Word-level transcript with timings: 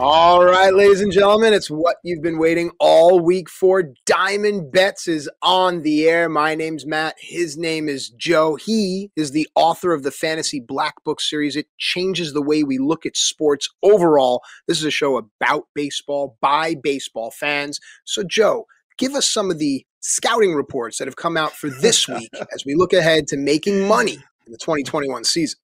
All 0.00 0.44
right, 0.44 0.72
ladies 0.72 1.00
and 1.00 1.10
gentlemen, 1.10 1.52
it's 1.52 1.68
what 1.68 1.96
you've 2.04 2.22
been 2.22 2.38
waiting 2.38 2.70
all 2.78 3.18
week 3.18 3.50
for. 3.50 3.82
Diamond 4.06 4.70
Bets 4.70 5.08
is 5.08 5.28
on 5.42 5.82
the 5.82 6.08
air. 6.08 6.28
My 6.28 6.54
name's 6.54 6.86
Matt. 6.86 7.16
His 7.18 7.58
name 7.58 7.88
is 7.88 8.10
Joe. 8.10 8.54
He 8.54 9.10
is 9.16 9.32
the 9.32 9.48
author 9.56 9.92
of 9.92 10.04
the 10.04 10.12
Fantasy 10.12 10.60
Black 10.60 10.94
Book 11.02 11.20
series. 11.20 11.56
It 11.56 11.66
changes 11.78 12.32
the 12.32 12.40
way 12.40 12.62
we 12.62 12.78
look 12.78 13.06
at 13.06 13.16
sports 13.16 13.68
overall. 13.82 14.44
This 14.68 14.78
is 14.78 14.84
a 14.84 14.92
show 14.92 15.16
about 15.16 15.66
baseball 15.74 16.38
by 16.40 16.76
baseball 16.80 17.32
fans. 17.32 17.80
So, 18.04 18.22
Joe, 18.22 18.66
give 18.98 19.14
us 19.14 19.28
some 19.28 19.50
of 19.50 19.58
the 19.58 19.84
scouting 19.98 20.54
reports 20.54 20.98
that 20.98 21.08
have 21.08 21.16
come 21.16 21.36
out 21.36 21.54
for 21.54 21.70
this 21.70 22.06
week 22.08 22.30
as 22.54 22.64
we 22.64 22.76
look 22.76 22.92
ahead 22.92 23.26
to 23.26 23.36
making 23.36 23.88
money 23.88 24.18
in 24.46 24.52
the 24.52 24.58
2021 24.58 25.24
season. 25.24 25.58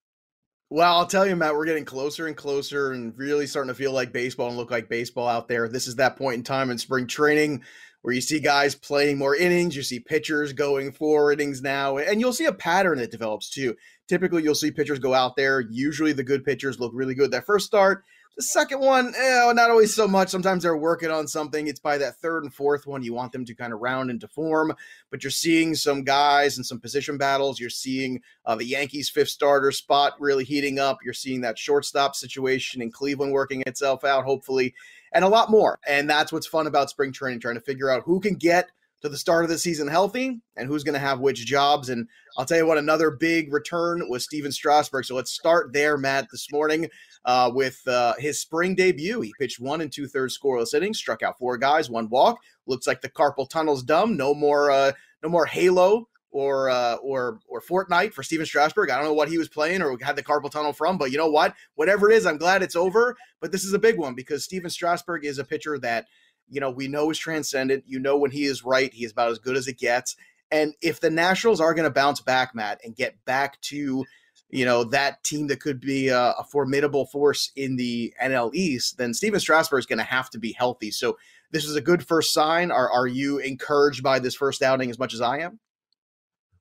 Well, 0.75 0.97
I'll 0.97 1.07
tell 1.07 1.25
you, 1.25 1.37
Matt, 1.37 1.55
we're 1.55 1.67
getting 1.67 1.85
closer 1.85 2.27
and 2.27 2.37
closer 2.37 2.91
and 2.91 3.17
really 3.17 3.47
starting 3.47 3.69
to 3.69 3.77
feel 3.77 3.93
like 3.93 4.13
baseball 4.13 4.49
and 4.49 4.57
look 4.57 4.73
like 4.73 4.89
baseball 4.89 5.29
out 5.29 5.47
there. 5.47 5.69
This 5.69 5.87
is 5.87 5.95
that 5.95 6.17
point 6.17 6.35
in 6.35 6.43
time 6.43 6.69
in 6.69 6.79
spring 6.79 7.07
training 7.07 7.63
where 8.03 8.13
you 8.13 8.21
see 8.21 8.41
guys 8.41 8.75
playing 8.75 9.17
more 9.17 9.37
innings, 9.37 9.77
you 9.77 9.85
see 9.85 10.01
pitchers 10.01 10.53
going 10.53 10.91
four 10.91 11.31
innings 11.31 11.63
now, 11.63 11.99
and 11.99 12.19
you'll 12.19 12.33
see 12.33 12.47
a 12.47 12.53
pattern 12.53 12.99
that 12.99 13.13
develops 13.13 13.51
too. 13.51 13.77
Typically, 14.09 14.43
you'll 14.43 14.57
see 14.57 14.73
pitchers 14.73 14.99
go 14.99 15.15
out 15.15 15.37
there. 15.37 15.61
Usually, 15.61 16.13
the 16.13 16.25
good 16.25 16.45
pitchers 16.45 16.81
look 16.81 16.91
really 16.93 17.15
good 17.15 17.31
that 17.31 17.47
first 17.47 17.67
start. 17.67 18.05
The 18.37 18.43
second 18.43 18.81
one, 18.81 19.15
eh, 19.17 19.53
not 19.53 19.71
always 19.71 19.95
so 19.95 20.09
much. 20.09 20.29
Sometimes 20.29 20.65
they're 20.65 20.77
working 20.77 21.11
on 21.11 21.29
something. 21.29 21.69
It's 21.69 21.79
by 21.79 21.99
that 21.99 22.17
third 22.17 22.43
and 22.43 22.53
fourth 22.53 22.85
one 22.85 23.05
you 23.05 23.15
want 23.15 23.31
them 23.31 23.45
to 23.45 23.55
kind 23.55 23.73
of 23.73 23.79
round 23.79 24.11
into 24.11 24.27
form. 24.27 24.75
But 25.09 25.23
you're 25.23 25.31
seeing 25.31 25.77
some 25.77 26.03
guys 26.03 26.57
and 26.57 26.67
some 26.67 26.81
position 26.81 27.17
battles. 27.17 27.61
You're 27.61 27.71
seeing 27.71 28.23
uh, 28.45 28.57
the 28.57 28.65
Yankees' 28.65 29.09
fifth 29.09 29.29
starter 29.29 29.71
spot 29.71 30.15
really 30.19 30.43
heating 30.43 30.81
up. 30.81 30.99
You're 31.05 31.15
seeing 31.15 31.43
that 31.43 31.59
shortstop 31.59 32.17
situation 32.17 32.83
in 32.83 32.91
Cleveland 32.91 33.33
working 33.33 33.63
itself 33.69 34.03
out, 34.03 34.25
hopefully, 34.25 34.75
and 35.13 35.25
a 35.25 35.29
lot 35.29 35.49
more. 35.49 35.79
And 35.87 36.11
that's 36.11 36.33
what's 36.33 36.49
fun 36.49 36.67
about 36.67 36.91
spring 36.91 37.13
training, 37.13 37.39
trying 37.39 37.55
to 37.55 37.61
figure 37.61 37.89
out 37.89 38.03
who 38.05 38.19
can 38.19 38.35
get 38.35 38.69
to 39.03 39.09
the 39.09 39.19
start 39.19 39.45
of 39.45 39.51
the 39.51 39.59
season 39.59 39.87
healthy 39.87 40.41
and 40.57 40.67
who's 40.67 40.83
going 40.83 40.95
to 40.95 40.99
have 40.99 41.21
which 41.21 41.45
jobs. 41.47 41.89
And 41.89 42.09
I'll 42.37 42.47
tell 42.47 42.57
you 42.57 42.67
what, 42.67 42.79
another 42.79 43.11
big 43.11 43.53
return 43.53 44.09
was 44.09 44.25
Stephen 44.25 44.51
Strasburg. 44.51 45.05
So 45.05 45.15
let's 45.15 45.31
start 45.31 45.73
there, 45.73 45.97
Matt, 45.97 46.29
this 46.33 46.51
morning 46.51 46.89
uh, 47.25 47.51
with 47.53 47.87
uh, 47.87 48.15
his 48.19 48.41
spring 48.41 48.75
debut. 48.75 49.21
He 49.21 49.33
pitched 49.39 49.61
one 49.61 49.81
and 49.81 49.93
two 49.93 50.07
thirds 50.07 50.39
scoreless 50.39 50.75
innings, 50.75 50.99
struck 50.99 51.23
out 51.23 51.39
four 51.39 51.57
guys, 51.57 51.91
one 51.91 52.09
walk. 52.09 52.39
Looks 52.67 52.87
like 52.87 53.01
the 53.01 53.11
carpal 53.11 53.49
tunnel's 53.49 53.83
dumb. 53.83 54.17
No 54.17 54.35
more, 54.35 54.71
uh, 54.71 54.93
no 55.23 55.29
more 55.29 55.47
Halo 55.47 56.09
or 56.35 56.69
uh, 56.69 56.97
or 56.97 57.39
or 57.49 57.63
Fortnite 57.63 58.13
for 58.13 58.23
Stephen 58.23 58.45
Strasburg. 58.45 58.91
I 58.91 58.97
don't 58.97 59.05
know 59.05 59.15
what 59.15 59.29
he 59.29 59.39
was 59.39 59.49
playing 59.49 59.81
or 59.81 59.97
had 60.03 60.17
the 60.17 60.23
carpal 60.23 60.51
tunnel 60.51 60.73
from, 60.73 60.99
but 60.99 61.11
you 61.13 61.17
know 61.17 61.31
what? 61.31 61.55
Whatever 61.77 62.11
it 62.11 62.17
is, 62.17 62.27
I'm 62.27 62.39
glad 62.39 62.63
it's 62.63 62.77
over. 62.77 63.17
But 63.41 63.53
this 63.53 63.65
is 63.65 63.73
a 63.73 63.79
big 63.79 63.99
one 63.99 64.15
because 64.15 64.45
Stephen 64.45 64.69
Strasburg 64.69 65.25
is 65.25 65.39
a 65.39 65.45
pitcher 65.45 65.79
that 65.79 66.07
you 66.49 66.61
know 66.61 66.71
we 66.71 66.89
know 66.89 67.11
is 67.11 67.19
transcendent. 67.19 67.85
You 67.87 68.01
know 68.01 68.19
when 68.19 68.33
he 68.33 68.45
is 68.45 68.65
right, 68.65 68.93
he 68.93 69.05
is 69.05 69.13
about 69.13 69.31
as 69.31 69.39
good 69.39 69.57
as 69.57 69.69
it 69.69 69.79
gets. 69.79 70.17
And 70.51 70.75
if 70.83 71.01
the 71.01 71.11
Nationals 71.11 71.61
are 71.61 71.75
going 71.75 71.85
to 71.85 71.91
bounce 71.91 72.21
back, 72.21 72.55
Matt, 72.55 72.81
and 72.85 72.95
get 72.95 73.25
back 73.25 73.61
to 73.63 74.05
you 74.51 74.65
know, 74.65 74.85
that 74.85 75.23
team 75.25 75.47
that 75.49 75.61
could 75.61 75.81
be 75.81 76.09
a, 76.09 76.33
a 76.39 76.45
formidable 76.45 77.07
force 77.07 77.51
in 77.57 77.77
the 77.77 78.15
NL 78.23 78.55
East, 78.55 78.99
then 78.99 79.15
Stephen 79.15 79.41
Strasburg 79.41 79.81
is 79.81 79.87
going 79.87 79.99
to 79.99 80.05
have 80.05 80.31
to 80.31 80.39
be 80.39 80.53
healthy. 80.53 80.91
So 80.91 81.17
this 81.51 81.65
is 81.65 81.77
a 81.77 81.81
good 81.81 82.07
first 82.07 82.33
sign. 82.33 82.71
Are 82.71 82.91
are 82.91 83.07
you 83.07 83.39
encouraged 83.39 84.03
by 84.03 84.19
this 84.19 84.35
first 84.35 84.63
outing 84.63 84.91
as 84.91 84.99
much 84.99 85.15
as 85.15 85.21
I 85.21 85.39
am? 85.39 85.61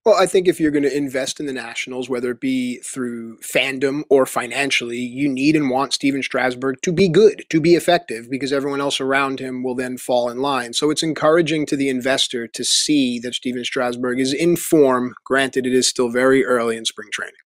Well, 0.05 0.15
I 0.21 0.25
think 0.25 0.49
if 0.49 0.59
you're 0.59 0.71
going 0.71 0.83
to 0.83 0.95
invest 0.95 1.39
in 1.39 1.45
the 1.45 1.53
Nationals, 1.53 2.09
whether 2.09 2.31
it 2.31 2.41
be 2.41 2.79
through 2.79 3.37
fandom 3.37 4.03
or 4.09 4.25
financially, 4.25 4.97
you 4.97 5.29
need 5.29 5.55
and 5.55 5.69
want 5.69 5.93
Stephen 5.93 6.21
Strasburg 6.21 6.81
to 6.81 6.91
be 6.91 7.07
good, 7.07 7.45
to 7.49 7.61
be 7.61 7.75
effective, 7.75 8.29
because 8.29 8.51
everyone 8.51 8.81
else 8.81 8.99
around 8.99 9.39
him 9.39 9.63
will 9.63 9.75
then 9.75 9.97
fall 9.97 10.29
in 10.29 10.39
line. 10.39 10.73
So 10.73 10.89
it's 10.89 11.03
encouraging 11.03 11.65
to 11.67 11.77
the 11.77 11.87
investor 11.87 12.47
to 12.47 12.63
see 12.65 13.17
that 13.19 13.33
Stephen 13.33 13.63
Strasburg 13.63 14.19
is 14.19 14.33
in 14.33 14.57
form. 14.57 15.13
Granted, 15.23 15.65
it 15.65 15.73
is 15.73 15.87
still 15.87 16.09
very 16.09 16.43
early 16.43 16.75
in 16.75 16.83
spring 16.83 17.07
training. 17.13 17.42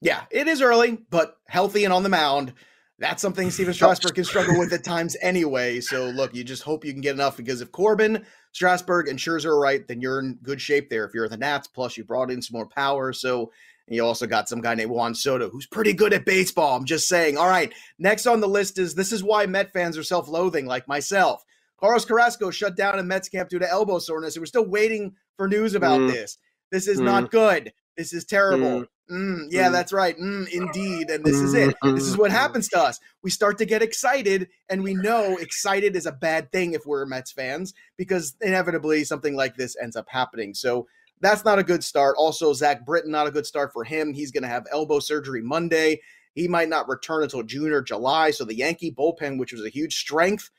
Yeah, 0.00 0.22
it 0.30 0.46
is 0.46 0.60
early, 0.60 0.98
but 1.10 1.38
healthy 1.48 1.84
and 1.84 1.92
on 1.92 2.02
the 2.02 2.08
mound. 2.08 2.52
That's 2.98 3.20
something 3.20 3.50
Stephen 3.50 3.74
Strasburg 3.74 4.14
can 4.14 4.24
struggle 4.24 4.58
with 4.58 4.72
at 4.72 4.84
times 4.84 5.16
anyway. 5.20 5.80
So 5.80 6.06
look, 6.06 6.34
you 6.34 6.44
just 6.44 6.62
hope 6.62 6.84
you 6.84 6.92
can 6.92 7.02
get 7.02 7.14
enough 7.14 7.36
because 7.36 7.60
if 7.60 7.70
Corbin, 7.70 8.24
Strasburg, 8.52 9.08
and 9.08 9.18
Scherzer 9.18 9.46
are 9.46 9.60
right, 9.60 9.86
then 9.86 10.00
you're 10.00 10.18
in 10.20 10.38
good 10.42 10.60
shape 10.60 10.88
there. 10.88 11.04
If 11.04 11.12
you're 11.12 11.28
the 11.28 11.36
Nats, 11.36 11.68
plus 11.68 11.96
you 11.96 12.04
brought 12.04 12.30
in 12.30 12.40
some 12.40 12.54
more 12.54 12.66
power. 12.66 13.12
So 13.12 13.52
you 13.88 14.04
also 14.04 14.26
got 14.26 14.48
some 14.48 14.62
guy 14.62 14.74
named 14.74 14.90
Juan 14.90 15.14
Soto 15.14 15.50
who's 15.50 15.66
pretty 15.66 15.92
good 15.92 16.12
at 16.12 16.24
baseball. 16.24 16.76
I'm 16.76 16.86
just 16.86 17.06
saying. 17.08 17.36
All 17.36 17.48
right, 17.48 17.72
next 17.98 18.26
on 18.26 18.40
the 18.40 18.48
list 18.48 18.78
is 18.78 18.94
this 18.94 19.12
is 19.12 19.22
why 19.22 19.46
Met 19.46 19.72
fans 19.72 19.98
are 19.98 20.02
self-loathing, 20.02 20.66
like 20.66 20.88
myself. 20.88 21.44
Carlos 21.78 22.06
Carrasco 22.06 22.50
shut 22.50 22.76
down 22.76 22.98
in 22.98 23.06
Mets 23.06 23.28
camp 23.28 23.50
due 23.50 23.58
to 23.58 23.70
elbow 23.70 23.98
soreness. 23.98 24.38
We're 24.38 24.46
still 24.46 24.66
waiting 24.66 25.14
for 25.36 25.46
news 25.46 25.74
about 25.74 26.00
mm. 26.00 26.10
this. 26.10 26.38
This 26.72 26.88
is 26.88 26.98
mm. 26.98 27.04
not 27.04 27.30
good. 27.30 27.72
This 27.96 28.12
is 28.12 28.24
terrible. 28.24 28.82
Mm. 28.82 28.86
Mm, 29.10 29.46
yeah, 29.50 29.68
mm. 29.68 29.72
that's 29.72 29.92
right. 29.92 30.18
Mm, 30.18 30.48
indeed. 30.52 31.10
And 31.10 31.24
this 31.24 31.36
is 31.36 31.54
it. 31.54 31.76
This 31.82 32.06
is 32.06 32.18
what 32.18 32.32
happens 32.32 32.68
to 32.70 32.80
us. 32.80 32.98
We 33.22 33.30
start 33.30 33.58
to 33.58 33.64
get 33.64 33.82
excited, 33.82 34.48
and 34.68 34.82
we 34.82 34.94
know 34.94 35.36
excited 35.36 35.94
is 35.94 36.06
a 36.06 36.12
bad 36.12 36.50
thing 36.50 36.72
if 36.72 36.84
we're 36.86 37.06
Mets 37.06 37.30
fans 37.30 37.72
because 37.96 38.34
inevitably 38.40 39.04
something 39.04 39.36
like 39.36 39.56
this 39.56 39.76
ends 39.80 39.94
up 39.94 40.06
happening. 40.08 40.54
So 40.54 40.88
that's 41.20 41.44
not 41.44 41.58
a 41.58 41.64
good 41.64 41.84
start. 41.84 42.16
Also, 42.18 42.52
Zach 42.52 42.84
Britton, 42.84 43.12
not 43.12 43.28
a 43.28 43.30
good 43.30 43.46
start 43.46 43.72
for 43.72 43.84
him. 43.84 44.12
He's 44.12 44.32
going 44.32 44.42
to 44.42 44.48
have 44.48 44.66
elbow 44.72 44.98
surgery 44.98 45.40
Monday. 45.40 46.00
He 46.34 46.48
might 46.48 46.68
not 46.68 46.88
return 46.88 47.22
until 47.22 47.42
June 47.42 47.72
or 47.72 47.82
July. 47.82 48.30
So 48.30 48.44
the 48.44 48.56
Yankee 48.56 48.92
bullpen, 48.92 49.38
which 49.38 49.52
was 49.52 49.64
a 49.64 49.70
huge 49.70 49.96
strength, 49.96 50.50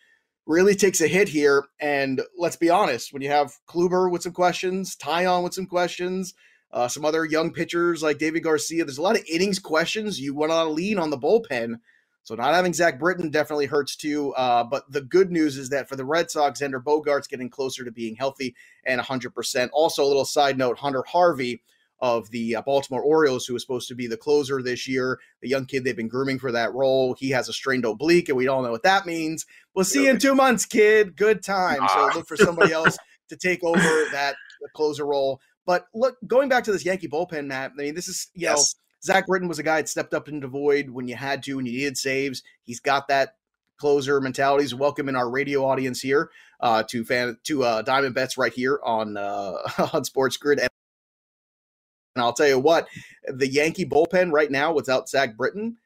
really 0.47 0.73
takes 0.73 1.01
a 1.01 1.07
hit 1.07 1.27
here. 1.27 1.65
And 1.79 2.21
let's 2.37 2.55
be 2.55 2.69
honest, 2.69 3.13
when 3.13 3.21
you 3.21 3.29
have 3.29 3.53
Kluber 3.67 4.09
with 4.09 4.23
some 4.23 4.31
questions, 4.31 4.95
Taillon 4.95 5.43
with 5.43 5.53
some 5.53 5.67
questions, 5.67 6.33
uh, 6.77 6.87
some 6.87 7.05
other 7.05 7.25
young 7.25 7.51
pitchers 7.51 8.03
like 8.03 8.19
David 8.19 8.43
Garcia. 8.43 8.85
There's 8.85 8.99
a 8.99 9.01
lot 9.01 9.15
of 9.15 9.25
innings 9.27 9.57
questions. 9.57 10.21
You 10.21 10.35
want 10.35 10.51
to 10.51 10.63
lean 10.65 10.99
on 10.99 11.09
the 11.09 11.17
bullpen. 11.17 11.79
So 12.21 12.35
not 12.35 12.53
having 12.53 12.73
Zach 12.73 12.99
Britton 12.99 13.31
definitely 13.31 13.65
hurts 13.65 13.95
too. 13.95 14.31
Uh, 14.35 14.63
but 14.63 14.83
the 14.91 15.01
good 15.01 15.31
news 15.31 15.57
is 15.57 15.69
that 15.69 15.89
for 15.89 15.95
the 15.95 16.05
Red 16.05 16.29
Sox, 16.29 16.61
Xander 16.61 16.83
Bogaerts 16.83 17.27
getting 17.27 17.49
closer 17.49 17.83
to 17.83 17.91
being 17.91 18.15
healthy 18.15 18.53
and 18.85 19.01
100%. 19.01 19.69
Also, 19.73 20.03
a 20.03 20.05
little 20.05 20.23
side 20.23 20.55
note: 20.55 20.77
Hunter 20.77 21.03
Harvey 21.07 21.63
of 21.99 22.29
the 22.29 22.57
uh, 22.57 22.61
Baltimore 22.61 23.01
Orioles, 23.01 23.47
who 23.47 23.53
was 23.53 23.63
supposed 23.63 23.87
to 23.87 23.95
be 23.95 24.05
the 24.05 24.15
closer 24.15 24.61
this 24.61 24.87
year, 24.87 25.19
the 25.41 25.49
young 25.49 25.65
kid 25.65 25.83
they've 25.83 25.97
been 25.97 26.07
grooming 26.07 26.37
for 26.37 26.51
that 26.51 26.75
role. 26.75 27.15
He 27.17 27.31
has 27.31 27.49
a 27.49 27.53
strained 27.53 27.85
oblique, 27.85 28.29
and 28.29 28.37
we 28.37 28.47
all 28.47 28.61
know 28.61 28.69
what 28.69 28.83
that 28.83 29.07
means. 29.07 29.47
We'll 29.73 29.83
see 29.83 30.03
you 30.03 30.11
in 30.11 30.19
two 30.19 30.35
months, 30.35 30.67
kid. 30.67 31.15
Good 31.15 31.41
time. 31.41 31.87
So 31.87 32.11
look 32.13 32.27
for 32.27 32.37
somebody 32.37 32.71
else 32.71 32.99
to 33.29 33.35
take 33.35 33.63
over 33.63 33.79
that 34.11 34.35
closer 34.75 35.07
role. 35.07 35.41
But 35.67 35.85
look, 35.93 36.15
going 36.25 36.47
back 36.47 36.63
to 36.63 36.71
this 36.71 36.85
Yankee 36.85 37.09
bullpen, 37.09 37.45
Matt, 37.45 37.73
I 37.77 37.83
mean, 37.83 37.93
this 37.93 38.07
is, 38.07 38.29
you 38.33 38.43
yes. 38.43 38.57
know, 38.57 38.63
Zach 39.03 39.27
Britton 39.27 39.49
was 39.49 39.59
a 39.59 39.63
guy 39.63 39.81
that 39.81 39.89
stepped 39.89 40.13
up 40.13 40.29
into 40.29 40.47
void 40.47 40.89
when 40.89 41.07
you 41.09 41.15
had 41.15 41.43
to, 41.43 41.59
and 41.59 41.67
you 41.67 41.73
needed 41.73 41.97
saves. 41.97 42.41
He's 42.63 42.79
got 42.79 43.09
that 43.09 43.35
closer 43.77 44.19
mentality. 44.21 44.63
He's 44.63 44.73
welcome 44.73 45.09
in 45.09 45.17
our 45.17 45.29
radio 45.29 45.65
audience 45.65 45.99
here 45.99 46.31
uh, 46.61 46.83
to 46.83 47.03
fan 47.03 47.37
to 47.43 47.63
uh, 47.63 47.81
Diamond 47.81 48.15
Bets 48.15 48.37
right 48.37 48.53
here 48.53 48.79
on 48.81 49.17
uh, 49.17 49.57
on 49.93 50.05
Sports 50.05 50.37
Grid. 50.37 50.59
And 50.59 50.69
I'll 52.15 52.33
tell 52.33 52.47
you 52.47 52.59
what, 52.59 52.87
the 53.27 53.47
Yankee 53.47 53.85
bullpen 53.85 54.31
right 54.31 54.49
now 54.49 54.73
without 54.73 55.09
Zach 55.09 55.35
Britton 55.35 55.77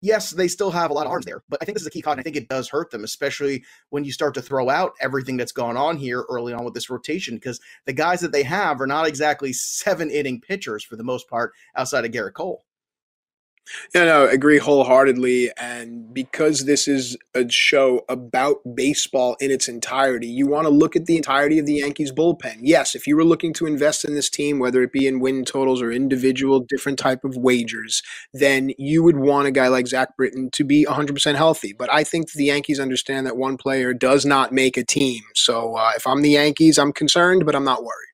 yes, 0.00 0.30
they 0.30 0.48
still 0.48 0.70
have 0.70 0.90
a 0.90 0.94
lot 0.94 1.06
of 1.06 1.12
arms 1.12 1.24
there, 1.24 1.42
but 1.48 1.58
I 1.60 1.64
think 1.64 1.76
this 1.76 1.82
is 1.82 1.88
a 1.88 1.90
key 1.90 2.02
cog. 2.02 2.18
I 2.18 2.22
think 2.22 2.36
it 2.36 2.48
does 2.48 2.68
hurt 2.68 2.90
them, 2.90 3.04
especially 3.04 3.64
when 3.90 4.04
you 4.04 4.12
start 4.12 4.34
to 4.34 4.42
throw 4.42 4.68
out 4.68 4.92
everything 5.00 5.36
that's 5.36 5.52
gone 5.52 5.76
on 5.76 5.96
here 5.96 6.24
early 6.30 6.52
on 6.52 6.64
with 6.64 6.74
this 6.74 6.90
rotation, 6.90 7.34
because 7.36 7.60
the 7.86 7.92
guys 7.92 8.20
that 8.20 8.32
they 8.32 8.42
have 8.42 8.80
are 8.80 8.86
not 8.86 9.06
exactly 9.06 9.52
seven 9.52 10.10
inning 10.10 10.40
pitchers 10.40 10.84
for 10.84 10.96
the 10.96 11.04
most 11.04 11.28
part 11.28 11.52
outside 11.76 12.04
of 12.04 12.12
Gerrit 12.12 12.34
Cole. 12.34 12.64
Yeah, 13.94 14.04
no, 14.04 14.26
agree 14.26 14.58
wholeheartedly. 14.58 15.50
And 15.56 16.12
because 16.12 16.64
this 16.64 16.86
is 16.86 17.16
a 17.34 17.48
show 17.50 18.04
about 18.08 18.58
baseball 18.74 19.36
in 19.40 19.50
its 19.50 19.68
entirety, 19.68 20.26
you 20.26 20.46
want 20.46 20.66
to 20.66 20.70
look 20.70 20.96
at 20.96 21.06
the 21.06 21.16
entirety 21.16 21.58
of 21.58 21.66
the 21.66 21.74
Yankees 21.74 22.12
bullpen. 22.12 22.58
Yes, 22.62 22.94
if 22.94 23.06
you 23.06 23.16
were 23.16 23.24
looking 23.24 23.52
to 23.54 23.66
invest 23.66 24.04
in 24.04 24.14
this 24.14 24.30
team, 24.30 24.58
whether 24.58 24.82
it 24.82 24.92
be 24.92 25.06
in 25.06 25.20
win 25.20 25.44
totals 25.44 25.80
or 25.82 25.90
individual 25.90 26.60
different 26.60 26.98
type 26.98 27.24
of 27.24 27.36
wagers, 27.36 28.02
then 28.32 28.72
you 28.78 29.02
would 29.02 29.16
want 29.16 29.48
a 29.48 29.52
guy 29.52 29.68
like 29.68 29.86
Zach 29.86 30.16
Britton 30.16 30.50
to 30.52 30.64
be 30.64 30.84
100% 30.84 31.34
healthy. 31.34 31.72
But 31.72 31.92
I 31.92 32.04
think 32.04 32.32
the 32.32 32.44
Yankees 32.44 32.80
understand 32.80 33.26
that 33.26 33.36
one 33.36 33.56
player 33.56 33.94
does 33.94 34.26
not 34.26 34.52
make 34.52 34.76
a 34.76 34.84
team. 34.84 35.22
So 35.34 35.76
uh, 35.76 35.92
if 35.96 36.06
I'm 36.06 36.22
the 36.22 36.30
Yankees, 36.30 36.78
I'm 36.78 36.92
concerned, 36.92 37.46
but 37.46 37.54
I'm 37.54 37.64
not 37.64 37.82
worried. 37.82 38.08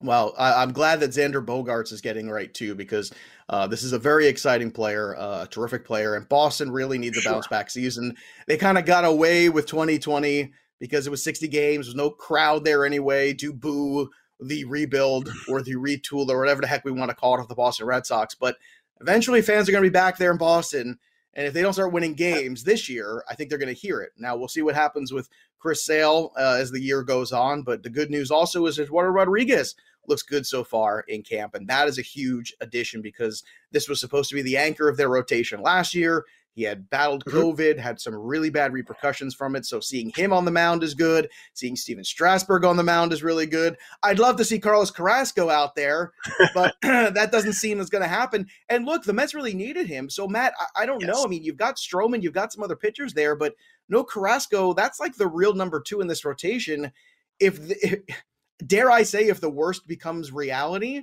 Well, 0.00 0.34
I, 0.36 0.62
am 0.62 0.72
glad 0.72 1.00
that 1.00 1.10
Xander 1.10 1.44
Bogaerts 1.44 1.90
is 1.90 2.02
getting 2.02 2.28
right 2.28 2.52
too, 2.52 2.74
because 2.74 3.10
uh, 3.48 3.66
this 3.66 3.82
is 3.82 3.92
a 3.92 3.98
very 3.98 4.26
exciting 4.26 4.70
player, 4.70 5.16
uh, 5.16 5.44
a 5.44 5.46
terrific 5.48 5.84
player, 5.84 6.14
and 6.14 6.28
Boston 6.28 6.70
really 6.70 6.98
needs 6.98 7.18
a 7.18 7.20
sure. 7.20 7.32
bounce 7.32 7.46
back 7.46 7.70
season. 7.70 8.16
They 8.46 8.56
kind 8.56 8.78
of 8.78 8.86
got 8.86 9.04
away 9.04 9.48
with 9.48 9.66
2020 9.66 10.52
because 10.80 11.06
it 11.06 11.10
was 11.10 11.22
60 11.22 11.48
games, 11.48 11.86
there's 11.86 11.94
no 11.94 12.10
crowd 12.10 12.64
there 12.64 12.84
anyway 12.84 13.32
to 13.34 13.52
boo 13.52 14.10
the 14.40 14.64
rebuild 14.64 15.30
or 15.48 15.62
the 15.62 15.74
retool 15.74 16.28
or 16.28 16.38
whatever 16.38 16.60
the 16.60 16.66
heck 16.66 16.84
we 16.84 16.92
want 16.92 17.10
to 17.10 17.16
call 17.16 17.36
it 17.36 17.40
of 17.40 17.48
the 17.48 17.54
Boston 17.54 17.86
Red 17.86 18.06
Sox. 18.06 18.34
But 18.34 18.56
eventually, 19.00 19.42
fans 19.42 19.68
are 19.68 19.72
going 19.72 19.84
to 19.84 19.90
be 19.90 19.92
back 19.92 20.18
there 20.18 20.32
in 20.32 20.38
Boston. 20.38 20.98
And 21.34 21.46
if 21.46 21.52
they 21.52 21.62
don't 21.62 21.72
start 21.72 21.92
winning 21.92 22.14
games 22.14 22.62
this 22.62 22.88
year, 22.88 23.24
I 23.28 23.34
think 23.34 23.50
they're 23.50 23.58
going 23.58 23.74
to 23.74 23.80
hear 23.80 24.00
it. 24.00 24.12
Now 24.16 24.36
we'll 24.36 24.46
see 24.46 24.62
what 24.62 24.76
happens 24.76 25.12
with 25.12 25.28
Chris 25.58 25.84
Sale 25.84 26.32
uh, 26.38 26.58
as 26.60 26.70
the 26.70 26.80
year 26.80 27.02
goes 27.02 27.32
on. 27.32 27.62
But 27.62 27.82
the 27.82 27.90
good 27.90 28.10
news 28.10 28.30
also 28.30 28.66
is 28.66 28.78
Eduardo 28.78 29.10
Rodriguez 29.10 29.74
looks 30.08 30.22
good 30.22 30.46
so 30.46 30.64
far 30.64 31.00
in 31.08 31.22
camp. 31.22 31.54
And 31.54 31.68
that 31.68 31.88
is 31.88 31.98
a 31.98 32.02
huge 32.02 32.54
addition 32.60 33.02
because 33.02 33.42
this 33.72 33.88
was 33.88 34.00
supposed 34.00 34.28
to 34.30 34.34
be 34.34 34.42
the 34.42 34.56
anchor 34.56 34.88
of 34.88 34.96
their 34.96 35.08
rotation 35.08 35.60
last 35.60 35.94
year. 35.94 36.24
He 36.54 36.62
had 36.62 36.88
battled 36.88 37.24
mm-hmm. 37.24 37.36
COVID, 37.36 37.78
had 37.78 38.00
some 38.00 38.14
really 38.14 38.48
bad 38.48 38.72
repercussions 38.72 39.34
from 39.34 39.56
it. 39.56 39.66
So 39.66 39.80
seeing 39.80 40.12
him 40.14 40.32
on 40.32 40.44
the 40.44 40.50
mound 40.50 40.82
is 40.82 40.94
good. 40.94 41.28
Seeing 41.52 41.74
Stephen 41.74 42.04
Strasburg 42.04 42.64
on 42.64 42.76
the 42.76 42.82
mound 42.82 43.12
is 43.12 43.24
really 43.24 43.46
good. 43.46 43.76
I'd 44.02 44.20
love 44.20 44.36
to 44.36 44.44
see 44.44 44.60
Carlos 44.60 44.90
Carrasco 44.90 45.50
out 45.50 45.74
there, 45.74 46.12
but 46.54 46.76
that 46.82 47.32
doesn't 47.32 47.54
seem 47.54 47.80
as 47.80 47.90
going 47.90 48.02
to 48.02 48.08
happen. 48.08 48.46
And 48.68 48.86
look, 48.86 49.04
the 49.04 49.12
Mets 49.12 49.34
really 49.34 49.54
needed 49.54 49.88
him. 49.88 50.08
So 50.08 50.28
Matt, 50.28 50.54
I, 50.58 50.82
I 50.82 50.86
don't 50.86 51.00
yes. 51.00 51.10
know. 51.12 51.24
I 51.24 51.26
mean, 51.26 51.42
you've 51.42 51.56
got 51.56 51.76
Stroman, 51.76 52.22
you've 52.22 52.32
got 52.32 52.52
some 52.52 52.62
other 52.62 52.76
pitchers 52.76 53.14
there, 53.14 53.34
but 53.34 53.54
no 53.88 54.04
Carrasco. 54.04 54.74
That's 54.74 55.00
like 55.00 55.16
the 55.16 55.28
real 55.28 55.54
number 55.54 55.80
two 55.80 56.00
in 56.00 56.06
this 56.06 56.24
rotation. 56.24 56.92
If, 57.40 57.60
the, 57.60 57.76
if 57.82 58.00
dare 58.66 58.90
I 58.90 59.02
say, 59.02 59.28
if 59.28 59.40
the 59.40 59.50
worst 59.50 59.86
becomes 59.86 60.32
reality, 60.32 61.02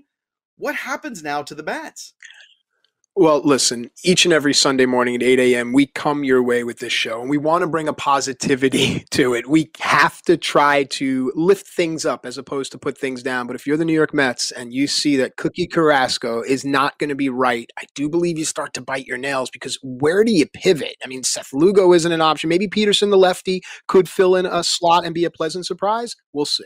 what 0.57 0.75
happens 0.75 1.23
now 1.23 1.41
to 1.43 1.55
the 1.55 1.63
bats? 1.63 2.13
Well, 3.13 3.41
listen, 3.43 3.91
each 4.05 4.23
and 4.23 4.33
every 4.33 4.53
Sunday 4.53 4.85
morning 4.85 5.15
at 5.15 5.23
8 5.23 5.37
a.m., 5.37 5.73
we 5.73 5.85
come 5.85 6.23
your 6.23 6.41
way 6.41 6.63
with 6.63 6.79
this 6.79 6.93
show 6.93 7.19
and 7.19 7.29
we 7.29 7.37
want 7.37 7.61
to 7.61 7.67
bring 7.67 7.89
a 7.89 7.93
positivity 7.93 9.03
to 9.11 9.33
it. 9.33 9.49
We 9.49 9.69
have 9.81 10.21
to 10.23 10.37
try 10.37 10.85
to 10.85 11.29
lift 11.35 11.67
things 11.67 12.05
up 12.05 12.25
as 12.25 12.37
opposed 12.37 12.71
to 12.71 12.77
put 12.77 12.97
things 12.97 13.21
down. 13.21 13.47
But 13.47 13.57
if 13.57 13.67
you're 13.67 13.75
the 13.75 13.83
New 13.83 13.93
York 13.93 14.13
Mets 14.13 14.51
and 14.51 14.73
you 14.73 14.87
see 14.87 15.17
that 15.17 15.35
Cookie 15.35 15.67
Carrasco 15.67 16.41
is 16.41 16.63
not 16.63 16.97
going 16.99 17.09
to 17.09 17.15
be 17.15 17.27
right, 17.27 17.69
I 17.77 17.83
do 17.95 18.07
believe 18.07 18.37
you 18.37 18.45
start 18.45 18.73
to 18.75 18.81
bite 18.81 19.07
your 19.07 19.17
nails 19.17 19.49
because 19.49 19.77
where 19.83 20.23
do 20.23 20.31
you 20.31 20.45
pivot? 20.45 20.95
I 21.03 21.07
mean, 21.07 21.23
Seth 21.23 21.51
Lugo 21.51 21.91
isn't 21.91 22.11
an 22.13 22.21
option. 22.21 22.47
Maybe 22.47 22.69
Peterson, 22.69 23.09
the 23.09 23.17
lefty, 23.17 23.61
could 23.89 24.07
fill 24.07 24.37
in 24.37 24.45
a 24.45 24.63
slot 24.63 25.03
and 25.03 25.13
be 25.13 25.25
a 25.25 25.31
pleasant 25.31 25.65
surprise. 25.65 26.15
We'll 26.31 26.45
see. 26.45 26.63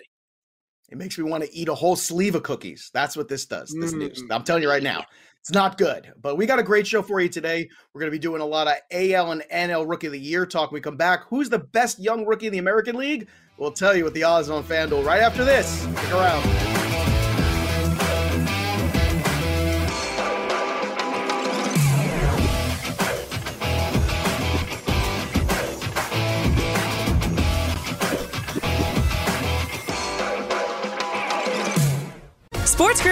It 0.90 0.98
makes 0.98 1.18
me 1.18 1.24
want 1.24 1.44
to 1.44 1.54
eat 1.56 1.68
a 1.68 1.74
whole 1.74 1.96
sleeve 1.96 2.36
of 2.36 2.44
cookies. 2.44 2.92
That's 2.94 3.18
what 3.18 3.28
this 3.28 3.46
does. 3.46 3.76
This 3.80 3.94
mm. 3.94 4.00
news. 4.00 4.24
I'm 4.30 4.44
telling 4.44 4.62
you 4.62 4.70
right 4.70 4.84
now, 4.84 5.04
it's 5.42 5.52
not 5.52 5.78
good. 5.78 6.12
But 6.22 6.38
we 6.38 6.46
got 6.46 6.60
a 6.60 6.64
great 6.64 6.86
show 6.86 7.02
for 7.02 7.20
you 7.20 7.30
today. 7.30 7.68
We're 7.94 8.02
going 8.02 8.12
to 8.12 8.16
be 8.16 8.22
doing 8.22 8.42
a 8.42 8.46
lot 8.46 8.68
of 8.68 8.76
AL 8.92 9.32
and 9.32 9.44
NL 9.52 9.90
Rookie 9.90 10.08
of 10.08 10.14
the 10.14 10.20
Year 10.20 10.46
talk. 10.46 10.72
When 10.72 10.78
we 10.78 10.82
come 10.82 10.98
back. 10.98 11.24
Who's 11.28 11.50
the 11.50 11.60
best 11.60 12.00
young 12.00 12.26
rookie 12.26 12.48
in 12.48 12.54
the 12.54 12.60
American 12.60 12.96
League? 12.96 13.28
We'll 13.58 13.72
tell 13.72 13.96
you 13.96 14.04
what 14.04 14.14
the 14.14 14.24
odds 14.24 14.50
on 14.50 14.64
FanDuel 14.64 15.06
right 15.06 15.22
after 15.22 15.44
this. 15.44 15.82
Stick 15.82 16.12
around. 16.12 16.85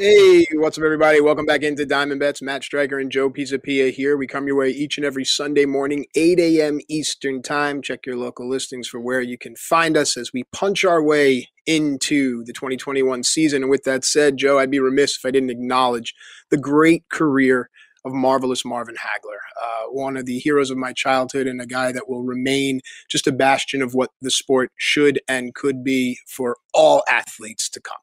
Hey, 0.00 0.46
what's 0.52 0.78
up, 0.78 0.84
everybody? 0.84 1.20
Welcome 1.20 1.44
back 1.44 1.64
into 1.64 1.84
Diamond 1.84 2.20
Bets. 2.20 2.40
Matt 2.40 2.62
Striker 2.62 3.00
and 3.00 3.10
Joe 3.10 3.30
Pisapia 3.30 3.92
here. 3.92 4.16
We 4.16 4.28
come 4.28 4.46
your 4.46 4.54
way 4.54 4.70
each 4.70 4.96
and 4.96 5.04
every 5.04 5.24
Sunday 5.24 5.64
morning, 5.64 6.06
8 6.14 6.38
a.m. 6.38 6.78
Eastern 6.88 7.42
Time. 7.42 7.82
Check 7.82 8.06
your 8.06 8.16
local 8.16 8.48
listings 8.48 8.86
for 8.86 9.00
where 9.00 9.20
you 9.20 9.36
can 9.36 9.56
find 9.56 9.96
us 9.96 10.16
as 10.16 10.32
we 10.32 10.44
punch 10.52 10.84
our 10.84 11.02
way 11.02 11.48
into 11.66 12.44
the 12.44 12.52
2021 12.52 13.24
season. 13.24 13.62
And 13.62 13.70
with 13.70 13.82
that 13.86 14.04
said, 14.04 14.36
Joe, 14.36 14.60
I'd 14.60 14.70
be 14.70 14.78
remiss 14.78 15.16
if 15.16 15.26
I 15.26 15.32
didn't 15.32 15.50
acknowledge 15.50 16.14
the 16.50 16.58
great 16.58 17.08
career 17.08 17.68
of 18.04 18.12
marvelous 18.12 18.64
Marvin 18.64 18.94
Hagler, 18.94 19.40
uh, 19.60 19.90
one 19.90 20.16
of 20.16 20.26
the 20.26 20.38
heroes 20.38 20.70
of 20.70 20.78
my 20.78 20.92
childhood 20.92 21.48
and 21.48 21.60
a 21.60 21.66
guy 21.66 21.90
that 21.90 22.08
will 22.08 22.22
remain 22.22 22.82
just 23.10 23.26
a 23.26 23.32
bastion 23.32 23.82
of 23.82 23.94
what 23.94 24.10
the 24.22 24.30
sport 24.30 24.70
should 24.76 25.20
and 25.26 25.56
could 25.56 25.82
be 25.82 26.20
for 26.28 26.56
all 26.72 27.02
athletes 27.08 27.68
to 27.70 27.80
come 27.80 27.98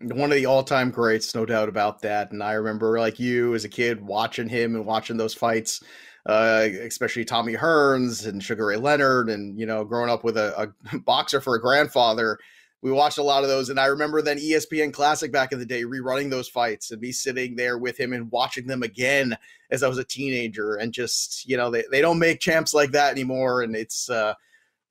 one 0.00 0.30
of 0.30 0.36
the 0.36 0.46
all-time 0.46 0.90
greats, 0.90 1.34
no 1.34 1.44
doubt 1.44 1.68
about 1.68 2.02
that. 2.02 2.30
And 2.32 2.42
I 2.42 2.52
remember, 2.52 2.98
like 2.98 3.18
you, 3.18 3.54
as 3.54 3.64
a 3.64 3.68
kid, 3.68 4.00
watching 4.00 4.48
him 4.48 4.74
and 4.74 4.86
watching 4.86 5.16
those 5.16 5.34
fights, 5.34 5.82
uh, 6.26 6.68
especially 6.82 7.24
Tommy 7.24 7.54
Hearns 7.54 8.26
and 8.26 8.42
Sugar 8.42 8.66
Ray 8.66 8.76
Leonard, 8.76 9.28
and 9.28 9.58
you 9.58 9.66
know, 9.66 9.84
growing 9.84 10.10
up 10.10 10.24
with 10.24 10.36
a, 10.36 10.72
a 10.92 10.98
boxer 11.00 11.40
for 11.40 11.54
a 11.54 11.60
grandfather. 11.60 12.38
We 12.80 12.92
watched 12.92 13.18
a 13.18 13.24
lot 13.24 13.42
of 13.42 13.48
those, 13.48 13.70
and 13.70 13.80
I 13.80 13.86
remember 13.86 14.22
then 14.22 14.38
ESPN 14.38 14.92
Classic 14.92 15.32
back 15.32 15.50
in 15.50 15.58
the 15.58 15.66
day 15.66 15.82
rerunning 15.82 16.30
those 16.30 16.48
fights 16.48 16.92
and 16.92 17.00
me 17.00 17.10
sitting 17.10 17.56
there 17.56 17.76
with 17.76 17.98
him 17.98 18.12
and 18.12 18.30
watching 18.30 18.68
them 18.68 18.84
again 18.84 19.36
as 19.72 19.82
I 19.82 19.88
was 19.88 19.98
a 19.98 20.04
teenager. 20.04 20.76
And 20.76 20.92
just 20.92 21.48
you 21.48 21.56
know, 21.56 21.70
they, 21.70 21.82
they 21.90 22.00
don't 22.00 22.20
make 22.20 22.38
champs 22.38 22.74
like 22.74 22.92
that 22.92 23.10
anymore, 23.10 23.62
and 23.62 23.74
it's 23.74 24.08
uh, 24.08 24.34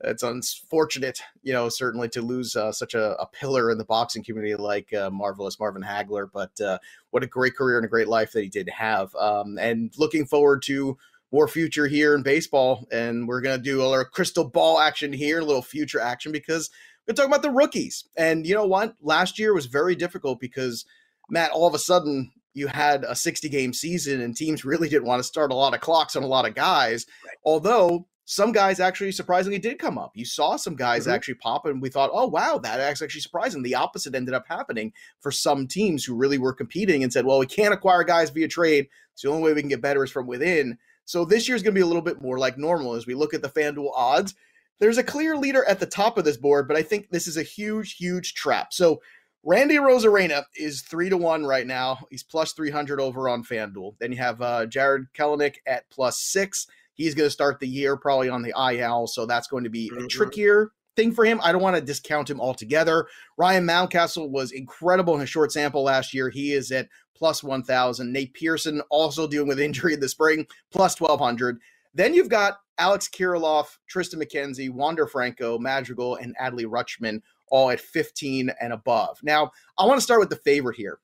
it's 0.02 0.24
unfortunate, 0.24 1.22
you 1.42 1.54
know, 1.54 1.70
certainly 1.70 2.08
to 2.10 2.22
lose 2.22 2.56
uh, 2.56 2.72
such 2.72 2.94
a, 2.94 3.20
a, 3.20 3.26
pillar 3.28 3.72
in 3.72 3.80
the 3.80 3.86
boxing 3.86 4.24
community 4.24 4.56
like 4.56 4.94
uh, 4.94 5.10
marvelous 5.10 5.60
Marvin 5.60 5.82
Hagler. 5.82 6.28
But 6.32 6.60
uh, 6.62 6.78
what 7.10 7.24
a 7.24 7.28
great 7.28 7.56
career 7.56 7.78
and 7.78 7.86
a 7.86 7.90
great 7.90 8.08
life 8.08 8.32
that 8.34 8.44
he 8.44 8.50
did 8.50 8.70
have. 8.70 9.16
Um, 9.16 9.58
and 9.58 9.92
looking 9.98 10.26
forward 10.26 10.62
to 10.64 10.98
more 11.32 11.48
future 11.48 11.88
here 11.88 12.16
in 12.16 12.24
baseball. 12.24 12.88
And 12.92 13.28
we're 13.28 13.42
going 13.42 13.58
to 13.58 13.64
do 13.64 13.82
a 13.82 13.88
little 13.88 14.06
crystal 14.06 14.48
ball 14.48 14.80
action 14.80 15.12
here, 15.12 15.40
a 15.40 15.46
little 15.46 15.62
future 15.62 16.00
action 16.00 16.32
because 16.32 16.70
we're 17.08 17.14
talking 17.14 17.32
about 17.32 17.42
the 17.42 17.52
rookies. 17.52 18.06
And 18.16 18.46
you 18.46 18.54
know 18.54 18.66
what? 18.66 18.96
Last 19.02 19.40
year 19.40 19.54
was 19.54 19.66
very 19.66 19.96
difficult 19.96 20.40
because 20.40 20.86
Matt, 21.30 21.52
all 21.52 21.68
of 21.68 21.74
a 21.74 21.80
sudden, 21.80 22.32
you 22.54 22.68
had 22.68 23.04
a 23.04 23.16
60 23.16 23.50
game 23.50 23.74
season 23.74 24.22
and 24.22 24.36
teams 24.36 24.66
really 24.66 24.90
didn't 24.90 25.08
want 25.08 25.20
to 25.20 25.24
start 25.24 25.52
a 25.52 25.56
lot 25.56 25.74
of 25.74 25.82
clocks 25.82 26.16
on 26.16 26.24
a 26.24 26.28
lot 26.28 26.48
of 26.48 26.56
guys. 26.56 27.06
Right. 27.26 27.36
Although 27.46 28.08
some 28.30 28.52
guys 28.52 28.82
actually 28.82 29.14
surprisingly 29.14 29.58
did 29.58 29.80
come 29.80 29.98
up. 29.98 30.12
You 30.14 30.26
saw 30.26 30.58
some 30.58 30.76
guys 30.76 31.04
mm-hmm. 31.04 31.12
actually 31.12 31.36
pop, 31.36 31.66
and 31.66 31.82
we 31.82 31.88
thought, 31.88 32.10
oh, 32.12 32.28
wow, 32.28 32.60
that's 32.62 33.02
actually 33.02 33.22
surprising. 33.22 33.64
The 33.64 33.76
opposite 33.76 34.14
ended 34.14 34.34
up 34.34 34.46
happening 34.50 34.92
for 35.22 35.32
some 35.32 35.66
teams 35.66 36.04
who 36.04 36.14
really 36.14 36.38
were 36.38 36.52
competing 36.52 37.04
and 37.04 37.14
said, 37.14 37.26
well, 37.26 37.40
we 37.40 37.46
can't 37.46 37.74
acquire 37.74 38.04
guys 38.04 38.30
via 38.30 38.50
trade. 38.50 38.90
It's 39.14 39.22
the 39.22 39.30
only 39.30 39.44
way 39.44 39.54
we 39.54 39.62
can 39.62 39.70
get 39.70 39.82
better 39.82 40.04
is 40.04 40.12
from 40.12 40.28
within. 40.28 40.78
So 41.06 41.24
this 41.24 41.48
year's 41.48 41.64
going 41.64 41.74
to 41.74 41.80
be 41.80 41.84
a 41.84 41.88
little 41.88 42.02
bit 42.02 42.22
more 42.22 42.38
like 42.38 42.58
normal 42.58 42.96
as 42.96 43.08
we 43.08 43.16
look 43.16 43.34
at 43.34 43.42
the 43.42 43.48
FanDuel 43.48 43.94
odds. 43.96 44.36
There's 44.80 44.98
a 44.98 45.04
clear 45.04 45.38
leader 45.38 45.64
at 45.64 45.80
the 45.80 45.86
top 45.86 46.18
of 46.18 46.26
this 46.26 46.36
board, 46.36 46.68
but 46.68 46.76
I 46.76 46.84
think 46.84 47.10
this 47.10 47.28
is 47.28 47.38
a 47.38 47.44
huge, 47.44 47.96
huge 47.96 48.34
trap. 48.34 48.74
So 48.74 49.02
Randy 49.42 49.78
Arozarena 49.78 50.44
is 50.54 50.82
three 50.82 51.08
to 51.08 51.16
one 51.16 51.46
right 51.46 51.66
now. 51.66 52.00
He's 52.10 52.24
plus 52.24 52.52
300 52.52 53.00
over 53.00 53.30
on 53.30 53.46
FanDuel. 53.46 53.96
Then 54.00 54.12
you 54.12 54.18
have 54.18 54.42
uh, 54.42 54.66
Jarred 54.66 55.08
Kelenic 55.14 55.56
at 55.66 55.90
plus 55.90 56.20
six. 56.20 56.68
He's 56.98 57.16
going 57.16 57.28
to 57.28 57.32
start 57.32 57.60
the 57.60 57.68
year 57.68 57.96
probably 57.96 58.30
on 58.30 58.42
the 58.42 58.54
IL, 58.74 59.08
so 59.08 59.26
that's 59.26 59.48
going 59.48 59.64
to 59.64 59.70
be 59.70 59.90
mm-hmm. 59.90 60.06
a 60.06 60.08
trickier 60.08 60.72
thing 60.98 61.14
for 61.14 61.24
him. 61.24 61.40
I 61.42 61.54
don't 61.54 61.62
want 61.62 61.78
to 61.78 61.82
discount 61.82 62.30
him 62.30 62.42
altogether. 62.42 63.08
Ryan 63.38 63.66
Mountcastle 63.66 64.30
was 64.30 64.52
incredible 64.52 65.16
in 65.16 65.22
a 65.22 65.28
short 65.28 65.54
sample 65.54 65.84
last 65.84 66.14
year. 66.14 66.30
He 66.30 66.52
is 66.52 66.72
at 66.72 66.90
plus 67.16 67.44
1,000. 67.44 68.12
Nate 68.12 68.34
Pearson 68.34 68.82
also 68.90 69.28
dealing 69.28 69.48
with 69.48 69.60
injury 69.60 69.94
in 69.94 70.00
the 70.00 70.10
spring, 70.10 70.46
plus 70.72 71.00
1,200. 71.00 71.60
Then 71.94 72.14
you've 72.14 72.30
got 72.30 72.58
Alex 72.78 73.08
Kirilloff, 73.08 73.78
Triston 73.92 74.22
McKenzie, 74.22 74.70
Wander 74.70 75.08
Franco, 75.08 75.58
Madrigal, 75.58 76.16
and 76.18 76.36
Adley 76.38 76.66
Rutschman 76.66 77.22
all 77.50 77.70
at 77.70 77.80
15 77.80 78.52
and 78.60 78.74
above. 78.74 79.20
Now, 79.24 79.52
I 79.78 79.86
want 79.86 79.98
to 79.98 80.04
start 80.04 80.20
with 80.20 80.30
the 80.30 80.36
favorite 80.36 80.76
here 80.76 81.00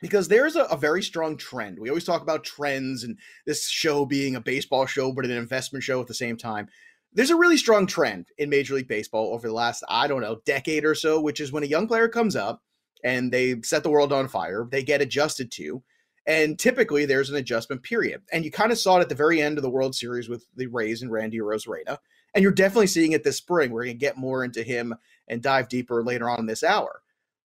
because 0.00 0.28
there's 0.28 0.56
a, 0.56 0.62
a, 0.64 0.76
very 0.76 1.02
strong 1.02 1.36
trend. 1.36 1.78
We 1.78 1.88
always 1.88 2.04
talk 2.04 2.22
about 2.22 2.44
trends 2.44 3.04
and 3.04 3.18
this 3.46 3.68
show 3.68 4.04
being 4.04 4.36
a 4.36 4.40
baseball 4.40 4.86
show, 4.86 5.12
but 5.12 5.24
an 5.24 5.30
investment 5.30 5.82
show 5.82 6.00
at 6.00 6.06
the 6.06 6.14
same 6.14 6.36
time. 6.36 6.68
There's 7.12 7.30
a 7.30 7.36
really 7.36 7.56
strong 7.56 7.86
trend 7.86 8.26
in 8.36 8.50
Major 8.50 8.74
League 8.74 8.88
Baseball 8.88 9.32
over 9.32 9.48
the 9.48 9.54
last, 9.54 9.82
I 9.88 10.06
don't 10.06 10.20
know, 10.20 10.40
decade 10.44 10.84
or 10.84 10.94
so, 10.94 11.20
which 11.20 11.40
is 11.40 11.50
when 11.50 11.62
a 11.62 11.66
young 11.66 11.88
player 11.88 12.08
comes 12.08 12.36
up 12.36 12.62
and 13.02 13.32
they 13.32 13.60
set 13.62 13.82
the 13.82 13.90
world 13.90 14.12
on 14.12 14.28
fire, 14.28 14.68
they 14.70 14.82
get 14.82 15.00
adjusted 15.00 15.50
to. 15.52 15.82
And 16.26 16.58
typically 16.58 17.06
there's 17.06 17.30
an 17.30 17.36
adjustment 17.36 17.82
period. 17.82 18.22
And 18.32 18.44
you 18.44 18.50
kind 18.50 18.72
of 18.72 18.78
saw 18.78 18.98
it 18.98 19.02
at 19.02 19.08
the 19.08 19.14
very 19.14 19.40
end 19.40 19.56
of 19.58 19.62
the 19.62 19.70
World 19.70 19.94
Series 19.94 20.28
with 20.28 20.44
the 20.56 20.66
Rays 20.66 21.00
and 21.00 21.10
Randy 21.10 21.38
Arozarena. 21.38 21.98
And 22.34 22.42
you're 22.42 22.52
definitely 22.52 22.88
seeing 22.88 23.12
it 23.12 23.24
this 23.24 23.38
spring. 23.38 23.70
We're 23.70 23.84
going 23.84 23.96
to 23.96 23.98
get 23.98 24.18
more 24.18 24.44
into 24.44 24.62
him 24.62 24.94
and 25.28 25.40
dive 25.40 25.68
deeper 25.68 26.02
later 26.02 26.28
on 26.28 26.40
in 26.40 26.46
this 26.46 26.64
hour. 26.64 27.00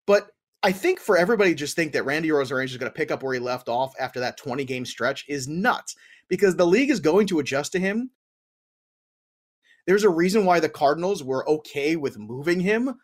But 0.06 0.32
I 0.64 0.72
think 0.72 1.00
for 1.00 1.18
everybody 1.18 1.56
just 1.56 1.76
think 1.76 1.92
that 1.94 2.06
Randy 2.06 2.30
Arozarena 2.30 2.66
is 2.66 2.78
going 2.78 2.92
to 2.92 2.96
pick 2.96 3.10
up 3.10 3.24
where 3.24 3.34
he 3.34 3.40
left 3.40 3.68
off 3.68 3.94
after 4.00 4.20
that 4.20 4.38
20 4.38 4.64
game 4.66 4.86
stretch 4.86 5.26
is 5.28 5.48
nuts 5.48 5.96
because 6.28 6.56
the 6.56 6.68
league 6.68 6.92
is 6.92 7.00
going 7.00 7.28
to 7.28 7.40
adjust 7.40 7.72
to 7.72 7.80
him. 7.80 8.12
There's 9.88 10.04
a 10.04 10.10
reason 10.10 10.46
why 10.46 10.60
the 10.60 10.70
Cardinals 10.70 11.24
were 11.24 11.48
okay 11.50 11.96
with 11.96 12.20
moving 12.20 12.60
him. 12.60 12.96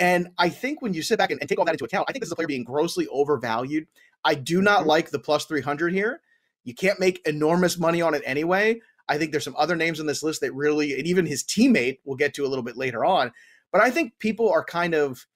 And 0.00 0.28
I 0.38 0.48
think 0.48 0.82
when 0.82 0.92
you 0.92 1.02
sit 1.02 1.18
back 1.18 1.30
and, 1.30 1.40
and 1.40 1.48
take 1.48 1.58
all 1.60 1.64
that 1.64 1.74
into 1.74 1.84
account, 1.84 2.06
I 2.08 2.12
think 2.12 2.22
this 2.22 2.28
is 2.28 2.32
a 2.32 2.36
player 2.36 2.48
being 2.48 2.64
grossly 2.64 3.06
overvalued. 3.08 3.86
I 4.24 4.34
do 4.34 4.60
not 4.60 4.80
mm-hmm. 4.80 4.88
like 4.88 5.10
the 5.10 5.20
plus 5.20 5.44
300 5.44 5.92
here. 5.92 6.20
You 6.64 6.74
can't 6.74 6.98
make 6.98 7.24
enormous 7.26 7.78
money 7.78 8.02
on 8.02 8.14
it 8.14 8.22
anyway. 8.24 8.80
I 9.08 9.18
think 9.18 9.30
there's 9.30 9.44
some 9.44 9.56
other 9.56 9.76
names 9.76 10.00
on 10.00 10.06
this 10.06 10.22
list 10.22 10.40
that 10.40 10.54
really, 10.54 10.94
and 10.94 11.06
even 11.06 11.26
his 11.26 11.44
teammate, 11.44 11.98
we'll 12.04 12.16
get 12.16 12.34
to 12.34 12.44
a 12.44 12.48
little 12.48 12.64
bit 12.64 12.76
later 12.76 13.04
on. 13.04 13.32
But 13.70 13.82
I 13.82 13.90
think 13.90 14.18
people 14.18 14.50
are 14.50 14.64
kind 14.64 14.94
of, 14.94 15.26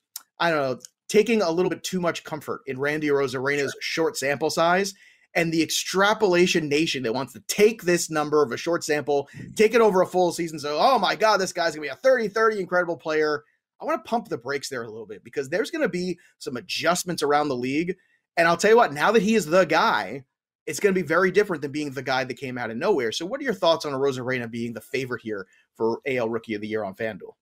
I 0.41 0.51
don't 0.51 0.59
know, 0.59 0.81
taking 1.09 1.43
a 1.43 1.51
little 1.51 1.71
bit 1.71 1.83
too 1.83 2.01
much 2.01 2.25
comfort 2.25 2.63
in 2.67 2.79
Randy 2.79 3.09
Arozarena's 3.09 3.75
short 3.81 4.17
sample 4.17 4.51
size 4.51 4.95
and 5.35 5.53
the 5.53 5.63
extrapolation 5.63 6.69
nation 6.69 7.03
that 7.03 7.15
wants 7.15 7.33
to 7.35 7.41
take 7.49 7.83
this 7.83 8.11
number 8.11 8.43
of 8.43 8.53
a 8.53 8.57
short 8.57 8.83
sample, 8.83 9.29
take 9.57 9.75
it 9.75 9.81
over 9.81 10.03
a 10.03 10.07
full 10.07 10.33
season. 10.33 10.59
So, 10.59 10.79
oh 10.81 10.99
my 10.99 11.17
God, 11.17 11.39
this 11.39 11.53
guy's 11.53 11.77
going 11.77 11.89
to 11.89 11.95
be 11.95 11.99
a 11.99 12.03
30 12.03 12.29
30 12.29 12.61
incredible 12.61 12.97
player. 12.97 13.45
I 13.81 13.85
want 13.85 14.05
to 14.05 14.09
pump 14.09 14.29
the 14.29 14.39
brakes 14.39 14.69
there 14.69 14.83
a 14.83 14.91
little 14.91 15.07
bit 15.07 15.23
because 15.23 15.49
there's 15.49 15.71
going 15.71 15.83
to 15.83 15.89
be 15.89 16.19
some 16.39 16.57
adjustments 16.57 17.23
around 17.23 17.49
the 17.49 17.57
league. 17.57 17.95
And 18.37 18.49
I'll 18.49 18.57
tell 18.57 18.71
you 18.71 18.77
what, 18.77 18.93
now 18.93 19.13
that 19.13 19.23
he 19.23 19.35
is 19.35 19.47
the 19.47 19.65
guy, 19.65 20.25
it's 20.67 20.81
going 20.81 20.95
to 20.95 21.01
be 21.01 21.07
very 21.07 21.31
different 21.31 21.63
than 21.63 21.73
being 21.73 21.93
the 21.93 22.03
guy 22.03 22.25
that 22.25 22.35
came 22.35 22.59
out 22.59 22.71
of 22.71 22.77
nowhere. 22.77 23.13
So, 23.13 23.25
what 23.25 23.41
are 23.41 23.45
your 23.45 23.55
thoughts 23.55 23.85
on 23.85 23.93
Arozarena 23.93 24.51
being 24.51 24.73
the 24.73 24.81
favorite 24.81 25.23
here 25.23 25.47
for 25.77 26.01
AL 26.07 26.29
Rookie 26.29 26.55
of 26.55 26.61
the 26.61 26.69
Year 26.69 26.85
on 26.85 26.95
FanDuel? 26.95 27.35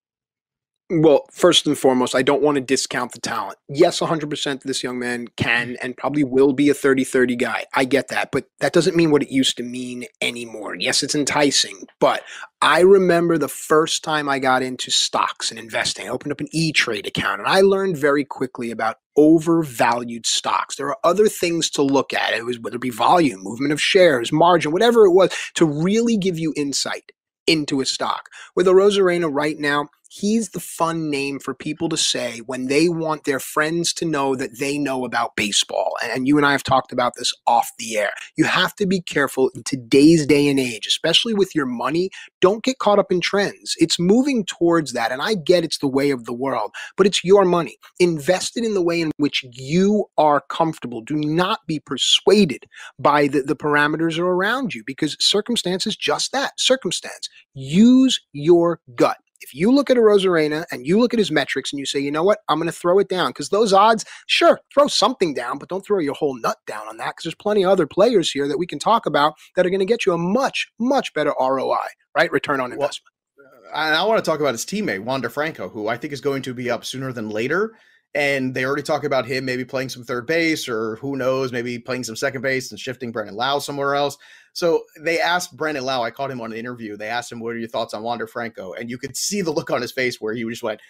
Well, 0.89 1.27
first 1.33 1.67
and 1.67 1.77
foremost, 1.77 2.15
I 2.15 2.23
don't 2.23 2.43
want 2.43 2.55
to 2.57 2.61
discount 2.61 3.11
the 3.11 3.19
talent. 3.19 3.59
Yes, 3.69 3.99
100% 3.99 4.63
this 4.63 4.85
young 4.85 5.01
man 5.01 5.27
can 5.37 5.71
mm-hmm. 5.71 5.75
and 5.83 5.97
probably 5.97 6.23
will 6.23 6.53
be 6.53 6.69
a 6.69 6.75
30 6.75 7.03
30 7.03 7.35
guy. 7.35 7.65
I 7.75 7.85
get 7.85 8.07
that, 8.09 8.31
but 8.31 8.45
that 8.61 8.73
doesn't 8.73 8.95
mean 8.95 9.11
what 9.11 9.23
it 9.23 9.33
used 9.33 9.57
to 9.57 9.65
mean 9.65 10.05
anymore. 10.21 10.77
Yes, 10.77 11.03
it's 11.03 11.17
enticing, 11.17 11.89
but 11.99 12.23
I 12.63 12.81
remember 12.81 13.37
the 13.37 13.49
first 13.49 14.05
time 14.05 14.29
I 14.29 14.39
got 14.39 14.63
into 14.63 14.93
stocks 14.93 15.51
and 15.51 15.59
investing. 15.59 16.07
I 16.07 16.11
opened 16.11 16.31
up 16.31 16.41
an 16.41 16.49
E 16.53 16.71
Trade 16.71 17.09
account 17.09 17.41
and 17.41 17.49
I 17.49 17.63
learned 17.63 17.97
very 17.97 18.25
quickly 18.25 18.71
about 18.71 18.99
overvalued 19.17 20.25
stocks. 20.25 20.77
There 20.77 20.89
are 20.89 20.99
other 21.03 21.29
things 21.29 21.69
to 21.71 21.83
look 21.83 22.13
at. 22.13 22.33
It 22.33 22.45
was 22.45 22.61
whether 22.61 22.77
it 22.77 22.83
be 22.83 22.91
volume, 22.91 23.41
movement 23.43 23.73
of 23.73 23.81
shares, 23.81 24.31
margin, 24.31 24.71
whatever 24.71 25.05
it 25.05 25.13
was, 25.13 25.31
to 25.55 25.65
really 25.67 26.17
give 26.17 26.39
you 26.39 26.55
insight 26.57 27.11
into 27.47 27.81
a 27.81 27.87
stock. 27.87 28.29
With 28.55 28.67
Arozarena 28.67 29.29
right 29.33 29.59
now, 29.59 29.89
he's 30.09 30.51
the 30.51 30.61
fun 30.61 31.11
name 31.11 31.39
for 31.39 31.55
people 31.55 31.89
to 31.89 31.97
say 31.97 32.39
when 32.47 32.67
they 32.67 32.89
want 32.89 33.25
their 33.25 33.41
friends 33.41 33.93
to 33.95 34.05
know 34.05 34.35
that 34.37 34.59
they 34.59 34.79
know 34.79 35.05
about 35.05 35.37
baseball. 35.37 35.97
And 36.03 36.27
you 36.27 36.37
and 36.37 36.47
I 36.47 36.53
have 36.53 36.63
talked 36.63 36.93
about 36.93 37.15
this 37.17 37.33
off 37.47 37.71
the 37.79 37.97
air. 37.97 38.11
You 38.37 38.45
have 38.45 38.75
to 38.77 38.87
be 38.87 39.01
careful 39.01 39.51
in 39.55 39.63
today's 39.63 40.27
day 40.27 40.49
and 40.49 40.61
age, 40.61 40.87
especially 40.87 41.35
with 41.35 41.55
your 41.55 41.67
money. 41.67 42.11
Don't 42.41 42.63
get 42.63 42.79
caught 42.79 42.99
up 42.99 43.11
in 43.11 43.21
trends. 43.21 43.75
It's 43.79 43.99
moving 43.99 44.45
towards 44.45 44.93
that. 44.93 45.13
And 45.13 45.23
I 45.23 45.35
get 45.35 45.65
it's 45.65 45.79
the 45.79 45.89
way 45.89 46.11
of 46.11 46.25
the 46.25 46.35
world, 46.35 46.73
but 46.97 47.07
it's 47.07 47.25
your 47.25 47.45
money. 47.45 47.77
Invest 47.99 48.57
it 48.57 48.65
in 48.65 48.75
the 48.75 48.83
way 48.83 49.01
in 49.01 49.11
which 49.17 49.45
you 49.53 50.07
are 50.17 50.41
comfortable. 50.41 51.01
Do 51.01 51.17
not 51.17 51.61
be 51.67 51.81
persuaded 51.81 52.67
by 52.99 53.29
the, 53.29 53.43
the 53.43 53.57
parameters 53.57 54.19
around 54.19 54.75
you 54.75 54.83
because 54.87 55.17
circumstance 55.21 55.87
is 55.87 55.97
just 55.97 56.33
that 56.33 56.53
circumstance. 56.59 57.29
Use 57.55 58.21
your 58.33 58.81
gut 58.95 59.19
if 59.41 59.55
you 59.55 59.73
look 59.73 59.91
at 59.91 59.97
Arozarena 59.97 60.65
and 60.71 60.87
you 60.87 60.99
look 60.99 61.13
at 61.15 61.19
his 61.19 61.31
metrics 61.31 61.73
and 61.73 61.79
you 61.79 61.87
say, 61.87 61.99
you 61.99 62.11
know 62.11 62.23
what, 62.23 62.39
I'm 62.49 62.59
going 62.59 62.67
to 62.67 62.73
throw 62.73 62.99
it 62.99 63.09
down 63.09 63.31
because 63.31 63.49
those 63.49 63.73
odds, 63.73 64.05
sure, 64.27 64.61
throw 64.73 64.87
something 64.87 65.35
down, 65.35 65.59
but 65.59 65.69
don't 65.69 65.85
throw 65.85 65.99
your 65.99 66.15
whole 66.15 66.39
nut 66.39 66.59
down 66.67 66.89
on 66.89 66.97
that 66.99 67.11
because 67.11 67.25
there's 67.25 67.35
plenty 67.35 67.65
of 67.65 67.71
other 67.71 67.87
players 67.87 68.31
here 68.31 68.49
that 68.49 68.59
we 68.59 68.67
can 68.67 68.79
talk 68.79 69.07
about 69.07 69.35
that 69.55 69.67
are 69.67 69.71
going 69.71 69.81
to 69.81 69.87
get 69.87 70.07
you 70.07 70.13
a 70.13 70.19
much, 70.19 70.69
much 70.79 71.13
better 71.15 71.35
ROI, 71.39 71.77
right? 72.17 72.31
Return 72.33 72.61
on 72.61 72.73
investment. 72.73 73.13
Uh, 73.39 73.71
well, 73.73 74.05
I 74.05 74.07
want 74.07 74.25
to 74.25 74.29
talk 74.29 74.41
about 74.41 74.55
his 74.55 74.65
teammate, 74.65 75.05
Wander 75.05 75.29
Franco, 75.29 75.69
who 75.69 75.89
I 75.89 75.97
think 75.97 76.13
is 76.13 76.21
going 76.21 76.43
to 76.43 76.55
be 76.55 76.71
up 76.71 76.85
sooner 76.85 77.13
than 77.13 77.31
later 77.31 77.75
and 78.17 78.55
they 78.55 78.65
already 78.65 78.83
talk 78.83 79.05
about 79.05 79.27
him 79.27 79.45
maybe 79.45 79.65
playing 79.65 79.91
some 79.91 80.03
third 80.03 80.27
base 80.27 80.69
or 80.69 80.97
who 80.97 81.17
knows, 81.17 81.53
maybe 81.53 81.79
playing 81.79 82.03
some 82.03 82.17
second 82.17 82.41
base 82.41 82.71
and 82.71 82.81
shifting 82.81 83.13
Brandon 83.13 83.37
Lowe 83.37 83.59
somewhere 83.59 83.95
else. 83.95 84.17
So 84.57 84.87
they 84.99 85.21
asked 85.21 85.55
Brandon 85.55 85.85
Lowe, 85.85 86.03
I 86.03 86.11
caught 86.11 86.31
him 86.31 86.41
on 86.41 86.51
an 86.51 86.57
interview. 86.57 86.97
They 86.97 87.09
asked 87.09 87.31
him, 87.31 87.41
What 87.41 87.51
are 87.51 87.59
your 87.59 87.69
thoughts 87.69 87.93
on 87.93 88.03
Wander 88.03 88.27
Franco? 88.27 88.73
And 88.73 88.89
you 88.89 88.97
could 88.97 89.15
see 89.15 89.43
the 89.43 89.51
look 89.51 89.71
on 89.71 89.83
his 89.83 89.93
face 89.93 90.19
where 90.19 90.33
he 90.33 90.45
just 90.45 90.63
went, 90.63 90.81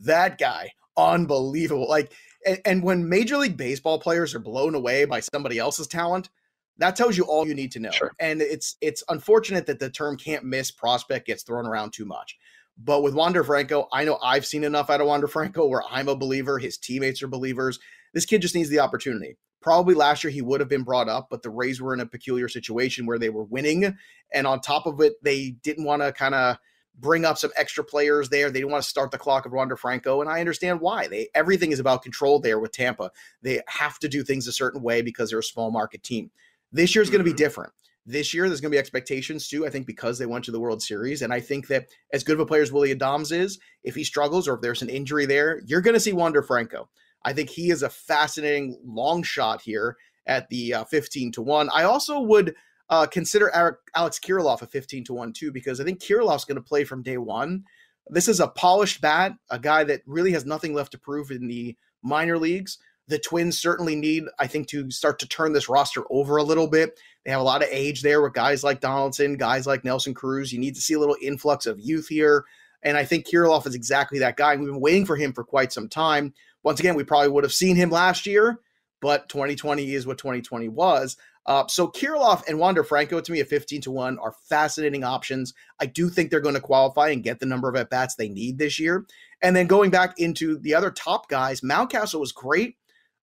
That 0.00 0.38
guy, 0.38 0.72
unbelievable. 0.96 1.88
Like, 1.88 2.12
and, 2.44 2.58
and 2.64 2.82
when 2.82 3.08
Major 3.08 3.36
League 3.36 3.56
Baseball 3.56 4.00
players 4.00 4.34
are 4.34 4.40
blown 4.40 4.74
away 4.74 5.04
by 5.04 5.20
somebody 5.20 5.56
else's 5.56 5.86
talent, 5.86 6.30
that 6.78 6.96
tells 6.96 7.16
you 7.16 7.22
all 7.22 7.46
you 7.46 7.54
need 7.54 7.70
to 7.72 7.78
know. 7.78 7.92
Sure. 7.92 8.10
And 8.18 8.42
it's 8.42 8.76
it's 8.80 9.04
unfortunate 9.08 9.66
that 9.66 9.78
the 9.78 9.88
term 9.88 10.16
can't 10.16 10.44
miss 10.44 10.72
prospect 10.72 11.28
gets 11.28 11.44
thrown 11.44 11.64
around 11.64 11.92
too 11.92 12.06
much. 12.06 12.36
But 12.76 13.04
with 13.04 13.14
Wander 13.14 13.44
Franco, 13.44 13.86
I 13.92 14.02
know 14.02 14.18
I've 14.20 14.44
seen 14.44 14.64
enough 14.64 14.90
out 14.90 15.00
of 15.00 15.06
Wander 15.06 15.28
Franco 15.28 15.64
where 15.68 15.84
I'm 15.88 16.08
a 16.08 16.16
believer. 16.16 16.58
His 16.58 16.76
teammates 16.76 17.22
are 17.22 17.28
believers. 17.28 17.78
This 18.14 18.26
kid 18.26 18.42
just 18.42 18.56
needs 18.56 18.68
the 18.68 18.80
opportunity. 18.80 19.36
Probably 19.60 19.94
last 19.94 20.22
year 20.22 20.30
he 20.30 20.42
would 20.42 20.60
have 20.60 20.68
been 20.68 20.84
brought 20.84 21.08
up, 21.08 21.28
but 21.30 21.42
the 21.42 21.50
Rays 21.50 21.80
were 21.80 21.94
in 21.94 22.00
a 22.00 22.06
peculiar 22.06 22.48
situation 22.48 23.06
where 23.06 23.18
they 23.18 23.30
were 23.30 23.44
winning. 23.44 23.96
And 24.32 24.46
on 24.46 24.60
top 24.60 24.86
of 24.86 25.00
it, 25.00 25.14
they 25.22 25.56
didn't 25.62 25.84
want 25.84 26.02
to 26.02 26.12
kind 26.12 26.34
of 26.34 26.58
bring 26.98 27.24
up 27.24 27.38
some 27.38 27.50
extra 27.56 27.84
players 27.84 28.28
there. 28.28 28.50
They 28.50 28.60
didn't 28.60 28.72
want 28.72 28.84
to 28.84 28.88
start 28.88 29.10
the 29.10 29.18
clock 29.18 29.46
of 29.46 29.52
Wander 29.52 29.76
Franco. 29.76 30.20
And 30.20 30.30
I 30.30 30.40
understand 30.40 30.80
why. 30.80 31.08
They 31.08 31.28
everything 31.34 31.72
is 31.72 31.80
about 31.80 32.02
control 32.02 32.40
there 32.40 32.58
with 32.58 32.72
Tampa. 32.72 33.10
They 33.42 33.60
have 33.68 33.98
to 34.00 34.08
do 34.08 34.22
things 34.22 34.46
a 34.46 34.52
certain 34.52 34.82
way 34.82 35.02
because 35.02 35.30
they're 35.30 35.38
a 35.38 35.44
small 35.44 35.70
market 35.70 36.02
team. 36.02 36.30
This 36.72 36.94
year 36.94 37.02
is 37.02 37.10
going 37.10 37.20
to 37.20 37.24
be 37.24 37.30
mm-hmm. 37.30 37.36
different. 37.36 37.72
This 38.08 38.32
year, 38.32 38.48
there's 38.48 38.60
going 38.60 38.70
to 38.70 38.76
be 38.76 38.78
expectations 38.78 39.48
too. 39.48 39.66
I 39.66 39.70
think 39.70 39.84
because 39.84 40.18
they 40.18 40.26
went 40.26 40.44
to 40.44 40.52
the 40.52 40.60
World 40.60 40.80
Series, 40.80 41.22
and 41.22 41.32
I 41.32 41.40
think 41.40 41.66
that 41.68 41.88
as 42.12 42.22
good 42.22 42.34
of 42.34 42.40
a 42.40 42.46
player 42.46 42.62
as 42.62 42.70
Willy 42.70 42.94
Adames 42.94 43.32
is, 43.32 43.58
if 43.82 43.96
he 43.96 44.04
struggles 44.04 44.46
or 44.46 44.54
if 44.54 44.60
there's 44.60 44.82
an 44.82 44.88
injury 44.88 45.26
there, 45.26 45.60
you're 45.66 45.80
going 45.80 45.94
to 45.94 46.00
see 46.00 46.12
Wander 46.12 46.42
Franco. 46.42 46.88
I 47.26 47.34
think 47.34 47.50
he 47.50 47.70
is 47.70 47.82
a 47.82 47.90
fascinating 47.90 48.80
long 48.82 49.22
shot 49.22 49.60
here 49.60 49.96
at 50.26 50.48
the 50.48 50.72
uh, 50.72 50.84
15 50.84 51.32
to 51.32 51.42
one. 51.42 51.68
I 51.74 51.82
also 51.82 52.20
would 52.20 52.54
uh, 52.88 53.06
consider 53.06 53.50
Alex 53.94 54.18
Kirilloff 54.18 54.62
a 54.62 54.66
15 54.66 55.04
to 55.04 55.12
one 55.12 55.34
too 55.34 55.52
because 55.52 55.78
I 55.80 55.84
think 55.84 56.00
Kirilloff's 56.00 56.44
going 56.46 56.56
to 56.56 56.62
play 56.62 56.84
from 56.84 57.02
day 57.02 57.18
one. 57.18 57.64
This 58.08 58.28
is 58.28 58.40
a 58.40 58.48
polished 58.48 59.02
bat, 59.02 59.32
a 59.50 59.58
guy 59.58 59.84
that 59.84 60.00
really 60.06 60.32
has 60.32 60.46
nothing 60.46 60.72
left 60.72 60.92
to 60.92 60.98
prove 60.98 61.30
in 61.30 61.48
the 61.48 61.76
minor 62.02 62.38
leagues 62.38 62.78
the 63.08 63.18
Twins 63.18 63.58
certainly 63.58 63.94
need, 63.94 64.24
I 64.38 64.46
think, 64.46 64.66
to 64.68 64.90
start 64.90 65.18
to 65.20 65.28
turn 65.28 65.52
this 65.52 65.68
roster 65.68 66.02
over 66.10 66.36
a 66.36 66.42
little 66.42 66.66
bit. 66.66 66.98
They 67.24 67.30
have 67.30 67.40
a 67.40 67.44
lot 67.44 67.62
of 67.62 67.68
age 67.70 68.02
there 68.02 68.20
with 68.20 68.34
guys 68.34 68.64
like 68.64 68.80
Donaldson, 68.80 69.36
guys 69.36 69.66
like 69.66 69.84
Nelson 69.84 70.14
Cruz. 70.14 70.52
You 70.52 70.58
need 70.58 70.74
to 70.74 70.80
see 70.80 70.94
a 70.94 70.98
little 70.98 71.16
influx 71.22 71.66
of 71.66 71.78
youth 71.78 72.08
here. 72.08 72.44
And 72.82 72.96
I 72.96 73.04
think 73.04 73.26
Kirilloff 73.26 73.66
is 73.66 73.74
exactly 73.74 74.18
that 74.20 74.36
guy. 74.36 74.56
We've 74.56 74.66
been 74.66 74.80
waiting 74.80 75.06
for 75.06 75.16
him 75.16 75.32
for 75.32 75.44
quite 75.44 75.72
some 75.72 75.88
time. 75.88 76.34
Once 76.66 76.80
again, 76.80 76.96
we 76.96 77.04
probably 77.04 77.28
would 77.28 77.44
have 77.44 77.52
seen 77.52 77.76
him 77.76 77.90
last 77.90 78.26
year, 78.26 78.58
but 79.00 79.28
2020 79.28 79.94
is 79.94 80.04
what 80.04 80.18
2020 80.18 80.68
was. 80.68 81.16
Uh, 81.46 81.64
so 81.68 81.86
Kirilloff 81.86 82.42
and 82.48 82.58
Wander 82.58 82.82
Franco 82.82 83.20
to 83.20 83.30
me 83.30 83.38
at 83.38 83.46
15 83.46 83.82
to 83.82 83.92
1 83.92 84.18
are 84.18 84.34
fascinating 84.48 85.04
options. 85.04 85.54
I 85.78 85.86
do 85.86 86.08
think 86.08 86.28
they're 86.28 86.40
going 86.40 86.56
to 86.56 86.60
qualify 86.60 87.10
and 87.10 87.22
get 87.22 87.38
the 87.38 87.46
number 87.46 87.68
of 87.68 87.76
at 87.76 87.88
bats 87.88 88.16
they 88.16 88.28
need 88.28 88.58
this 88.58 88.80
year. 88.80 89.06
And 89.40 89.54
then 89.54 89.68
going 89.68 89.92
back 89.92 90.18
into 90.18 90.58
the 90.58 90.74
other 90.74 90.90
top 90.90 91.28
guys, 91.28 91.60
Mountcastle 91.60 92.18
was 92.18 92.32
great. 92.32 92.74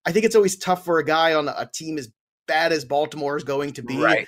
I 0.06 0.12
think 0.12 0.24
it's 0.24 0.36
always 0.36 0.56
tough 0.56 0.82
for 0.82 0.98
a 0.98 1.04
guy 1.04 1.34
on 1.34 1.48
a 1.48 1.68
team 1.70 1.98
as 1.98 2.08
bad 2.48 2.72
as 2.72 2.86
Baltimore 2.86 3.36
is 3.36 3.44
going 3.44 3.74
to 3.74 3.82
be. 3.82 3.98
Right. 3.98 4.26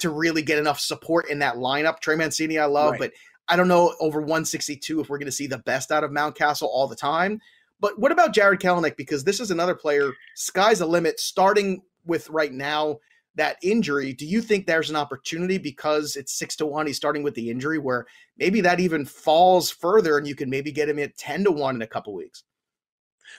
to 0.00 0.10
really 0.10 0.42
get 0.42 0.58
enough 0.58 0.80
support 0.80 1.30
in 1.30 1.38
that 1.38 1.54
lineup. 1.54 2.00
Trey 2.00 2.16
Mancini, 2.16 2.58
I 2.58 2.64
love, 2.64 2.94
right. 2.94 2.98
but 2.98 3.12
I 3.46 3.54
don't 3.54 3.68
know 3.68 3.94
over 4.00 4.18
162 4.18 5.00
if 5.00 5.08
we're 5.08 5.18
going 5.18 5.26
to 5.26 5.32
see 5.32 5.46
the 5.46 5.58
best 5.58 5.92
out 5.92 6.02
of 6.02 6.10
Mountcastle 6.10 6.66
all 6.66 6.88
the 6.88 6.96
time. 6.96 7.40
But 7.80 7.98
what 7.98 8.12
about 8.12 8.34
Jarred 8.34 8.60
Kelenic? 8.60 8.96
Because 8.96 9.24
this 9.24 9.40
is 9.40 9.50
another 9.50 9.74
player, 9.74 10.12
sky's 10.34 10.80
the 10.80 10.86
limit, 10.86 11.18
starting 11.18 11.82
with 12.04 12.28
right 12.30 12.52
now 12.52 12.98
that 13.36 13.56
injury. 13.62 14.12
Do 14.12 14.26
you 14.26 14.42
think 14.42 14.66
there's 14.66 14.90
an 14.90 14.96
opportunity 14.96 15.56
because 15.56 16.16
it's 16.16 16.38
six 16.38 16.56
to 16.56 16.66
one? 16.66 16.86
He's 16.86 16.96
starting 16.96 17.22
with 17.22 17.34
the 17.34 17.50
injury 17.50 17.78
where 17.78 18.06
maybe 18.36 18.60
that 18.60 18.80
even 18.80 19.04
falls 19.04 19.70
further 19.70 20.18
and 20.18 20.26
you 20.26 20.34
can 20.34 20.50
maybe 20.50 20.72
get 20.72 20.88
him 20.88 20.98
at 20.98 21.16
10 21.16 21.44
to 21.44 21.50
one 21.52 21.76
in 21.76 21.82
a 21.82 21.86
couple 21.86 22.14
weeks. 22.14 22.44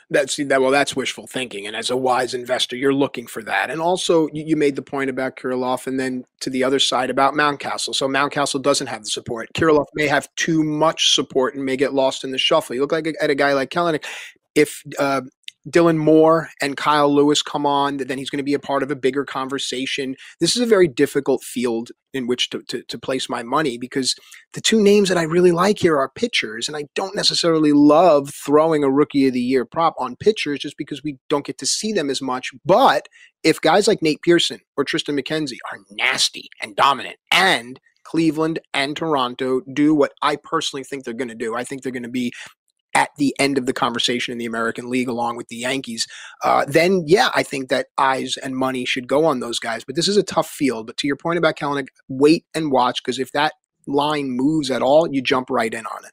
That's 0.09 0.35
that. 0.35 0.61
Well, 0.61 0.71
that's 0.71 0.95
wishful 0.95 1.27
thinking, 1.27 1.67
and 1.67 1.75
as 1.75 1.89
a 1.89 1.97
wise 1.97 2.33
investor, 2.33 2.75
you're 2.75 2.93
looking 2.93 3.27
for 3.27 3.43
that. 3.43 3.69
And 3.69 3.81
also, 3.81 4.27
you, 4.33 4.43
you 4.45 4.55
made 4.55 4.75
the 4.75 4.81
point 4.81 5.09
about 5.09 5.37
Kirilloff, 5.37 5.87
and 5.87 5.99
then 5.99 6.25
to 6.41 6.49
the 6.49 6.63
other 6.63 6.79
side 6.79 7.09
about 7.09 7.33
Mountcastle. 7.33 7.95
So 7.95 8.07
Mountcastle 8.07 8.61
doesn't 8.61 8.87
have 8.87 9.03
the 9.03 9.09
support. 9.09 9.49
Kirilloff 9.53 9.85
may 9.93 10.07
have 10.07 10.27
too 10.35 10.63
much 10.63 11.15
support 11.15 11.55
and 11.55 11.63
may 11.63 11.77
get 11.77 11.93
lost 11.93 12.23
in 12.23 12.31
the 12.31 12.37
shuffle. 12.37 12.75
You 12.75 12.81
look 12.81 12.91
like 12.91 13.07
a, 13.07 13.13
at 13.23 13.29
a 13.29 13.35
guy 13.35 13.53
like 13.53 13.69
Kelenic. 13.69 14.05
If 14.53 14.83
uh, 14.99 15.21
Dylan 15.69 15.97
Moore 15.97 16.49
and 16.61 16.75
Kyle 16.75 17.13
Lewis 17.13 17.41
come 17.43 17.65
on, 17.65 17.97
then 17.97 18.17
he's 18.17 18.29
going 18.29 18.37
to 18.37 18.43
be 18.43 18.53
a 18.53 18.59
part 18.59 18.81
of 18.81 18.89
a 18.89 18.95
bigger 18.95 19.23
conversation. 19.23 20.15
This 20.39 20.55
is 20.55 20.61
a 20.61 20.65
very 20.65 20.87
difficult 20.87 21.43
field 21.43 21.91
in 22.13 22.27
which 22.27 22.49
to, 22.49 22.61
to, 22.63 22.83
to, 22.83 22.99
place 22.99 23.29
my 23.29 23.41
money 23.41 23.77
because 23.77 24.15
the 24.53 24.61
two 24.61 24.81
names 24.81 25.07
that 25.07 25.17
I 25.17 25.23
really 25.23 25.51
like 25.51 25.79
here 25.79 25.97
are 25.97 26.09
pitchers, 26.09 26.67
and 26.67 26.75
I 26.75 26.85
don't 26.93 27.15
necessarily 27.15 27.71
love 27.71 28.31
throwing 28.33 28.83
a 28.83 28.91
rookie 28.91 29.27
of 29.27 29.33
the 29.33 29.39
year 29.39 29.63
prop 29.63 29.93
on 29.97 30.17
pitchers 30.17 30.59
just 30.59 30.77
because 30.77 31.03
we 31.03 31.17
don't 31.29 31.45
get 31.45 31.57
to 31.59 31.65
see 31.65 31.93
them 31.93 32.09
as 32.09 32.21
much. 32.21 32.51
But 32.65 33.07
if 33.43 33.61
guys 33.61 33.87
like 33.87 34.01
Nate 34.01 34.21
Pearson 34.23 34.59
or 34.75 34.83
Triston 34.83 35.17
McKenzie 35.17 35.57
are 35.71 35.79
nasty 35.91 36.49
and 36.61 36.75
dominant 36.75 37.17
and 37.31 37.79
Cleveland 38.03 38.59
and 38.73 38.95
Toronto 38.95 39.61
do 39.73 39.93
what 39.95 40.11
I 40.21 40.35
personally 40.35 40.83
think 40.83 41.03
they're 41.03 41.13
going 41.13 41.29
to 41.29 41.35
do. 41.35 41.55
I 41.55 41.63
think 41.63 41.81
they're 41.81 41.91
going 41.91 42.03
to 42.03 42.09
be 42.09 42.33
at 42.93 43.09
the 43.17 43.35
end 43.39 43.57
of 43.57 43.65
the 43.65 43.73
conversation 43.73 44.31
in 44.31 44.37
the 44.37 44.45
American 44.45 44.89
League 44.89 45.07
along 45.07 45.37
with 45.37 45.47
the 45.47 45.57
Yankees, 45.57 46.07
uh, 46.43 46.65
then 46.67 47.03
yeah, 47.07 47.29
I 47.33 47.43
think 47.43 47.69
that 47.69 47.87
eyes 47.97 48.37
and 48.37 48.55
money 48.55 48.85
should 48.85 49.07
go 49.07 49.25
on 49.25 49.39
those 49.39 49.59
guys. 49.59 49.83
But 49.83 49.95
this 49.95 50.07
is 50.07 50.17
a 50.17 50.23
tough 50.23 50.49
field. 50.49 50.87
But 50.87 50.97
to 50.97 51.07
your 51.07 51.15
point 51.15 51.37
about 51.37 51.57
Kelenic, 51.57 51.87
wait 52.07 52.45
and 52.53 52.71
watch 52.71 53.03
because 53.03 53.19
if 53.19 53.31
that 53.31 53.53
line 53.87 54.29
moves 54.31 54.71
at 54.71 54.81
all, 54.81 55.07
you 55.11 55.21
jump 55.21 55.49
right 55.49 55.73
in 55.73 55.85
on 55.85 56.05
it. 56.05 56.11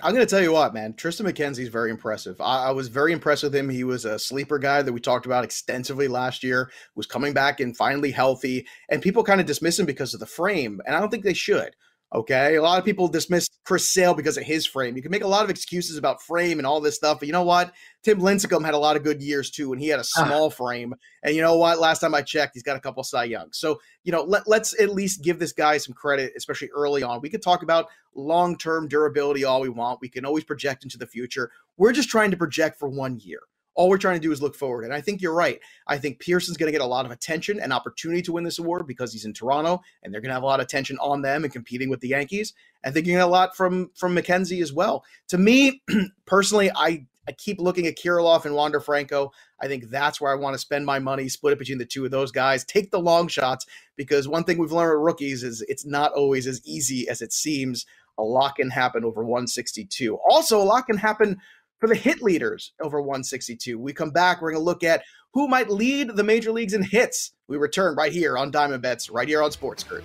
I'm 0.00 0.14
going 0.14 0.24
to 0.24 0.30
tell 0.30 0.42
you 0.42 0.52
what, 0.52 0.74
man. 0.74 0.92
Triston 0.92 1.28
McKenzie 1.28 1.62
is 1.62 1.68
very 1.70 1.90
impressive. 1.90 2.40
I, 2.40 2.66
I, 2.66 2.70
was 2.70 2.86
very 2.86 3.12
impressed 3.12 3.42
with 3.42 3.54
him. 3.54 3.68
He 3.68 3.82
was 3.82 4.04
a 4.04 4.16
sleeper 4.16 4.56
guy 4.56 4.80
that 4.80 4.92
we 4.92 5.00
talked 5.00 5.26
about 5.26 5.42
extensively 5.42 6.06
last 6.06 6.44
year, 6.44 6.70
was 6.94 7.06
coming 7.06 7.32
back 7.32 7.58
and 7.58 7.76
finally 7.76 8.12
healthy. 8.12 8.64
And 8.90 9.02
people 9.02 9.24
kind 9.24 9.40
of 9.40 9.46
dismiss 9.46 9.76
him 9.76 9.86
because 9.86 10.14
of 10.14 10.20
the 10.20 10.26
frame. 10.26 10.80
And 10.86 10.94
I 10.94 11.00
don't 11.00 11.10
think 11.10 11.24
they 11.24 11.34
should. 11.34 11.74
Okay. 12.14 12.54
A 12.54 12.62
lot 12.62 12.78
of 12.78 12.84
people 12.84 13.08
dismiss 13.08 13.48
Chris 13.68 13.92
Sale 13.92 14.14
because 14.14 14.38
of 14.38 14.44
his 14.44 14.64
frame. 14.64 14.96
You 14.96 15.02
can 15.02 15.10
make 15.10 15.24
a 15.24 15.28
lot 15.28 15.44
of 15.44 15.50
excuses 15.50 15.98
about 15.98 16.22
frame 16.22 16.58
and 16.58 16.66
all 16.66 16.80
this 16.80 16.96
stuff, 16.96 17.18
but 17.18 17.26
you 17.26 17.34
know 17.34 17.42
what? 17.42 17.74
Tim 18.02 18.18
Lincecum 18.18 18.64
had 18.64 18.72
a 18.72 18.78
lot 18.78 18.96
of 18.96 19.04
good 19.04 19.20
years 19.20 19.50
too, 19.50 19.74
and 19.74 19.82
he 19.82 19.88
had 19.88 19.98
a 19.98 20.06
ah. 20.16 20.24
small 20.24 20.48
frame. 20.48 20.94
And 21.22 21.36
you 21.36 21.42
know 21.42 21.58
what? 21.58 21.78
Last 21.78 21.98
time 21.98 22.14
I 22.14 22.22
checked, 22.22 22.52
he's 22.54 22.62
got 22.62 22.78
a 22.78 22.80
couple 22.80 23.04
Cy 23.04 23.24
Young. 23.24 23.48
So, 23.52 23.78
you 24.04 24.12
know, 24.12 24.22
let, 24.22 24.48
let's 24.48 24.72
at 24.80 24.94
least 24.94 25.22
give 25.22 25.38
this 25.38 25.52
guy 25.52 25.76
some 25.76 25.92
credit, 25.92 26.32
especially 26.34 26.70
early 26.74 27.02
on. 27.02 27.20
We 27.20 27.28
could 27.28 27.42
talk 27.42 27.62
about 27.62 27.88
long 28.14 28.56
term 28.56 28.88
durability 28.88 29.44
all 29.44 29.60
we 29.60 29.68
want. 29.68 30.00
We 30.00 30.08
can 30.08 30.24
always 30.24 30.44
project 30.44 30.84
into 30.84 30.96
the 30.96 31.06
future. 31.06 31.50
We're 31.76 31.92
just 31.92 32.08
trying 32.08 32.30
to 32.30 32.38
project 32.38 32.78
for 32.78 32.88
one 32.88 33.20
year. 33.20 33.40
All 33.78 33.88
we're 33.88 33.96
trying 33.96 34.16
to 34.16 34.20
do 34.20 34.32
is 34.32 34.42
look 34.42 34.56
forward. 34.56 34.84
And 34.84 34.92
I 34.92 35.00
think 35.00 35.22
you're 35.22 35.32
right. 35.32 35.60
I 35.86 35.98
think 35.98 36.18
Pearson's 36.18 36.56
going 36.56 36.66
to 36.66 36.76
get 36.76 36.84
a 36.84 36.86
lot 36.86 37.06
of 37.06 37.12
attention 37.12 37.60
and 37.60 37.72
opportunity 37.72 38.20
to 38.22 38.32
win 38.32 38.42
this 38.42 38.58
award 38.58 38.88
because 38.88 39.12
he's 39.12 39.24
in 39.24 39.32
Toronto 39.32 39.82
and 40.02 40.12
they're 40.12 40.20
going 40.20 40.30
to 40.30 40.34
have 40.34 40.42
a 40.42 40.46
lot 40.46 40.58
of 40.58 40.64
attention 40.64 40.98
on 41.00 41.22
them 41.22 41.44
and 41.44 41.52
competing 41.52 41.88
with 41.88 42.00
the 42.00 42.08
Yankees. 42.08 42.54
And 42.84 42.92
thinking 42.92 43.16
a 43.16 43.26
lot 43.26 43.56
from 43.56 43.90
from 43.94 44.14
McKenzie 44.14 44.62
as 44.62 44.72
well. 44.72 45.04
To 45.28 45.38
me, 45.38 45.82
personally, 46.26 46.70
I 46.74 47.06
I 47.28 47.32
keep 47.32 47.60
looking 47.60 47.86
at 47.86 47.98
Kirilloff 47.98 48.46
and 48.46 48.54
Wander 48.54 48.80
Franco. 48.80 49.32
I 49.60 49.68
think 49.68 49.90
that's 49.90 50.18
where 50.18 50.32
I 50.32 50.36
want 50.36 50.54
to 50.54 50.58
spend 50.58 50.86
my 50.86 50.98
money, 50.98 51.28
split 51.28 51.52
it 51.52 51.58
between 51.58 51.76
the 51.76 51.84
two 51.84 52.06
of 52.06 52.10
those 52.10 52.32
guys. 52.32 52.64
Take 52.64 52.90
the 52.90 52.98
long 52.98 53.28
shots 53.28 53.66
because 53.96 54.26
one 54.26 54.44
thing 54.44 54.56
we've 54.56 54.72
learned 54.72 54.98
with 54.98 55.04
rookies 55.04 55.42
is 55.42 55.62
it's 55.68 55.84
not 55.84 56.12
always 56.12 56.46
as 56.46 56.62
easy 56.64 57.06
as 57.06 57.20
it 57.20 57.34
seems. 57.34 57.84
A 58.16 58.22
lot 58.22 58.56
can 58.56 58.70
happen 58.70 59.04
over 59.04 59.22
162. 59.22 60.18
Also, 60.28 60.58
a 60.58 60.64
lot 60.64 60.86
can 60.86 60.96
happen 60.96 61.38
for 61.78 61.88
the 61.88 61.94
hit 61.94 62.22
leaders 62.22 62.72
over 62.80 63.00
162. 63.00 63.78
We 63.78 63.92
come 63.92 64.10
back, 64.10 64.40
we're 64.40 64.52
going 64.52 64.60
to 64.60 64.64
look 64.64 64.84
at 64.84 65.02
who 65.34 65.48
might 65.48 65.70
lead 65.70 66.16
the 66.16 66.24
major 66.24 66.52
leagues 66.52 66.74
in 66.74 66.82
hits. 66.82 67.32
We 67.48 67.56
return 67.56 67.96
right 67.96 68.12
here 68.12 68.36
on 68.36 68.50
Diamond 68.50 68.82
Bets, 68.82 69.10
right 69.10 69.28
here 69.28 69.42
on 69.42 69.52
Sports 69.52 69.84
Grid. 69.84 70.04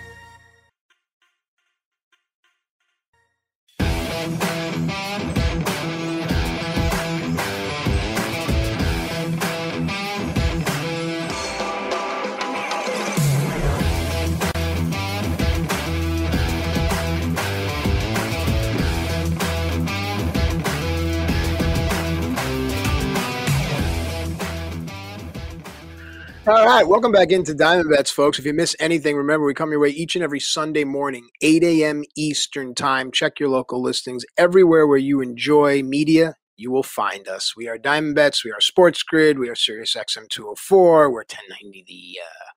All 26.47 26.65
right, 26.65 26.87
welcome 26.87 27.11
back 27.11 27.29
into 27.31 27.53
Diamond 27.53 27.91
Bets, 27.91 28.09
folks. 28.09 28.39
If 28.39 28.45
you 28.45 28.53
miss 28.53 28.75
anything, 28.79 29.15
remember 29.15 29.45
we 29.45 29.53
come 29.53 29.69
your 29.69 29.79
way 29.79 29.89
each 29.89 30.15
and 30.15 30.23
every 30.23 30.39
Sunday 30.39 30.83
morning, 30.83 31.29
8 31.43 31.63
a.m. 31.63 32.03
Eastern 32.17 32.73
Time. 32.73 33.11
Check 33.11 33.39
your 33.39 33.49
local 33.49 33.79
listings 33.79 34.25
everywhere 34.39 34.87
where 34.87 34.97
you 34.97 35.21
enjoy 35.21 35.83
media. 35.83 36.37
You 36.57 36.71
will 36.71 36.81
find 36.81 37.27
us. 37.27 37.55
We 37.55 37.67
are 37.67 37.77
Diamond 37.77 38.15
Bets. 38.15 38.43
We 38.43 38.51
are 38.51 38.59
Sports 38.59 39.03
Grid. 39.03 39.37
We 39.37 39.49
are 39.49 39.55
Sirius 39.55 39.95
XM 39.95 40.29
204. 40.29 41.11
We're 41.11 41.19
1090. 41.19 41.85
The 41.87 42.19
uh, 42.23 42.49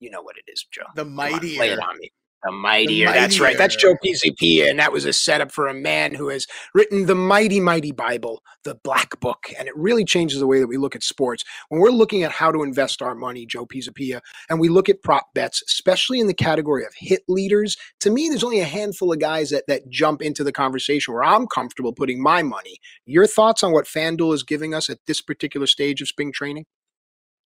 you 0.00 0.10
know 0.10 0.22
what 0.22 0.34
it 0.36 0.50
is, 0.50 0.66
Joe. 0.72 0.82
The 0.96 1.04
mighty. 1.04 1.56
Lay 1.56 1.70
it 1.70 1.78
on 1.78 1.96
me. 2.00 2.10
The 2.44 2.52
mightier. 2.52 3.06
That's 3.06 3.40
right. 3.40 3.56
That's 3.56 3.74
Joe 3.74 3.94
Pisapia, 4.04 4.68
and 4.68 4.78
that 4.78 4.92
was 4.92 5.06
a 5.06 5.14
setup 5.14 5.50
for 5.50 5.66
a 5.66 5.72
man 5.72 6.12
who 6.12 6.28
has 6.28 6.46
written 6.74 7.06
the 7.06 7.14
mighty, 7.14 7.58
mighty 7.58 7.90
Bible, 7.90 8.42
the 8.64 8.74
Black 8.74 9.18
Book, 9.20 9.46
and 9.58 9.66
it 9.66 9.74
really 9.74 10.04
changes 10.04 10.40
the 10.40 10.46
way 10.46 10.60
that 10.60 10.66
we 10.66 10.76
look 10.76 10.94
at 10.94 11.02
sports. 11.02 11.42
When 11.70 11.80
we're 11.80 11.88
looking 11.88 12.22
at 12.22 12.32
how 12.32 12.52
to 12.52 12.62
invest 12.62 13.00
our 13.00 13.14
money, 13.14 13.46
Joe 13.46 13.64
Pisapia, 13.64 14.20
and 14.50 14.60
we 14.60 14.68
look 14.68 14.90
at 14.90 15.02
prop 15.02 15.32
bets, 15.34 15.62
especially 15.66 16.20
in 16.20 16.26
the 16.26 16.34
category 16.34 16.84
of 16.84 16.92
hit 16.98 17.22
leaders, 17.28 17.78
to 18.00 18.10
me, 18.10 18.28
there's 18.28 18.44
only 18.44 18.60
a 18.60 18.66
handful 18.66 19.10
of 19.10 19.20
guys 19.20 19.48
that 19.48 19.64
that 19.68 19.88
jump 19.88 20.20
into 20.20 20.44
the 20.44 20.52
conversation 20.52 21.14
where 21.14 21.24
I'm 21.24 21.46
comfortable 21.46 21.94
putting 21.94 22.22
my 22.22 22.42
money. 22.42 22.76
Your 23.06 23.26
thoughts 23.26 23.62
on 23.62 23.72
what 23.72 23.86
FanDuel 23.86 24.34
is 24.34 24.42
giving 24.42 24.74
us 24.74 24.90
at 24.90 24.98
this 25.06 25.22
particular 25.22 25.66
stage 25.66 26.02
of 26.02 26.08
spring 26.08 26.30
training? 26.30 26.66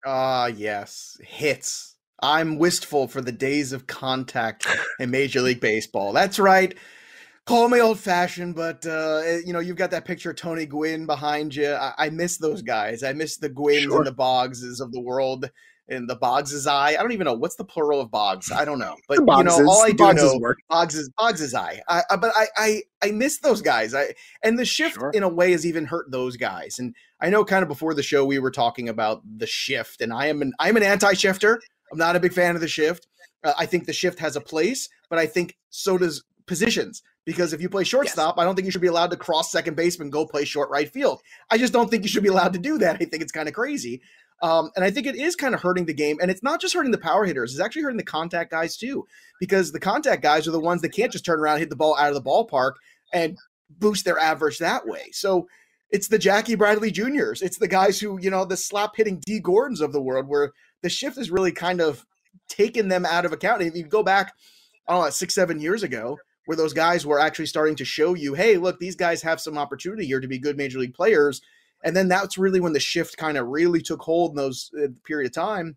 Ah, 0.05 0.43
uh, 0.43 0.47
yes, 0.47 1.17
hits 1.21 1.94
I'm 2.21 2.57
wistful 2.57 3.07
for 3.07 3.21
the 3.21 3.31
days 3.31 3.73
of 3.73 3.87
contact 3.87 4.67
in 4.99 5.11
Major 5.11 5.41
League 5.41 5.59
Baseball. 5.59 6.13
That's 6.13 6.39
right. 6.39 6.75
Call 7.45 7.69
me 7.69 7.79
old 7.79 7.99
fashioned, 7.99 8.55
but 8.55 8.85
uh, 8.87 9.21
eh, 9.23 9.41
you 9.45 9.53
know 9.53 9.59
you've 9.59 9.77
got 9.77 9.91
that 9.91 10.05
picture 10.05 10.31
of 10.31 10.35
Tony 10.35 10.65
Gwynn 10.65 11.05
behind 11.05 11.53
you. 11.55 11.73
I, 11.73 11.93
I 11.97 12.09
miss 12.09 12.37
those 12.37 12.63
guys. 12.63 13.03
I 13.03 13.13
miss 13.13 13.37
the 13.37 13.49
Gwynns 13.49 13.83
sure. 13.83 13.97
and 13.97 14.07
the 14.07 14.13
Boggses 14.13 14.81
of 14.81 14.91
the 14.91 15.01
world 15.01 15.49
and 15.87 16.09
the 16.09 16.15
Boggs' 16.15 16.65
eye. 16.65 16.95
I 16.95 16.97
don't 16.97 17.11
even 17.11 17.25
know 17.25 17.33
what's 17.33 17.55
the 17.55 17.63
plural 17.63 18.01
of 18.01 18.09
Boggs. 18.09 18.51
I 18.51 18.65
don't 18.65 18.79
know, 18.79 18.95
but 19.07 19.19
you 19.19 19.25
know, 19.25 19.67
all 19.67 19.83
I 19.83 19.91
do 19.91 19.97
Boggs 19.97 20.23
know 20.23 20.37
work. 20.37 20.57
Boggs 20.69 20.95
is 20.95 21.09
Boggs' 21.17 21.53
eye. 21.53 21.81
I, 21.87 22.01
I, 22.09 22.15
but 22.15 22.31
I, 22.35 22.47
I 22.57 22.81
I 23.03 23.11
miss 23.11 23.39
those 23.39 23.61
guys. 23.61 23.93
I 23.93 24.15
and 24.43 24.57
the 24.57 24.65
shift 24.65 24.95
sure. 24.95 25.11
in 25.13 25.23
a 25.23 25.29
way 25.29 25.51
has 25.51 25.65
even 25.65 25.85
hurt 25.85 26.09
those 26.11 26.37
guys. 26.37 26.79
And 26.79 26.95
I 27.21 27.29
know 27.29 27.45
kind 27.45 27.61
of 27.61 27.69
before 27.69 27.93
the 27.93 28.03
show 28.03 28.25
we 28.25 28.39
were 28.39 28.51
talking 28.51 28.89
about 28.89 29.21
the 29.37 29.47
shift, 29.47 30.01
and 30.01 30.11
I 30.11 30.27
am 30.27 30.41
an 30.41 30.53
I'm 30.59 30.77
an 30.77 30.83
anti-shifter. 30.83 31.61
I'm 31.91 31.97
not 31.97 32.15
a 32.15 32.19
big 32.19 32.33
fan 32.33 32.55
of 32.55 32.61
the 32.61 32.67
shift. 32.67 33.07
Uh, 33.43 33.53
I 33.57 33.65
think 33.65 33.85
the 33.85 33.93
shift 33.93 34.19
has 34.19 34.35
a 34.35 34.41
place, 34.41 34.89
but 35.09 35.19
I 35.19 35.25
think 35.27 35.55
so 35.69 35.97
does 35.97 36.23
positions. 36.47 37.01
because 37.25 37.53
if 37.53 37.61
you 37.61 37.69
play 37.69 37.83
shortstop, 37.83 38.35
yes. 38.37 38.41
I 38.41 38.45
don't 38.45 38.55
think 38.55 38.65
you 38.65 38.71
should 38.71 38.81
be 38.81 38.87
allowed 38.87 39.11
to 39.11 39.17
cross 39.17 39.51
second 39.51 39.75
baseman, 39.75 40.09
go 40.09 40.25
play 40.25 40.45
short 40.45 40.69
right 40.69 40.89
field. 40.91 41.21
I 41.49 41.57
just 41.57 41.73
don't 41.73 41.89
think 41.89 42.03
you 42.03 42.09
should 42.09 42.23
be 42.23 42.29
allowed 42.29 42.53
to 42.53 42.59
do 42.59 42.77
that. 42.77 42.95
I 43.01 43.05
think 43.05 43.21
it's 43.21 43.31
kind 43.31 43.47
of 43.47 43.55
crazy. 43.55 44.01
Um, 44.41 44.69
and 44.75 44.83
I 44.83 44.91
think 44.91 45.07
it 45.07 45.15
is 45.15 45.35
kind 45.35 45.55
of 45.55 45.61
hurting 45.61 45.85
the 45.85 45.93
game. 45.93 46.17
And 46.21 46.29
it's 46.29 46.43
not 46.43 46.61
just 46.61 46.73
hurting 46.73 46.91
the 46.91 46.97
power 46.97 47.25
hitters, 47.25 47.53
it's 47.53 47.61
actually 47.61 47.83
hurting 47.83 47.97
the 47.97 48.03
contact 48.03 48.51
guys 48.51 48.77
too, 48.77 49.05
because 49.39 49.71
the 49.71 49.79
contact 49.79 50.21
guys 50.21 50.47
are 50.47 50.51
the 50.51 50.59
ones 50.59 50.81
that 50.81 50.89
can't 50.89 51.11
just 51.11 51.25
turn 51.25 51.39
around, 51.39 51.59
hit 51.59 51.69
the 51.69 51.75
ball 51.75 51.97
out 51.97 52.09
of 52.09 52.15
the 52.15 52.21
ballpark 52.21 52.73
and 53.13 53.37
boost 53.69 54.05
their 54.05 54.19
average 54.19 54.59
that 54.59 54.85
way. 54.87 55.09
So 55.11 55.47
it's 55.89 56.09
the 56.09 56.19
Jackie 56.19 56.55
Bradley 56.55 56.91
Juniors. 56.91 57.41
It's 57.41 57.57
the 57.57 57.67
guys 57.67 57.99
who, 57.99 58.19
you 58.19 58.29
know, 58.29 58.45
the 58.45 58.57
slap 58.57 58.95
hitting 58.95 59.21
Dee 59.25 59.39
Gordons 59.39 59.81
of 59.81 59.93
the 59.93 60.01
world, 60.01 60.27
where 60.27 60.51
the 60.85 60.89
shift 60.89 61.17
has 61.17 61.31
really 61.31 61.51
kind 61.51 61.81
of 61.81 62.05
taken 62.47 62.89
them 62.89 63.07
out 63.07 63.25
of 63.25 63.33
account. 63.33 63.63
If 63.63 63.75
you 63.75 63.87
go 63.87 64.03
back, 64.03 64.35
I 64.87 64.93
don't 64.93 65.03
know, 65.03 65.09
six, 65.09 65.33
seven 65.33 65.59
years 65.59 65.81
ago, 65.81 66.19
where 66.45 66.55
those 66.55 66.73
guys 66.73 67.07
were 67.07 67.19
actually 67.19 67.47
starting 67.47 67.75
to 67.77 67.85
show 67.85 68.13
you, 68.13 68.35
hey, 68.35 68.57
look, 68.57 68.79
these 68.79 68.95
guys 68.95 69.23
have 69.23 69.41
some 69.41 69.57
opportunity 69.57 70.05
here 70.05 70.19
to 70.19 70.27
be 70.27 70.37
good 70.37 70.57
major 70.57 70.77
league 70.77 70.93
players. 70.93 71.41
And 71.83 71.95
then 71.95 72.07
that's 72.07 72.37
really 72.37 72.59
when 72.59 72.73
the 72.73 72.79
shift 72.79 73.17
kind 73.17 73.35
of 73.35 73.47
really 73.47 73.81
took 73.81 74.01
hold 74.01 74.33
in 74.33 74.35
those 74.35 74.69
uh, 74.79 74.89
period 75.07 75.25
of 75.25 75.33
time. 75.33 75.75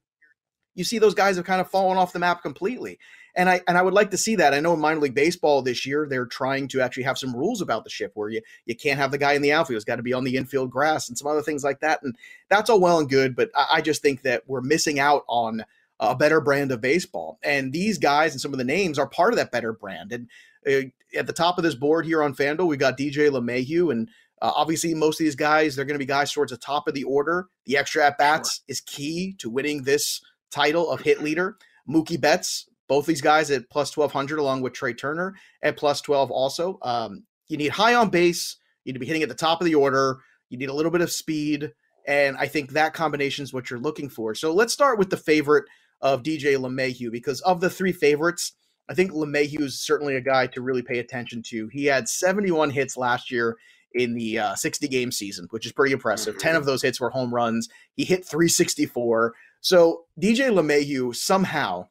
You 0.75 0.85
see 0.85 0.99
those 0.99 1.15
guys 1.15 1.37
have 1.37 1.47
kind 1.47 1.63
of 1.63 1.71
fallen 1.71 1.97
off 1.97 2.13
the 2.13 2.19
map 2.19 2.43
completely. 2.43 2.99
And 3.39 3.49
I 3.49 3.63
and 3.67 3.79
I 3.79 3.83
would 3.83 3.95
like 3.95 4.11
to 4.11 4.19
see 4.19 4.37
that. 4.37 4.53
I 4.53 4.61
know 4.61 4.75
in 4.75 4.81
minor 4.81 5.01
league 5.01 5.15
baseball 5.15 5.63
this 5.63 5.87
year 5.87 6.07
they're 6.11 6.27
trying 6.27 6.69
to 6.69 6.83
actually 6.83 7.05
have 7.05 7.17
some 7.17 7.35
rules 7.35 7.63
about 7.63 7.85
the 7.85 7.91
shift 7.91 8.17
where 8.17 8.29
you 8.29 8.43
you 8.67 8.77
can't 8.77 8.99
have 8.99 9.13
the 9.13 9.19
guy 9.19 9.33
in 9.33 9.43
the 9.43 9.53
outfield; 9.53 9.77
it's 9.77 9.85
got 9.85 9.97
to 9.97 10.03
be 10.03 10.13
on 10.13 10.25
the 10.25 10.37
infield 10.37 10.71
grass 10.71 11.09
and 11.09 11.17
some 11.17 11.29
other 11.29 11.41
things 11.41 11.65
like 11.65 11.81
that. 11.81 12.03
And 12.03 12.17
that's 12.51 12.69
all 12.69 12.81
well 12.81 12.99
and 12.99 13.09
good, 13.09 13.35
but 13.35 13.51
I, 13.55 13.67
I 13.75 13.81
just 13.81 14.03
think 14.03 14.23
that 14.23 14.43
we're 14.47 14.61
missing 14.61 14.99
out 14.99 15.25
on 15.29 15.65
a 16.01 16.15
better 16.15 16.41
brand 16.41 16.73
of 16.73 16.81
baseball. 16.81 17.39
And 17.43 17.73
these 17.73 17.99
guys 17.99 18.33
and 18.33 18.41
some 18.41 18.53
of 18.53 18.59
the 18.59 18.65
names 18.65 18.99
are 18.99 19.09
part 19.09 19.33
of 19.33 19.37
that 19.37 19.51
better 19.51 19.73
brand. 19.73 20.13
And 20.13 20.29
uh, 20.67 20.89
at 21.17 21.27
the 21.27 21.33
top 21.33 21.59
of 21.59 21.65
this 21.65 21.75
board 21.75 22.07
here 22.07 22.23
on 22.23 22.35
FanDuel, 22.35 22.69
we 22.69 22.77
got 22.77 22.99
DJ 22.99 23.31
LeMahieu. 23.31 23.91
And 23.91 24.09
uh, 24.41 24.53
obviously, 24.55 24.95
most 24.95 25.21
of 25.21 25.25
these 25.25 25.35
guys, 25.35 25.75
they're 25.75 25.85
going 25.85 25.95
to 25.95 25.99
be 25.99 26.07
guys 26.07 26.33
towards 26.33 26.53
the 26.53 26.59
top 26.59 26.87
of 26.87 26.95
the 26.95 27.05
order. 27.05 27.49
The 27.67 27.77
extra 27.77 28.07
at 28.07 28.19
bats 28.19 28.59
sure. 28.59 28.65
is 28.69 28.81
key 28.81 29.35
to 29.39 29.51
winning 29.51 29.83
this 29.83 30.21
title 30.51 30.91
of 30.91 31.01
hit 31.01 31.23
leader. 31.23 31.57
Mookie 31.89 32.21
Betts, 32.21 32.69
both 32.89 33.07
these 33.07 33.21
guys 33.21 33.51
at 33.51 33.69
plus 33.71 33.97
1200, 33.97 34.39
along 34.39 34.63
with 34.63 34.73
Trea 34.73 34.95
Turner 34.95 35.35
at 35.63 35.77
plus 35.77 36.01
12 36.01 36.31
also. 36.31 36.79
Um, 36.83 37.25
you 37.49 37.57
need 37.57 37.71
high 37.71 37.95
on 37.95 38.11
base. 38.11 38.57
You 38.85 38.91
need 38.91 38.95
to 38.95 39.01
be 39.01 39.07
hitting 39.07 39.23
at 39.23 39.29
the 39.29 39.35
top 39.35 39.61
of 39.61 39.67
the 39.67 39.75
order. 39.75 40.19
You 40.49 40.59
need 40.59 40.71
a 40.71 40.75
little 40.75 40.93
bit 40.93 41.01
of 41.01 41.11
speed. 41.11 41.73
And 42.07 42.37
I 42.39 42.47
think 42.47 42.71
that 42.73 42.95
combination 42.95 43.43
is 43.43 43.53
what 43.53 43.69
you're 43.69 43.79
looking 43.79 44.09
for. 44.09 44.35
So 44.35 44.53
let's 44.53 44.73
start 44.73 44.99
with 44.99 45.11
the 45.11 45.17
favorite 45.17 45.65
of 46.01 46.23
DJ 46.23 46.57
LeMahieu 46.57 47.11
because 47.11 47.41
of 47.43 47.61
the 47.61 47.71
three 47.71 47.93
favorites, 47.93 48.53
I 48.89 48.95
think 48.95 49.13
LeMahieu 49.13 49.63
is 49.63 49.81
certainly 49.81 50.17
a 50.17 50.21
guy 50.21 50.47
to 50.49 50.63
really 50.63 50.83
pay 50.83 50.99
attention 50.99 51.43
to. 51.49 51.69
He 51.69 51.85
had 51.85 52.09
71 52.09 52.71
hits 52.71 52.97
last 52.97 53.31
year 53.31 53.57
in 53.93 54.15
the 54.15 54.39
uh, 54.39 54.55
60 54.55 54.87
game 54.89 55.13
season, 55.13 55.47
which 55.51 55.67
is 55.67 55.73
pretty 55.73 55.93
impressive. 55.93 56.35
Mm-hmm. 56.35 56.49
10 56.49 56.57
of 56.57 56.65
those 56.65 56.83
hits 56.83 57.01
were 57.01 57.11
home 57.11 57.35
runs. 57.35 57.69
He 57.95 58.05
hit 58.05 58.25
364. 58.25 59.35
So 59.61 60.05
DJ 60.21 60.51
LeMahieu 60.51 61.15
somehow 61.15 61.89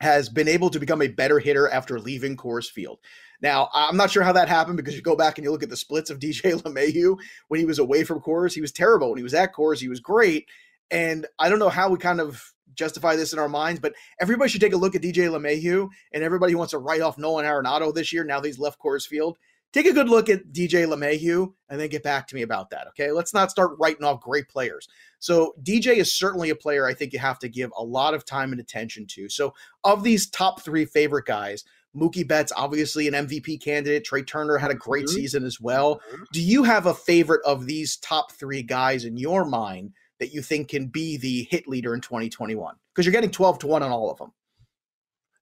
has 0.00 0.28
been 0.28 0.48
able 0.48 0.70
to 0.70 0.80
become 0.80 1.02
a 1.02 1.08
better 1.08 1.38
hitter 1.38 1.68
after 1.68 2.00
leaving 2.00 2.36
Coors 2.36 2.70
Field. 2.70 2.98
Now, 3.42 3.68
I'm 3.74 3.96
not 3.96 4.10
sure 4.10 4.22
how 4.22 4.32
that 4.32 4.48
happened 4.48 4.76
because 4.76 4.94
you 4.94 5.02
go 5.02 5.16
back 5.16 5.38
and 5.38 5.44
you 5.44 5.50
look 5.50 5.62
at 5.62 5.70
the 5.70 5.76
splits 5.76 6.10
of 6.10 6.18
DJ 6.20 6.60
LeMahieu 6.62 7.16
when 7.48 7.60
he 7.60 7.66
was 7.66 7.78
away 7.78 8.04
from 8.04 8.20
Coors, 8.20 8.54
he 8.54 8.60
was 8.60 8.72
terrible. 8.72 9.10
When 9.10 9.18
he 9.18 9.22
was 9.22 9.34
at 9.34 9.54
Coors, 9.54 9.80
he 9.80 9.88
was 9.88 10.00
great. 10.00 10.48
And 10.90 11.26
I 11.38 11.48
don't 11.48 11.58
know 11.58 11.68
how 11.68 11.90
we 11.90 11.98
kind 11.98 12.20
of 12.20 12.42
justify 12.74 13.16
this 13.16 13.32
in 13.32 13.38
our 13.38 13.48
minds, 13.48 13.80
but 13.80 13.94
everybody 14.20 14.50
should 14.50 14.60
take 14.60 14.72
a 14.72 14.78
look 14.78 14.94
at 14.94 15.02
DJ 15.02 15.28
LeMahieu 15.28 15.88
and 16.12 16.24
everybody 16.24 16.52
who 16.52 16.58
wants 16.58 16.72
to 16.72 16.78
write 16.78 17.00
off 17.00 17.18
Nolan 17.18 17.44
Arenado 17.44 17.94
this 17.94 18.12
year 18.12 18.24
now 18.24 18.40
that 18.40 18.46
he's 18.46 18.58
left 18.58 18.80
Coors 18.80 19.06
Field. 19.06 19.38
Take 19.72 19.86
a 19.86 19.92
good 19.92 20.08
look 20.08 20.28
at 20.28 20.52
DJ 20.52 20.86
LeMahieu 20.86 21.52
and 21.68 21.80
then 21.80 21.88
get 21.88 22.02
back 22.02 22.26
to 22.28 22.34
me 22.34 22.42
about 22.42 22.70
that. 22.70 22.88
Okay. 22.88 23.12
Let's 23.12 23.32
not 23.32 23.50
start 23.50 23.78
writing 23.78 24.04
off 24.04 24.20
great 24.20 24.48
players. 24.48 24.88
So, 25.20 25.54
DJ 25.62 25.96
is 25.96 26.16
certainly 26.16 26.50
a 26.50 26.56
player 26.56 26.86
I 26.86 26.94
think 26.94 27.12
you 27.12 27.18
have 27.18 27.38
to 27.40 27.48
give 27.48 27.70
a 27.76 27.84
lot 27.84 28.14
of 28.14 28.24
time 28.24 28.52
and 28.52 28.60
attention 28.60 29.06
to. 29.08 29.28
So, 29.28 29.54
of 29.84 30.02
these 30.02 30.28
top 30.28 30.62
three 30.62 30.84
favorite 30.84 31.26
guys, 31.26 31.64
Mookie 31.96 32.26
Betts, 32.26 32.52
obviously 32.56 33.08
an 33.08 33.14
MVP 33.14 33.62
candidate. 33.62 34.04
Trea 34.04 34.22
Turner 34.22 34.58
had 34.58 34.70
a 34.70 34.76
great 34.76 35.06
mm-hmm. 35.06 35.14
season 35.14 35.44
as 35.44 35.60
well. 35.60 35.96
Mm-hmm. 36.12 36.22
Do 36.32 36.42
you 36.42 36.62
have 36.64 36.86
a 36.86 36.94
favorite 36.94 37.42
of 37.44 37.66
these 37.66 37.96
top 37.98 38.32
three 38.32 38.62
guys 38.62 39.04
in 39.04 39.16
your 39.16 39.44
mind 39.44 39.92
that 40.18 40.32
you 40.32 40.42
think 40.42 40.68
can 40.68 40.86
be 40.86 41.16
the 41.16 41.48
hit 41.50 41.66
leader 41.66 41.94
in 41.94 42.00
2021? 42.00 42.74
Because 42.94 43.06
you're 43.06 43.12
getting 43.12 43.30
12 43.30 43.60
to 43.60 43.66
1 43.66 43.82
on 43.82 43.90
all 43.90 44.10
of 44.10 44.18
them. 44.18 44.32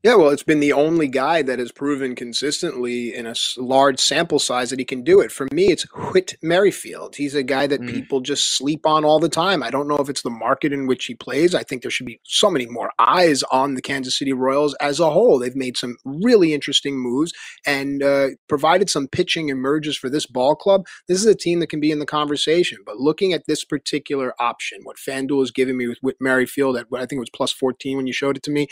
Yeah, 0.04 0.14
well, 0.14 0.30
it's 0.30 0.44
been 0.44 0.60
the 0.60 0.74
only 0.74 1.08
guy 1.08 1.42
that 1.42 1.58
has 1.58 1.72
proven 1.72 2.14
consistently 2.14 3.12
in 3.12 3.26
a 3.26 3.34
large 3.56 3.98
sample 3.98 4.38
size 4.38 4.70
that 4.70 4.78
he 4.78 4.84
can 4.84 5.02
do 5.02 5.20
it. 5.20 5.32
For 5.32 5.48
me, 5.52 5.72
it's 5.72 5.82
Whit 6.12 6.36
Merrifield. 6.40 7.16
He's 7.16 7.34
a 7.34 7.42
guy 7.42 7.66
that 7.66 7.80
mm. 7.80 7.90
people 7.90 8.20
just 8.20 8.52
sleep 8.52 8.86
on 8.86 9.04
all 9.04 9.18
the 9.18 9.28
time. 9.28 9.60
I 9.60 9.70
don't 9.70 9.88
know 9.88 9.96
if 9.96 10.08
it's 10.08 10.22
the 10.22 10.30
market 10.30 10.72
in 10.72 10.86
which 10.86 11.06
he 11.06 11.16
plays. 11.16 11.52
I 11.52 11.64
think 11.64 11.82
there 11.82 11.90
should 11.90 12.06
be 12.06 12.20
so 12.22 12.48
many 12.48 12.66
more 12.66 12.92
eyes 13.00 13.42
on 13.50 13.74
the 13.74 13.82
Kansas 13.82 14.16
City 14.16 14.32
Royals 14.32 14.74
as 14.74 15.00
a 15.00 15.10
whole. 15.10 15.36
They've 15.36 15.56
made 15.56 15.76
some 15.76 15.96
really 16.04 16.54
interesting 16.54 16.96
moves 16.96 17.32
and 17.66 18.00
uh, 18.00 18.28
provided 18.48 18.88
some 18.88 19.08
pitching 19.08 19.48
emerges 19.48 19.96
for 19.96 20.08
this 20.08 20.26
ball 20.26 20.54
club. 20.54 20.86
This 21.08 21.18
is 21.18 21.26
a 21.26 21.34
team 21.34 21.58
that 21.58 21.70
can 21.70 21.80
be 21.80 21.90
in 21.90 21.98
the 21.98 22.06
conversation. 22.06 22.78
But 22.86 22.98
looking 22.98 23.32
at 23.32 23.46
this 23.48 23.64
particular 23.64 24.32
option, 24.38 24.78
what 24.84 24.96
FanDuel 24.96 25.42
is 25.42 25.50
giving 25.50 25.76
me 25.76 25.88
with 25.88 25.98
Whit 26.02 26.18
Merrifield 26.20 26.76
at 26.76 26.88
what 26.88 27.00
I 27.00 27.06
think 27.06 27.18
it 27.18 27.26
was 27.26 27.30
plus 27.30 27.50
14 27.50 27.96
when 27.96 28.06
you 28.06 28.12
showed 28.12 28.36
it 28.36 28.44
to 28.44 28.52
me, 28.52 28.68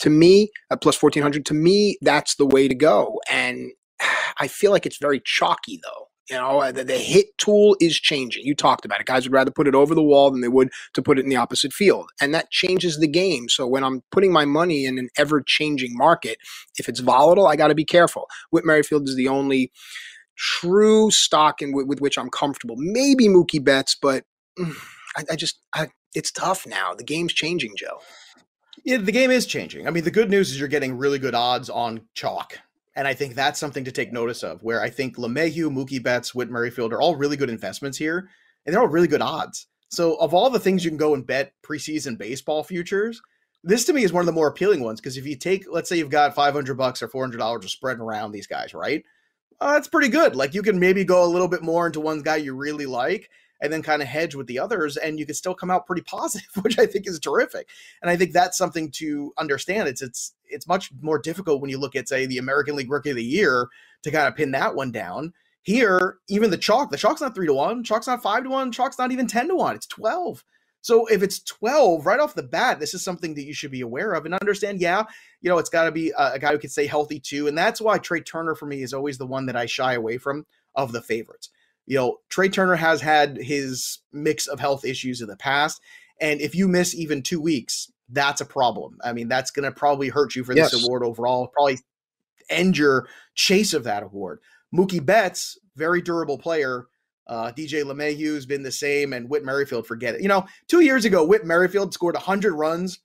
to 0.00 0.10
me, 0.10 0.50
at 0.70 0.80
plus 0.80 1.00
1400, 1.02 1.44
to 1.46 1.54
me, 1.54 1.98
that's 2.02 2.36
the 2.36 2.46
way 2.46 2.68
to 2.68 2.74
go. 2.74 3.20
And 3.30 3.70
I 4.40 4.48
feel 4.48 4.70
like 4.70 4.86
it's 4.86 4.98
very 4.98 5.20
chalky, 5.24 5.80
though. 5.82 6.08
You 6.30 6.36
know, 6.36 6.60
uh, 6.60 6.72
the, 6.72 6.84
the, 6.84 6.98
hit 6.98 7.26
tool 7.38 7.74
is 7.80 7.98
changing. 7.98 8.44
You 8.44 8.54
talked 8.54 8.84
about 8.84 9.00
it. 9.00 9.06
Guys 9.06 9.24
would 9.24 9.32
rather 9.32 9.50
put 9.50 9.66
it 9.66 9.74
over 9.74 9.94
the 9.94 10.02
wall 10.02 10.30
than 10.30 10.42
they 10.42 10.48
would 10.48 10.68
to 10.92 11.00
put 11.00 11.18
it 11.18 11.22
in 11.22 11.30
the 11.30 11.36
opposite 11.36 11.72
field. 11.72 12.10
And 12.20 12.34
that 12.34 12.50
changes 12.50 12.98
the 12.98 13.08
game. 13.08 13.48
So 13.48 13.66
when 13.66 13.82
I'm 13.82 14.02
putting 14.12 14.30
my 14.30 14.44
money 14.44 14.84
in 14.84 14.98
an 14.98 15.08
ever 15.16 15.40
changing 15.40 15.96
market, 15.96 16.36
if 16.78 16.86
it's 16.86 17.00
volatile, 17.00 17.46
I 17.46 17.56
got 17.56 17.68
to 17.68 17.74
be 17.74 17.84
careful. 17.86 18.26
Whit 18.50 18.66
Merrifield 18.66 19.08
is 19.08 19.16
the 19.16 19.28
only 19.28 19.72
true 20.36 21.10
stock 21.10 21.62
in, 21.62 21.72
with, 21.72 21.86
with 21.86 22.02
which 22.02 22.18
I'm 22.18 22.28
comfortable. 22.28 22.76
Maybe 22.76 23.26
Mookie 23.26 23.64
Betts 23.64 23.96
but 24.00 24.24
I, 25.16 25.24
I 25.30 25.36
just, 25.36 25.60
I, 25.74 25.88
it's 26.14 26.30
tough 26.30 26.66
now. 26.66 26.92
The 26.94 27.04
game's 27.04 27.32
changing, 27.32 27.72
Joe. 27.76 28.00
Yeah, 28.88 28.96
the 28.96 29.12
game 29.12 29.30
is 29.30 29.44
changing. 29.44 29.86
I 29.86 29.90
mean, 29.90 30.04
the 30.04 30.10
good 30.10 30.30
news 30.30 30.50
is 30.50 30.58
you're 30.58 30.66
getting 30.66 30.96
really 30.96 31.18
good 31.18 31.34
odds 31.34 31.68
on 31.68 32.00
chalk. 32.14 32.58
And 32.96 33.06
I 33.06 33.12
think 33.12 33.34
that's 33.34 33.60
something 33.60 33.84
to 33.84 33.92
take 33.92 34.14
notice 34.14 34.42
of, 34.42 34.62
where 34.62 34.80
I 34.80 34.88
think 34.88 35.18
LeMahieu, 35.18 35.70
Mookie 35.70 36.02
Betts, 36.02 36.34
Whit 36.34 36.48
Merrifield 36.48 36.94
are 36.94 37.00
all 37.02 37.14
really 37.14 37.36
good 37.36 37.50
investments 37.50 37.98
here, 37.98 38.30
and 38.64 38.72
they're 38.72 38.80
all 38.80 38.88
really 38.88 39.06
good 39.06 39.20
odds. 39.20 39.66
So, 39.90 40.14
of 40.14 40.32
all 40.32 40.48
the 40.48 40.58
things 40.58 40.86
you 40.86 40.90
can 40.90 40.96
go 40.96 41.12
and 41.12 41.26
bet 41.26 41.52
preseason 41.62 42.16
baseball 42.16 42.64
futures, 42.64 43.20
this 43.62 43.84
to 43.84 43.92
me 43.92 44.04
is 44.04 44.12
one 44.14 44.22
of 44.22 44.26
the 44.26 44.32
more 44.32 44.48
appealing 44.48 44.82
ones 44.82 45.02
because 45.02 45.18
if 45.18 45.26
you 45.26 45.36
take, 45.36 45.66
let's 45.70 45.90
say 45.90 45.98
you've 45.98 46.08
got 46.08 46.34
500 46.34 46.74
bucks 46.78 47.02
or 47.02 47.08
$400 47.08 47.56
of 47.56 47.70
spreading 47.70 48.00
around 48.00 48.32
these 48.32 48.46
guys, 48.46 48.72
right? 48.72 49.04
Uh, 49.60 49.74
that's 49.74 49.88
pretty 49.88 50.08
good. 50.08 50.34
Like 50.34 50.54
you 50.54 50.62
can 50.62 50.80
maybe 50.80 51.04
go 51.04 51.24
a 51.24 51.28
little 51.28 51.48
bit 51.48 51.62
more 51.62 51.86
into 51.86 52.00
one 52.00 52.22
guy 52.22 52.36
you 52.36 52.54
really 52.54 52.86
like 52.86 53.28
and 53.60 53.72
then 53.72 53.82
kind 53.82 54.02
of 54.02 54.08
hedge 54.08 54.34
with 54.34 54.46
the 54.46 54.58
others 54.58 54.96
and 54.96 55.18
you 55.18 55.26
can 55.26 55.34
still 55.34 55.54
come 55.54 55.70
out 55.70 55.86
pretty 55.86 56.02
positive 56.02 56.48
which 56.62 56.78
i 56.78 56.86
think 56.86 57.06
is 57.06 57.18
terrific 57.18 57.68
and 58.02 58.10
i 58.10 58.16
think 58.16 58.32
that's 58.32 58.58
something 58.58 58.90
to 58.90 59.32
understand 59.38 59.88
it's 59.88 60.02
it's 60.02 60.34
it's 60.46 60.68
much 60.68 60.90
more 61.00 61.18
difficult 61.18 61.60
when 61.60 61.70
you 61.70 61.78
look 61.78 61.96
at 61.96 62.08
say 62.08 62.26
the 62.26 62.38
american 62.38 62.76
league 62.76 62.90
rookie 62.90 63.10
of 63.10 63.16
the 63.16 63.24
year 63.24 63.68
to 64.02 64.10
kind 64.10 64.28
of 64.28 64.36
pin 64.36 64.50
that 64.52 64.74
one 64.74 64.90
down 64.90 65.32
here 65.62 66.18
even 66.28 66.50
the 66.50 66.58
chalk 66.58 66.90
the 66.90 66.96
chalk's 66.96 67.20
not 67.20 67.34
three 67.34 67.46
to 67.46 67.54
one 67.54 67.82
chalk's 67.82 68.06
not 68.06 68.22
five 68.22 68.44
to 68.44 68.50
one 68.50 68.72
chalk's 68.72 68.98
not 68.98 69.12
even 69.12 69.26
10 69.26 69.48
to 69.48 69.54
one 69.54 69.74
it's 69.74 69.86
12 69.86 70.44
so 70.80 71.06
if 71.06 71.22
it's 71.22 71.40
12 71.40 72.06
right 72.06 72.20
off 72.20 72.34
the 72.34 72.42
bat, 72.42 72.78
this 72.78 72.94
is 72.94 73.02
something 73.02 73.34
that 73.34 73.44
you 73.44 73.52
should 73.52 73.72
be 73.72 73.80
aware 73.80 74.12
of 74.12 74.24
and 74.24 74.34
understand. 74.34 74.80
Yeah, 74.80 75.02
you 75.40 75.50
know, 75.50 75.58
it's 75.58 75.68
got 75.68 75.84
to 75.84 75.92
be 75.92 76.10
a, 76.16 76.34
a, 76.34 76.38
guy 76.38 76.52
who 76.52 76.58
can 76.58 76.70
stay 76.70 76.86
healthy 76.86 77.18
too. 77.18 77.48
And 77.48 77.58
that's 77.58 77.80
why 77.80 77.98
Trea 77.98 78.22
Turner 78.22 78.54
for 78.54 78.66
me 78.66 78.82
is 78.82 78.94
always 78.94 79.18
the 79.18 79.26
one 79.26 79.46
that 79.46 79.56
I 79.56 79.66
shy 79.66 79.94
away 79.94 80.18
from 80.18 80.46
of 80.76 80.92
the 80.92 81.02
favorites 81.02 81.50
you 81.88 81.96
know, 81.96 82.18
Trea 82.28 82.50
Turner 82.50 82.76
has 82.76 83.00
had 83.00 83.38
his 83.38 84.00
mix 84.12 84.46
of 84.46 84.60
health 84.60 84.84
issues 84.84 85.22
in 85.22 85.26
the 85.26 85.36
past. 85.36 85.80
And 86.20 86.38
if 86.38 86.54
you 86.54 86.68
miss 86.68 86.94
even 86.94 87.22
two 87.22 87.40
weeks, 87.40 87.90
that's 88.10 88.42
a 88.42 88.44
problem. 88.44 88.98
I 89.02 89.14
mean, 89.14 89.26
that's 89.26 89.50
going 89.50 89.64
to 89.64 89.72
probably 89.72 90.10
hurt 90.10 90.36
you 90.36 90.44
for 90.44 90.54
yes. 90.54 90.70
this 90.70 90.84
award 90.84 91.02
overall, 91.02 91.46
probably 91.48 91.78
end 92.50 92.76
your 92.76 93.08
chase 93.34 93.72
of 93.72 93.84
that 93.84 94.02
award. 94.02 94.40
Mookie 94.74 95.04
Betts, 95.04 95.58
very 95.76 96.02
durable 96.02 96.36
player. 96.36 96.88
Uh, 97.26 97.52
DJ 97.52 97.82
LeMahieu's 97.84 98.44
been 98.44 98.62
the 98.62 98.72
same, 98.72 99.14
and 99.14 99.28
Whit 99.28 99.44
Merrifield, 99.44 99.86
forget 99.86 100.14
it. 100.14 100.20
You 100.20 100.28
know, 100.28 100.44
two 100.66 100.80
years 100.80 101.06
ago, 101.06 101.24
Whit 101.24 101.46
Merrifield 101.46 101.94
scored 101.94 102.14
100 102.16 102.52
runs, 102.52 103.00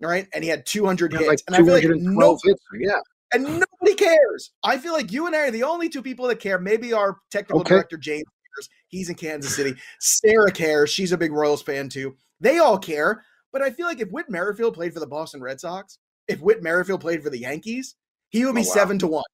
right? 0.00 0.26
And 0.32 0.42
he 0.42 0.50
had 0.50 0.66
200 0.66 1.12
hits. 1.12 1.26
Like 1.26 1.38
and 1.46 1.54
I 1.54 1.58
feel 1.58 1.72
like 1.72 1.84
no, 1.84 2.36
hits, 2.44 2.62
yeah 2.80 2.98
and 3.34 3.44
nobody 3.44 3.94
cares. 3.96 4.52
I 4.62 4.78
feel 4.78 4.92
like 4.92 5.12
you 5.12 5.26
and 5.26 5.34
I 5.34 5.40
are 5.40 5.50
the 5.50 5.64
only 5.64 5.88
two 5.88 6.02
people 6.02 6.26
that 6.28 6.40
care. 6.40 6.58
Maybe 6.58 6.92
our 6.92 7.18
technical 7.30 7.60
okay. 7.60 7.74
director 7.74 7.96
James 7.96 8.24
cares. 8.56 8.68
He's 8.88 9.08
in 9.08 9.14
Kansas 9.16 9.54
City. 9.54 9.74
Sarah 10.00 10.52
cares. 10.52 10.90
She's 10.90 11.12
a 11.12 11.18
big 11.18 11.32
Royals 11.32 11.62
fan 11.62 11.88
too. 11.88 12.16
They 12.40 12.58
all 12.58 12.78
care. 12.78 13.24
But 13.52 13.62
I 13.62 13.70
feel 13.70 13.86
like 13.86 14.00
if 14.00 14.10
Whit 14.10 14.28
Merrifield 14.28 14.74
played 14.74 14.92
for 14.94 15.00
the 15.00 15.06
Boston 15.06 15.40
Red 15.40 15.60
Sox, 15.60 15.98
if 16.26 16.40
Whit 16.40 16.62
Merrifield 16.62 17.00
played 17.00 17.22
for 17.22 17.30
the 17.30 17.38
Yankees, 17.38 17.94
he 18.30 18.44
would 18.44 18.54
be 18.54 18.62
oh, 18.62 18.68
wow. 18.68 18.74
seven 18.74 18.98
to 18.98 19.06
one. 19.06 19.24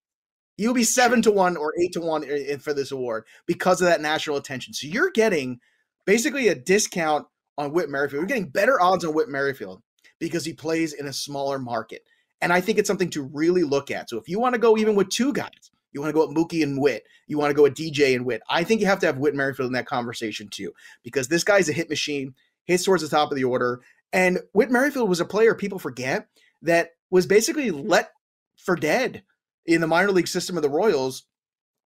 He 0.57 0.67
would 0.67 0.75
be 0.75 0.85
seven 0.85 1.23
to 1.23 1.31
one 1.31 1.57
or 1.57 1.73
eight 1.81 1.93
to 1.93 2.01
one 2.01 2.23
for 2.59 2.75
this 2.75 2.93
award 2.93 3.25
because 3.47 3.81
of 3.81 3.87
that 3.87 4.03
national 4.03 4.37
attention. 4.37 4.75
So 4.75 4.87
you're 4.87 5.11
getting 5.11 5.59
basically 6.05 6.49
a 6.49 6.55
discount 6.55 7.27
on 7.57 7.73
Whit 7.73 7.89
Merrifield. 7.89 8.21
You're 8.21 8.27
getting 8.27 8.51
better 8.51 8.81
odds 8.81 9.05
on 9.05 9.15
Whit 9.15 9.31
Merrifield 9.31 9.81
because 10.19 10.45
he 10.45 10.53
plays 10.53 10.93
in 10.93 11.07
a 11.07 11.13
smaller 11.15 11.59
market. 11.59 12.03
And 12.41 12.53
I 12.53 12.61
think 12.61 12.79
it's 12.79 12.87
something 12.87 13.11
to 13.11 13.23
really 13.23 13.65
look 13.65 13.91
at. 13.91 14.09
So 14.09 14.19
if 14.19 14.29
you 14.29 14.39
want 14.41 14.55
to 14.55 14.61
go 14.61 14.77
even 14.77 14.95
with 14.95 15.11
two 15.11 15.33
guys, 15.33 15.71
you 15.93 16.01
want 16.01 16.11
to 16.11 16.19
go 16.19 16.27
with 16.27 16.37
Mookie 16.37 16.63
and 16.63 16.81
Whit, 16.81 17.05
you 17.27 17.39
want 17.39 17.51
to 17.51 17.55
go 17.55 17.65
with 17.65 17.75
DJ 17.75 18.15
and 18.15 18.25
Whit, 18.25 18.43
I 18.49 18.65
think 18.65 18.81
you 18.81 18.87
have 18.87 19.01
to 19.01 19.07
have 19.07 19.19
Whit 19.19 19.35
Merrifield 19.35 19.69
in 19.69 19.73
that 19.75 19.87
conversation 19.87 20.49
too, 20.49 20.73
because 21.03 21.29
this 21.29 21.45
guy's 21.45 21.69
a 21.69 21.73
hit 21.73 21.91
machine, 21.91 22.35
hits 22.65 22.85
towards 22.85 23.03
the 23.03 23.09
top 23.09 23.31
of 23.31 23.37
the 23.37 23.45
order. 23.45 23.81
And 24.13 24.41
Whit 24.53 24.71
Merrifield 24.71 25.09
was 25.09 25.21
a 25.21 25.25
player 25.25 25.55
people 25.55 25.79
forget 25.79 26.29
that 26.63 26.91
was 27.11 27.27
basically 27.27 27.71
let 27.71 28.13
for 28.57 28.77
dead 28.77 29.23
in 29.67 29.81
the 29.81 29.87
minor 29.87 30.13
league 30.13 30.29
system 30.29 30.57
of 30.57 30.63
the 30.63 30.71
Royals. 30.71 31.25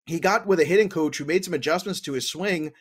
He 0.06 0.20
got 0.20 0.46
with 0.46 0.60
a 0.60 0.64
hitting 0.64 0.88
coach 0.88 1.16
who 1.16 1.24
made 1.24 1.44
some 1.44 1.54
adjustments 1.54 2.00
to 2.02 2.12
his 2.12 2.28
swing. 2.28 2.72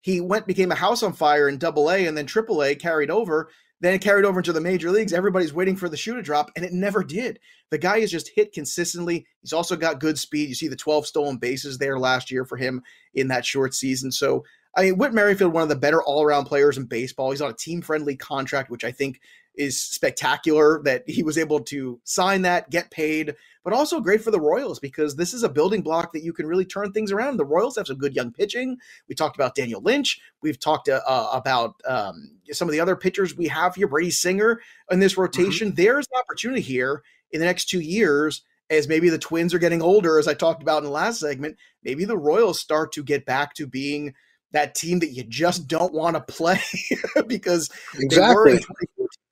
He 0.00 0.20
went 0.20 0.46
became 0.46 0.72
a 0.72 0.76
house 0.76 1.02
on 1.02 1.12
fire 1.12 1.48
in 1.48 1.58
Double 1.58 1.90
A 1.90 2.06
and 2.06 2.18
then 2.18 2.26
Triple 2.26 2.62
A 2.62 2.74
carried 2.74 3.10
over. 3.10 3.50
Then 3.82 3.94
it 3.94 4.00
carried 4.00 4.24
over 4.24 4.38
into 4.38 4.52
the 4.52 4.60
major 4.60 4.92
leagues. 4.92 5.12
Everybody's 5.12 5.52
waiting 5.52 5.74
for 5.74 5.88
the 5.88 5.96
shoe 5.96 6.14
to 6.14 6.22
drop, 6.22 6.52
and 6.54 6.64
it 6.64 6.72
never 6.72 7.02
did. 7.02 7.40
The 7.70 7.78
guy 7.78 7.98
has 7.98 8.12
just 8.12 8.30
hit 8.32 8.52
consistently. 8.52 9.26
He's 9.40 9.52
also 9.52 9.74
got 9.74 9.98
good 9.98 10.16
speed. 10.16 10.48
You 10.48 10.54
see 10.54 10.68
the 10.68 10.76
12 10.76 11.04
stolen 11.04 11.36
bases 11.36 11.78
there 11.78 11.98
last 11.98 12.30
year 12.30 12.44
for 12.44 12.56
him 12.56 12.82
in 13.14 13.26
that 13.28 13.44
short 13.44 13.74
season. 13.74 14.12
So, 14.12 14.44
I 14.76 14.84
mean, 14.84 14.98
Whit 14.98 15.12
Merrifield, 15.12 15.52
one 15.52 15.64
of 15.64 15.68
the 15.68 15.74
better 15.74 16.00
all 16.00 16.22
around 16.22 16.44
players 16.44 16.78
in 16.78 16.84
baseball. 16.84 17.32
He's 17.32 17.42
on 17.42 17.50
a 17.50 17.54
team 17.54 17.82
friendly 17.82 18.14
contract, 18.14 18.70
which 18.70 18.84
I 18.84 18.92
think 18.92 19.20
is 19.54 19.80
spectacular 19.80 20.82
that 20.84 21.08
he 21.08 21.22
was 21.22 21.36
able 21.36 21.60
to 21.60 22.00
sign 22.04 22.42
that, 22.42 22.70
get 22.70 22.90
paid, 22.90 23.34
but 23.64 23.72
also 23.72 24.00
great 24.00 24.22
for 24.22 24.30
the 24.30 24.40
Royals 24.40 24.78
because 24.78 25.16
this 25.16 25.34
is 25.34 25.42
a 25.42 25.48
building 25.48 25.82
block 25.82 26.12
that 26.12 26.22
you 26.22 26.32
can 26.32 26.46
really 26.46 26.64
turn 26.64 26.92
things 26.92 27.12
around. 27.12 27.36
The 27.36 27.44
Royals 27.44 27.76
have 27.76 27.86
some 27.86 27.98
good 27.98 28.14
young 28.14 28.32
pitching. 28.32 28.78
We 29.08 29.14
talked 29.14 29.36
about 29.36 29.54
Daniel 29.54 29.82
Lynch. 29.82 30.20
We've 30.42 30.58
talked 30.58 30.88
uh, 30.88 31.00
uh 31.06 31.30
about 31.32 31.74
um, 31.86 32.38
some 32.50 32.68
of 32.68 32.72
the 32.72 32.80
other 32.80 32.96
pitchers 32.96 33.36
we 33.36 33.48
have 33.48 33.74
here, 33.74 33.88
Brady 33.88 34.10
Singer 34.10 34.60
in 34.90 35.00
this 35.00 35.12
mm-hmm. 35.12 35.22
rotation. 35.22 35.68
Mm-hmm. 35.68 35.76
There's 35.76 36.06
an 36.12 36.20
opportunity 36.20 36.62
here 36.62 37.02
in 37.30 37.40
the 37.40 37.46
next 37.46 37.66
two 37.66 37.80
years 37.80 38.42
as 38.70 38.88
maybe 38.88 39.10
the 39.10 39.18
Twins 39.18 39.52
are 39.52 39.58
getting 39.58 39.82
older, 39.82 40.18
as 40.18 40.26
I 40.26 40.34
talked 40.34 40.62
about 40.62 40.78
in 40.78 40.84
the 40.84 40.90
last 40.90 41.20
segment. 41.20 41.58
Maybe 41.82 42.04
the 42.04 42.16
Royals 42.16 42.58
start 42.58 42.92
to 42.92 43.02
get 43.02 43.26
back 43.26 43.54
to 43.54 43.66
being 43.66 44.14
that 44.52 44.74
team 44.74 45.00
that 45.00 45.08
you 45.08 45.24
just 45.24 45.66
don't 45.66 45.92
want 45.92 46.16
to 46.16 46.22
play 46.22 46.60
because 47.26 47.70
exactly. 47.98 48.18
they 48.18 48.34
were 48.34 48.48
in 48.48 48.60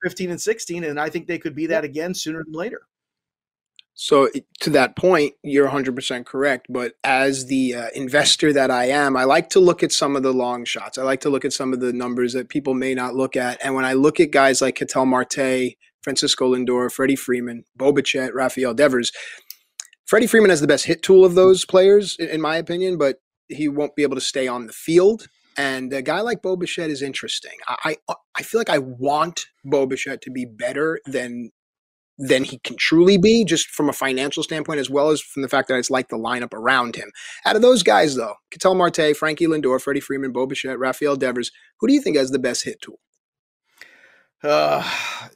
15 0.03 0.31
and 0.31 0.41
16, 0.41 0.85
and 0.85 1.01
I 1.01 1.11
think 1.11 1.27
they 1.27 1.39
could 1.39 1.55
be 1.55 1.67
that 1.67 1.85
again 1.85 2.15
sooner 2.15 2.43
than 2.45 2.53
later. 2.53 2.83
So 3.95 4.31
to 4.61 4.71
that 4.71 4.97
point, 4.97 5.35
you're 5.43 5.69
100% 5.69 6.25
correct. 6.25 6.69
But 6.71 6.95
as 7.05 7.47
the 7.47 7.75
uh, 7.75 7.89
investor 7.95 8.51
that 8.53 8.71
I 8.71 8.87
am, 8.87 9.15
I 9.15 9.25
like 9.25 9.51
to 9.51 9.61
look 9.61 9.83
at 9.83 9.93
some 9.93 10.17
of 10.17 10.23
the 10.23 10.33
long 10.33 10.65
shots. 10.65 10.97
I 10.97 11.03
like 11.03 11.21
to 11.21 11.29
look 11.29 11.45
at 11.45 11.53
some 11.53 11.75
of 11.75 11.81
the 11.81 11.93
numbers 11.93 12.33
that 12.33 12.49
people 12.49 12.73
may 12.73 12.95
not 12.95 13.15
look 13.15 13.37
at. 13.37 13.59
And 13.63 13.75
when 13.75 13.85
I 13.85 13.93
look 13.93 14.19
at 14.19 14.31
guys 14.31 14.63
like 14.63 14.77
Ketel 14.77 15.05
Marte, 15.05 15.75
Francisco 16.03 16.55
Lindor, 16.55 16.91
Freddie 16.91 17.15
Freeman, 17.17 17.65
Bo 17.77 17.93
Bichette, 17.93 18.35
Rafael 18.35 18.73
Devers, 18.73 19.13
Freddie 20.07 20.27
Freeman 20.27 20.51
has 20.51 20.63
the 20.63 20.67
best 20.67 20.87
hit 20.87 21.03
tool 21.03 21.25
of 21.25 21.35
those 21.35 21.65
players, 21.65 22.17
in 22.17 22.41
my 22.41 22.57
opinion, 22.57 22.97
but 22.97 23.21
he 23.49 23.69
won't 23.69 23.95
be 23.97 24.03
able 24.03 24.17
to 24.17 24.21
stay 24.21 24.49
on 24.49 24.67
the 24.67 24.73
field. 24.73 25.27
And 25.61 25.93
a 25.93 26.01
guy 26.01 26.23
like 26.23 26.41
Bo 26.41 26.57
Bichette 26.57 26.89
is 26.89 27.03
interesting. 27.03 27.53
I, 27.69 27.97
I, 28.09 28.15
I 28.35 28.43
feel 28.43 28.59
like 28.59 28.71
I 28.71 28.79
want 28.79 29.45
Bo 29.63 29.85
Bichette 29.85 30.23
to 30.23 30.31
be 30.31 30.47
better 30.47 31.01
than 31.05 31.51
than 32.17 32.45
he 32.45 32.59
can 32.59 32.77
truly 32.77 33.19
be, 33.19 33.45
just 33.45 33.69
from 33.69 33.89
a 33.89 33.95
financial 33.95 34.43
standpoint, 34.43 34.79
as 34.79 34.91
well 34.91 35.11
as 35.11 35.21
from 35.21 35.43
the 35.43 35.49
fact 35.49 35.69
that 35.69 35.79
it's 35.79 35.91
like 35.91 36.09
the 36.09 36.17
lineup 36.17 36.53
around 36.55 36.97
him. 36.97 37.11
Out 37.47 37.57
of 37.57 37.63
those 37.63 37.83
guys, 37.83 38.15
though, 38.15 38.35
Ketel 38.51 38.75
Marte, 38.75 39.17
Frankie 39.17 39.47
Lindor, 39.47 39.81
Freddie 39.81 40.01
Freeman, 40.01 40.33
Bo 40.33 40.47
Bichette, 40.47 40.79
Rafael 40.79 41.17
Devers, 41.17 41.51
who 41.79 41.87
do 41.87 41.95
you 41.95 42.01
think 42.01 42.17
has 42.17 42.31
the 42.31 42.39
best 42.39 42.65
hit 42.65 42.81
tool? 42.81 42.99
Uh, 44.43 44.83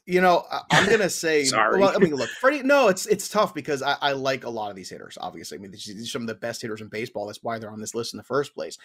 you 0.07 0.23
know, 0.23 0.45
I, 0.51 0.63
am 0.71 0.89
gonna 0.89 1.11
say. 1.25 1.45
Sorry. 1.45 1.79
Well, 1.79 1.95
I 1.95 1.99
mean, 1.99 2.15
look, 2.15 2.31
Freddie. 2.31 2.63
No, 2.65 2.89
it's 2.89 3.05
it's 3.07 3.29
tough 3.29 3.55
because 3.55 3.83
I, 3.83 3.97
I 4.01 4.13
like 4.13 4.45
a 4.45 4.51
lot 4.51 4.71
of 4.71 4.77
these 4.77 4.89
hitters. 4.89 5.19
Obviously, 5.21 5.59
I 5.59 5.61
mean, 5.61 5.71
these, 5.71 5.85
these, 5.85 6.07
are 6.07 6.11
some 6.11 6.23
of 6.23 6.29
the 6.29 6.35
best 6.35 6.63
hitters 6.63 6.81
in 6.81 6.89
baseball. 6.89 7.27
That's 7.27 7.43
why 7.43 7.59
they're 7.59 7.71
on 7.71 7.81
this 7.81 7.95
list 7.95 8.15
in 8.15 8.19
the 8.19 8.25
first 8.25 8.55
place. 8.55 8.79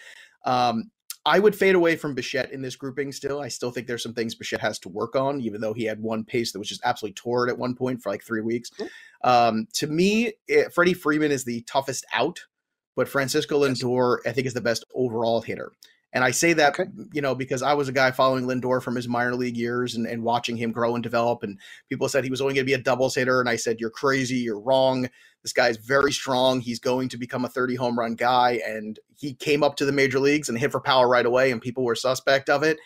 Um, 0.44 0.90
I 1.26 1.38
would 1.38 1.54
fade 1.54 1.74
away 1.74 1.96
from 1.96 2.14
Bichette 2.14 2.50
in 2.50 2.62
this 2.62 2.76
grouping 2.76 3.12
still. 3.12 3.40
I 3.40 3.48
still 3.48 3.70
think 3.70 3.86
there's 3.86 4.02
some 4.02 4.14
things 4.14 4.34
Bichette 4.34 4.60
has 4.60 4.78
to 4.80 4.88
work 4.88 5.16
on, 5.16 5.40
even 5.40 5.60
though 5.60 5.74
he 5.74 5.84
had 5.84 6.00
one 6.00 6.24
pace 6.24 6.52
that 6.52 6.58
was 6.58 6.68
just 6.68 6.80
absolutely 6.84 7.14
torrid 7.14 7.50
at 7.50 7.58
one 7.58 7.74
point 7.74 8.02
for 8.02 8.10
like 8.10 8.22
three 8.22 8.40
weeks. 8.40 8.70
Um, 9.22 9.66
to 9.74 9.86
me, 9.86 10.32
it, 10.48 10.72
Freddie 10.72 10.94
Freeman 10.94 11.30
is 11.30 11.44
the 11.44 11.60
toughest 11.62 12.06
out, 12.14 12.40
but 12.96 13.08
Francisco 13.08 13.60
Lindor, 13.60 14.18
I 14.26 14.32
think, 14.32 14.46
is 14.46 14.54
the 14.54 14.62
best 14.62 14.84
overall 14.94 15.42
hitter. 15.42 15.72
And 16.12 16.24
I 16.24 16.32
say 16.32 16.52
that, 16.54 16.78
okay. 16.78 16.90
you 17.12 17.22
know, 17.22 17.34
because 17.34 17.62
I 17.62 17.74
was 17.74 17.88
a 17.88 17.92
guy 17.92 18.10
following 18.10 18.44
Lindor 18.44 18.82
from 18.82 18.96
his 18.96 19.06
minor 19.06 19.34
league 19.34 19.56
years 19.56 19.94
and, 19.94 20.06
and 20.06 20.24
watching 20.24 20.56
him 20.56 20.72
grow 20.72 20.94
and 20.94 21.02
develop. 21.02 21.42
And 21.44 21.58
people 21.88 22.08
said 22.08 22.24
he 22.24 22.30
was 22.30 22.40
only 22.40 22.54
going 22.54 22.64
to 22.64 22.70
be 22.70 22.74
a 22.74 22.78
doubles 22.78 23.14
hitter. 23.14 23.40
And 23.40 23.48
I 23.48 23.56
said, 23.56 23.80
You're 23.80 23.90
crazy. 23.90 24.36
You're 24.36 24.60
wrong. 24.60 25.08
This 25.42 25.52
guy's 25.52 25.76
very 25.76 26.12
strong. 26.12 26.60
He's 26.60 26.80
going 26.80 27.08
to 27.10 27.16
become 27.16 27.44
a 27.44 27.48
30 27.48 27.76
home 27.76 27.98
run 27.98 28.14
guy. 28.14 28.60
And 28.66 28.98
he 29.16 29.34
came 29.34 29.62
up 29.62 29.76
to 29.76 29.84
the 29.84 29.92
major 29.92 30.18
leagues 30.18 30.48
and 30.48 30.58
hit 30.58 30.72
for 30.72 30.80
power 30.80 31.08
right 31.08 31.24
away, 31.24 31.50
and 31.50 31.62
people 31.62 31.84
were 31.84 31.94
suspect 31.94 32.50
of 32.50 32.62
it. 32.62 32.78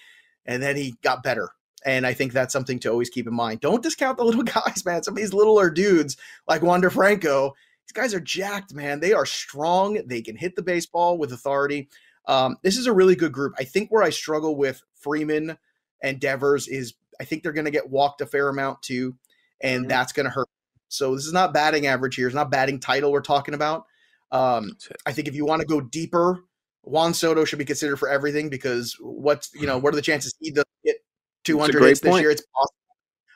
And 0.46 0.62
then 0.62 0.76
he 0.76 0.94
got 1.02 1.22
better. 1.22 1.50
And 1.84 2.06
I 2.06 2.14
think 2.14 2.32
that's 2.32 2.52
something 2.52 2.78
to 2.80 2.90
always 2.90 3.10
keep 3.10 3.26
in 3.26 3.34
mind. 3.34 3.60
Don't 3.60 3.82
discount 3.82 4.18
the 4.18 4.24
little 4.24 4.42
guys, 4.44 4.84
man. 4.84 5.02
Some 5.02 5.14
of 5.14 5.18
these 5.18 5.34
littler 5.34 5.70
dudes 5.70 6.16
like 6.46 6.62
Wander 6.62 6.90
Franco, 6.90 7.54
these 7.86 7.92
guys 7.92 8.14
are 8.14 8.20
jacked, 8.20 8.74
man. 8.74 9.00
They 9.00 9.12
are 9.12 9.26
strong. 9.26 10.00
They 10.06 10.22
can 10.22 10.36
hit 10.36 10.56
the 10.56 10.62
baseball 10.62 11.18
with 11.18 11.32
authority. 11.32 11.88
Um, 12.26 12.56
this 12.62 12.76
is 12.76 12.86
a 12.86 12.92
really 12.92 13.16
good 13.16 13.32
group. 13.32 13.54
I 13.58 13.64
think 13.64 13.90
where 13.90 14.02
I 14.02 14.10
struggle 14.10 14.56
with 14.56 14.82
Freeman 14.94 15.58
and 16.02 16.20
Devers 16.20 16.68
is 16.68 16.94
I 17.20 17.24
think 17.24 17.42
they're 17.42 17.52
going 17.52 17.66
to 17.66 17.70
get 17.70 17.90
walked 17.90 18.20
a 18.20 18.26
fair 18.26 18.48
amount 18.48 18.82
too, 18.82 19.16
and 19.60 19.82
mm-hmm. 19.82 19.88
that's 19.88 20.12
going 20.12 20.24
to 20.24 20.30
hurt. 20.30 20.48
So 20.88 21.14
this 21.14 21.26
is 21.26 21.32
not 21.32 21.52
batting 21.52 21.86
average 21.86 22.16
here. 22.16 22.26
It's 22.26 22.34
not 22.34 22.50
batting 22.50 22.80
title 22.80 23.12
we're 23.12 23.20
talking 23.20 23.54
about. 23.54 23.86
Um, 24.30 24.76
I 25.06 25.12
think 25.12 25.28
if 25.28 25.34
you 25.34 25.44
want 25.44 25.60
to 25.60 25.66
go 25.66 25.80
deeper, 25.80 26.40
Juan 26.82 27.14
Soto 27.14 27.44
should 27.44 27.58
be 27.58 27.64
considered 27.64 27.96
for 27.96 28.08
everything 28.08 28.48
because 28.48 28.96
what's 29.00 29.50
you 29.54 29.66
know 29.66 29.78
what 29.78 29.92
are 29.92 29.96
the 29.96 30.02
chances 30.02 30.34
he 30.40 30.50
doesn't 30.50 30.68
get 30.84 30.96
200 31.44 31.82
hits 31.82 32.00
this 32.00 32.20
year? 32.20 32.30
It's 32.30 32.42
possible. 32.42 32.74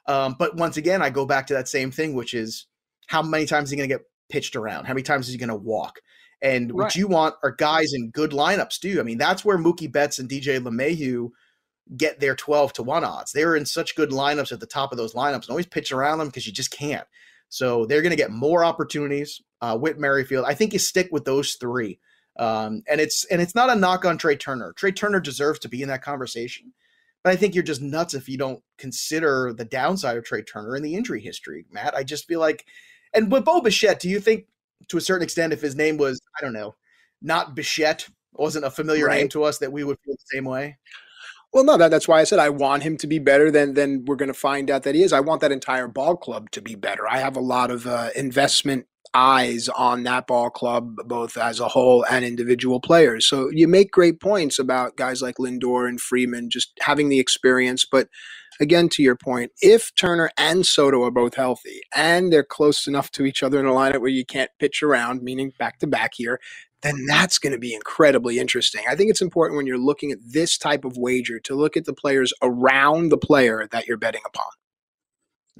Um, 0.07 0.37
but 0.39 0.57
once 0.57 0.77
again, 0.77 1.03
I 1.03 1.11
go 1.11 1.27
back 1.27 1.47
to 1.49 1.55
that 1.55 1.69
same 1.69 1.91
thing, 1.91 2.15
which 2.15 2.33
is 2.35 2.67
how 3.07 3.23
many 3.23 3.47
times 3.47 3.69
is 3.69 3.71
he 3.73 3.77
going 3.77 3.89
to 3.89 3.95
get 3.95 4.07
pitched 4.31 4.57
around? 4.57 4.87
How 4.87 4.95
many 4.95 5.03
times 5.03 5.27
is 5.27 5.33
he 5.33 5.39
going 5.39 5.49
to 5.51 5.55
walk? 5.55 6.01
And 6.41 6.71
right. 6.71 6.85
what 6.85 6.97
you 6.97 7.09
want 7.09 7.35
are 7.43 7.51
guys 7.51 7.93
in 7.93 8.11
good 8.11 8.31
lineups 8.31 8.79
too. 8.79 9.01
I 9.01 9.03
mean, 9.03 9.19
that's 9.19 9.45
where 9.45 9.59
Mookie 9.59 9.91
Betts 9.91 10.19
and 10.19 10.29
DJ 10.29 10.61
LeMahieu 10.61 11.31
get 11.97 12.21
their 12.21 12.37
12 12.37 12.75
to 12.75 12.83
1 12.83 13.05
odds. 13.05 13.33
They're 13.33 13.57
in 13.57 13.67
such 13.67 13.97
good 13.97 14.11
lineups 14.11 14.53
at 14.53 14.61
the 14.61 14.67
top 14.67 14.93
of 14.93 14.99
those 14.99 15.15
lineups 15.15 15.43
and 15.43 15.51
always 15.51 15.67
pitch 15.67 15.91
around 15.91 16.19
them 16.19 16.29
because 16.29 16.47
you 16.47 16.53
just 16.53 16.71
can't. 16.71 17.07
So 17.49 17.87
they're 17.87 18.03
going 18.03 18.11
to 18.11 18.17
get 18.17 18.31
more 18.31 18.65
opportunities. 18.65 19.41
Uh, 19.61 19.77
Whit 19.77 19.99
Merrifield, 19.99 20.45
I 20.47 20.55
think 20.55 20.73
you 20.73 20.79
stick 20.79 21.09
with 21.11 21.25
those 21.25 21.55
three. 21.55 21.99
Um, 22.39 22.83
and 22.89 23.01
it's 23.01 23.25
and 23.25 23.43
it's 23.43 23.57
not 23.57 23.71
a 23.71 23.75
knock 23.75 24.05
on 24.05 24.17
Trea 24.17 24.37
Turner. 24.37 24.73
Trea 24.73 24.93
Turner 24.93 25.19
deserves 25.19 25.59
to 25.61 25.69
be 25.69 25.83
in 25.83 25.89
that 25.89 26.03
conversation, 26.03 26.73
but 27.25 27.33
I 27.33 27.37
think 27.37 27.55
you're 27.55 27.65
just 27.65 27.83
nuts 27.83 28.15
if 28.15 28.29
you 28.29 28.39
don't 28.39 28.63
consider 28.77 29.53
the 29.53 29.65
downside 29.65 30.17
of 30.17 30.25
Trea 30.25 30.43
Turner 30.43 30.77
and 30.77 30.85
the 30.85 30.95
injury 30.95 31.21
history. 31.21 31.67
Matt, 31.73 31.97
I 31.97 32.05
just 32.05 32.29
feel 32.29 32.39
like, 32.39 32.65
and 33.13 33.33
with 33.33 33.45
Bo 33.45 33.61
Bichette, 33.61 33.99
do 33.99 34.09
you 34.09 34.21
think 34.21 34.47
to 34.89 34.97
a 34.97 35.01
certain 35.01 35.23
extent, 35.23 35.53
if 35.53 35.61
his 35.61 35.75
name 35.75 35.97
was, 35.97 36.21
I 36.39 36.43
don't 36.43 36.53
know, 36.53 36.75
not 37.21 37.55
Bichette, 37.55 38.09
wasn't 38.33 38.65
a 38.65 38.71
familiar 38.71 39.07
right. 39.07 39.19
name 39.19 39.29
to 39.31 39.45
us, 39.45 39.59
that 39.59 39.73
we 39.73 39.85
would 39.85 39.99
feel 40.05 40.15
the 40.15 40.37
same 40.37 40.45
way? 40.45 40.79
Well, 41.53 41.65
no, 41.65 41.77
that, 41.79 41.91
that's 41.91 42.07
why 42.07 42.21
I 42.21 42.25
said 42.25 42.39
I 42.39 42.51
want 42.51 42.83
him 42.83 42.97
to 42.99 43.07
be 43.07 43.19
better 43.19 43.51
than 43.51 43.75
than 43.75 44.05
we're 44.05 44.17
going 44.17 44.29
to 44.29 44.35
find 44.35 44.71
out 44.71 44.83
that 44.83 44.95
he 44.95 45.03
is. 45.03 45.13
I 45.13 45.21
want 45.21 45.41
that 45.41 45.53
entire 45.53 45.89
ball 45.89 46.17
club 46.17 46.51
to 46.51 46.61
be 46.61 46.75
better. 46.75 47.09
I 47.09 47.19
have 47.19 47.37
a 47.37 47.41
lot 47.41 47.71
of 47.71 47.87
uh, 47.87 48.11
investment 48.15 48.87
eyes 49.15 49.71
on 49.71 50.03
that 50.03 50.27
ball 50.27 50.51
club, 50.51 50.97
both 51.07 51.39
as 51.39 51.61
a 51.61 51.69
whole 51.69 52.05
and 52.11 52.25
individual 52.25 52.81
players. 52.81 53.27
So 53.27 53.49
you 53.51 53.67
make 53.67 53.91
great 53.91 54.21
points 54.21 54.59
about 54.59 54.97
guys 54.97 55.23
like 55.23 55.37
Lindor 55.37 55.89
and 55.89 56.01
Freeman 56.01 56.51
just 56.51 56.73
having 56.81 57.09
the 57.09 57.19
experience, 57.19 57.87
but 57.91 58.09
again, 58.61 58.89
to 58.91 59.03
your 59.03 59.17
point, 59.17 59.53
if 59.61 59.95
Turner 59.95 60.31
and 60.37 60.67
Soto 60.67 61.03
are 61.05 61.11
both 61.11 61.35
healthy 61.35 61.81
and 61.95 62.33
they're 62.33 62.45
close 62.45 62.87
enough 62.87 63.11
to 63.13 63.25
each 63.25 63.43
other 63.43 63.59
in 63.61 63.67
a 63.67 63.71
lineup 63.71 64.01
where 64.01 64.11
you 64.11 64.25
can't 64.25 64.51
pitch 64.59 64.83
around, 64.83 65.23
meaning 65.23 65.53
back 65.59 65.79
to 65.79 65.87
back 65.87 66.13
here, 66.15 66.41
then 66.83 67.07
that's 67.07 67.39
going 67.39 67.53
to 67.53 67.59
be 67.59 67.75
incredibly 67.75 68.39
interesting. 68.39 68.85
I 68.89 68.95
think 68.95 69.11
it's 69.11 69.23
important 69.23 69.57
when 69.57 69.67
you're 69.67 69.79
looking 69.79 70.13
at 70.13 70.19
this 70.25 70.57
type 70.57 70.85
of 70.85 70.97
wager 70.97 71.41
to 71.41 71.55
look 71.55 71.77
at 71.77 71.85
the 71.85 71.93
players 71.93 72.33
around 72.43 73.09
the 73.09 73.19
player 73.19 73.69
that 73.73 73.87
you're 73.87 73.97
betting 73.97 74.23
upon. 74.27 74.47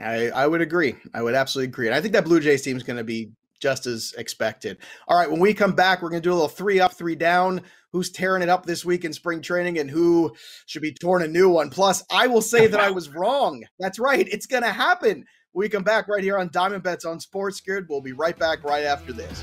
I, 0.01 0.31
I 0.31 0.47
would 0.47 0.61
agree. 0.61 0.95
I 1.13 1.23
would 1.23 1.35
absolutely 1.35 1.71
agree. 1.71 1.89
And 1.89 1.97
I 1.97 2.01
think 2.01 2.13
that 2.13 2.25
Blue 2.25 2.39
Jays 2.39 2.63
team 2.63 2.77
is 2.77 2.85
going 2.85 2.99
to 2.99 3.05
be 3.05 3.31
just 3.61 3.87
as 3.87 4.15
expected. 4.17 4.79
All 5.09 5.19
right, 5.19 5.29
when 5.31 5.41
we 5.41 5.53
come 5.53 5.73
back, 5.73 6.01
we're 6.01 6.11
going 6.11 6.23
to 6.23 6.29
do 6.29 6.33
a 6.33 6.35
little 6.35 6.49
three 6.49 6.79
up, 6.79 6.93
three 6.93 7.17
down. 7.17 7.63
Who's 7.93 8.11
tearing 8.11 8.43
it 8.43 8.49
up 8.49 8.67
this 8.67 8.85
week 8.85 9.05
in 9.05 9.13
spring 9.13 9.41
training 9.41 9.79
and 9.79 9.91
who 9.91 10.35
should 10.67 10.83
be 10.83 10.93
torn 10.93 11.23
a 11.23 11.29
new 11.29 11.49
one? 11.49 11.71
Plus, 11.71 12.05
I 12.11 12.27
will 12.27 12.43
say 12.43 12.67
that 12.67 12.81
I 12.81 12.91
was 12.91 13.09
wrong. 13.15 13.65
That's 13.79 13.99
right. 13.99 14.29
It's 14.31 14.47
going 14.47 14.63
to 14.63 14.71
happen. 14.71 15.25
We 15.55 15.69
come 15.69 15.85
back 15.85 16.09
right 16.09 16.23
here 16.23 16.39
on 16.39 16.51
Diamond 16.53 16.83
Bets 16.83 17.05
on 17.05 17.19
Sports 17.19 17.61
Grid. 17.61 17.87
We'll 17.89 18.03
be 18.03 18.13
right 18.13 18.39
back 18.39 18.63
right 18.63 18.85
after 18.85 19.13
this. 19.13 19.43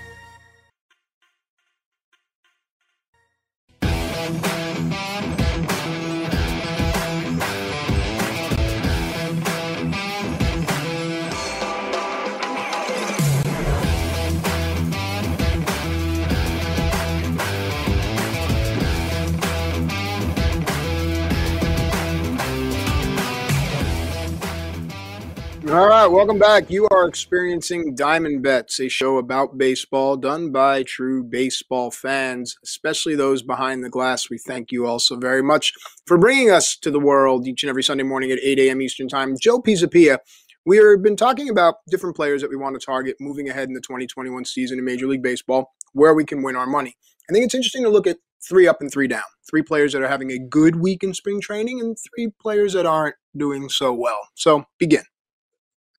welcome 26.21 26.37
back. 26.37 26.69
You 26.69 26.87
are 26.91 27.07
experiencing 27.07 27.95
Diamond 27.95 28.43
Bets, 28.43 28.79
a 28.79 28.89
show 28.89 29.17
about 29.17 29.57
baseball 29.57 30.15
done 30.17 30.51
by 30.51 30.83
true 30.83 31.23
baseball 31.23 31.89
fans, 31.89 32.57
especially 32.63 33.15
those 33.15 33.41
behind 33.41 33.83
the 33.83 33.89
glass. 33.89 34.29
We 34.29 34.37
thank 34.37 34.71
you 34.71 34.85
also 34.85 35.17
very 35.17 35.41
much 35.41 35.73
for 36.05 36.19
bringing 36.19 36.51
us 36.51 36.77
to 36.81 36.91
the 36.91 36.99
world 36.99 37.47
each 37.47 37.63
and 37.63 37.71
every 37.71 37.81
Sunday 37.81 38.03
morning 38.03 38.29
at 38.29 38.37
8 38.39 38.59
a.m. 38.59 38.83
Eastern 38.83 39.07
Time. 39.07 39.35
Joe 39.41 39.59
Pisapia, 39.59 40.19
we 40.63 40.77
have 40.77 41.01
been 41.01 41.15
talking 41.15 41.49
about 41.49 41.77
different 41.89 42.15
players 42.15 42.43
that 42.43 42.51
we 42.51 42.55
want 42.55 42.79
to 42.79 42.85
target 42.85 43.15
moving 43.19 43.49
ahead 43.49 43.67
in 43.67 43.73
the 43.73 43.81
2021 43.81 44.45
season 44.45 44.77
in 44.77 44.85
Major 44.85 45.07
League 45.07 45.23
Baseball, 45.23 45.71
where 45.93 46.13
we 46.13 46.23
can 46.23 46.43
win 46.43 46.55
our 46.55 46.67
money. 46.67 46.95
I 47.31 47.33
think 47.33 47.45
it's 47.45 47.55
interesting 47.55 47.81
to 47.81 47.89
look 47.89 48.05
at 48.05 48.17
three 48.47 48.67
up 48.67 48.79
and 48.79 48.91
three 48.91 49.07
down. 49.07 49.23
Three 49.49 49.63
players 49.63 49.93
that 49.93 50.03
are 50.03 50.07
having 50.07 50.29
a 50.29 50.37
good 50.37 50.75
week 50.75 51.03
in 51.03 51.15
spring 51.15 51.41
training, 51.41 51.79
and 51.79 51.97
three 51.97 52.31
players 52.39 52.73
that 52.73 52.85
aren't 52.85 53.15
doing 53.35 53.69
so 53.69 53.91
well. 53.91 54.29
So 54.35 54.65
begin. 54.77 55.01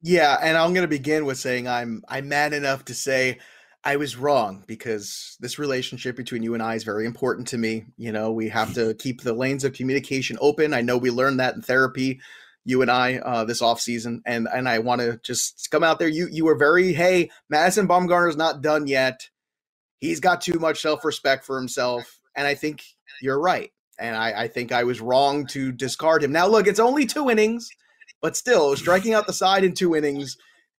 Yeah, 0.02 0.38
and 0.42 0.56
I'm 0.56 0.74
going 0.74 0.84
to 0.84 0.88
begin 0.88 1.26
with 1.26 1.38
saying 1.38 1.68
I'm 1.68 2.02
I'm 2.08 2.28
mad 2.28 2.54
enough 2.54 2.86
to 2.86 2.94
say 2.94 3.38
I 3.84 3.96
was 3.96 4.16
wrong 4.16 4.64
because 4.66 5.36
this 5.40 5.58
relationship 5.58 6.16
between 6.16 6.42
you 6.42 6.54
and 6.54 6.62
I 6.62 6.76
is 6.76 6.84
very 6.84 7.06
important 7.06 7.48
to 7.48 7.58
me. 7.58 7.86
You 7.96 8.12
know, 8.12 8.32
we 8.32 8.48
have 8.50 8.74
to 8.76 8.94
keep 8.94 9.22
the 9.22 9.34
lanes 9.34 9.64
of 9.64 9.74
communication 9.74 10.38
open. 10.40 10.74
I 10.74 10.82
know 10.82 10.98
we 10.98 11.10
learned 11.10 11.40
that 11.40 11.56
in 11.56 11.62
therapy, 11.62 12.20
you 12.64 12.82
and 12.82 12.90
I, 12.90 13.16
uh, 13.18 13.44
this 13.44 13.62
off 13.62 13.80
season, 13.80 14.22
and 14.26 14.48
and 14.52 14.68
I 14.68 14.80
want 14.80 15.00
to 15.02 15.20
just 15.24 15.70
come 15.70 15.84
out 15.84 15.98
there. 15.98 16.08
You 16.08 16.28
you 16.30 16.44
were 16.44 16.56
very 16.56 16.92
hey, 16.92 17.30
Madison 17.50 17.88
Bumgarner's 17.88 18.36
not 18.36 18.62
done 18.62 18.86
yet. 18.86 19.28
He's 20.00 20.20
got 20.20 20.40
too 20.42 20.58
much 20.60 20.82
self 20.82 21.04
respect 21.04 21.44
for 21.44 21.58
himself, 21.58 22.20
and 22.36 22.46
I 22.46 22.54
think 22.54 22.84
you're 23.20 23.40
right. 23.40 23.72
And 23.98 24.16
I, 24.16 24.44
I 24.44 24.48
think 24.48 24.72
I 24.72 24.84
was 24.84 25.00
wrong 25.00 25.46
to 25.48 25.72
discard 25.72 26.24
him. 26.24 26.32
Now, 26.32 26.48
look, 26.48 26.66
it's 26.66 26.80
only 26.80 27.06
two 27.06 27.30
innings. 27.30 27.70
But 28.22 28.36
still, 28.36 28.74
striking 28.76 29.12
out 29.12 29.26
the 29.26 29.32
side 29.32 29.64
in 29.64 29.74
two 29.74 29.94
innings 29.94 30.38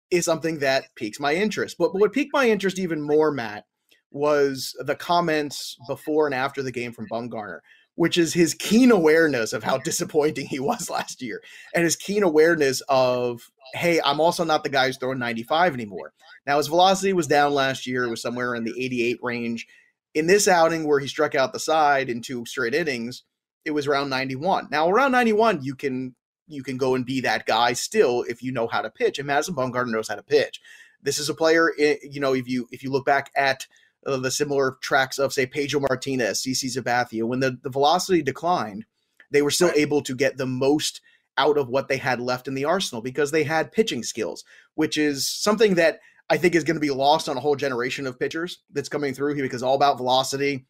is 0.09 0.25
something 0.25 0.59
that 0.59 0.85
piques 0.95 1.19
my 1.19 1.35
interest. 1.35 1.75
But, 1.77 1.91
but 1.91 1.99
what 1.99 2.13
piqued 2.13 2.33
my 2.33 2.49
interest 2.49 2.79
even 2.79 3.01
more, 3.01 3.31
Matt, 3.31 3.65
was 4.11 4.75
the 4.79 4.95
comments 4.95 5.75
before 5.87 6.25
and 6.25 6.35
after 6.35 6.63
the 6.63 6.71
game 6.71 6.93
from 6.93 7.07
Bumgarner, 7.09 7.59
which 7.95 8.17
is 8.17 8.33
his 8.33 8.53
keen 8.53 8.91
awareness 8.91 9.53
of 9.53 9.63
how 9.63 9.77
disappointing 9.77 10.45
he 10.45 10.59
was 10.59 10.89
last 10.89 11.21
year 11.21 11.41
and 11.75 11.83
his 11.83 11.95
keen 11.95 12.23
awareness 12.23 12.81
of, 12.87 13.41
hey, 13.73 13.99
I'm 14.05 14.21
also 14.21 14.43
not 14.43 14.63
the 14.63 14.69
guy 14.69 14.85
who's 14.85 14.97
throwing 14.97 15.19
95 15.19 15.73
anymore. 15.73 16.13
Now, 16.45 16.57
his 16.57 16.67
velocity 16.67 17.13
was 17.13 17.27
down 17.27 17.53
last 17.53 17.85
year, 17.87 18.05
it 18.05 18.09
was 18.09 18.21
somewhere 18.21 18.55
in 18.55 18.63
the 18.63 18.73
88 18.77 19.17
range. 19.21 19.67
In 20.13 20.27
this 20.27 20.47
outing 20.47 20.87
where 20.87 20.99
he 20.99 21.07
struck 21.07 21.33
out 21.33 21.53
the 21.53 21.59
side 21.59 22.09
in 22.09 22.21
two 22.21 22.45
straight 22.45 22.75
innings, 22.75 23.23
it 23.65 23.71
was 23.71 23.87
around 23.87 24.09
91. 24.09 24.67
Now, 24.69 24.89
around 24.89 25.11
91, 25.11 25.63
you 25.63 25.75
can 25.75 26.13
you 26.47 26.63
can 26.63 26.77
go 26.77 26.95
and 26.95 27.05
be 27.05 27.21
that 27.21 27.45
guy 27.45 27.73
still 27.73 28.23
if 28.23 28.43
you 28.43 28.51
know 28.51 28.67
how 28.67 28.81
to 28.81 28.89
pitch. 28.89 29.19
And 29.19 29.27
Madison 29.27 29.55
Bumgarner 29.55 29.91
knows 29.91 30.07
how 30.07 30.15
to 30.15 30.23
pitch. 30.23 30.61
This 31.01 31.19
is 31.19 31.29
a 31.29 31.33
player, 31.33 31.73
eh, 31.77 31.97
you 32.03 32.19
know, 32.19 32.33
if 32.33 32.47
you 32.47 32.67
if 32.71 32.83
you 32.83 32.91
look 32.91 33.05
back 33.05 33.31
at 33.35 33.67
uh, 34.05 34.17
the 34.17 34.31
similar 34.31 34.77
tracks 34.81 35.19
of 35.19 35.33
say 35.33 35.45
Pedro 35.45 35.81
Martinez, 35.81 36.41
CC 36.41 36.65
Sabathia, 36.65 37.23
when 37.23 37.39
the, 37.39 37.57
the 37.61 37.69
velocity 37.69 38.21
declined, 38.21 38.85
they 39.31 39.41
were 39.41 39.51
still 39.51 39.69
right. 39.69 39.77
able 39.77 40.01
to 40.01 40.15
get 40.15 40.37
the 40.37 40.45
most 40.45 41.01
out 41.37 41.57
of 41.57 41.67
what 41.67 41.87
they 41.87 41.97
had 41.97 42.21
left 42.21 42.47
in 42.47 42.53
the 42.53 42.65
arsenal 42.65 43.01
because 43.01 43.31
they 43.31 43.43
had 43.43 43.71
pitching 43.71 44.03
skills, 44.03 44.43
which 44.75 44.97
is 44.97 45.27
something 45.27 45.75
that 45.75 45.99
I 46.29 46.37
think 46.37 46.55
is 46.55 46.63
going 46.63 46.75
to 46.75 46.81
be 46.81 46.91
lost 46.91 47.27
on 47.27 47.37
a 47.37 47.41
whole 47.41 47.55
generation 47.55 48.07
of 48.07 48.19
pitchers 48.19 48.59
that's 48.71 48.89
coming 48.89 49.13
through 49.13 49.35
here 49.35 49.43
because 49.43 49.63
all 49.63 49.75
about 49.75 49.97
velocity, 49.97 50.65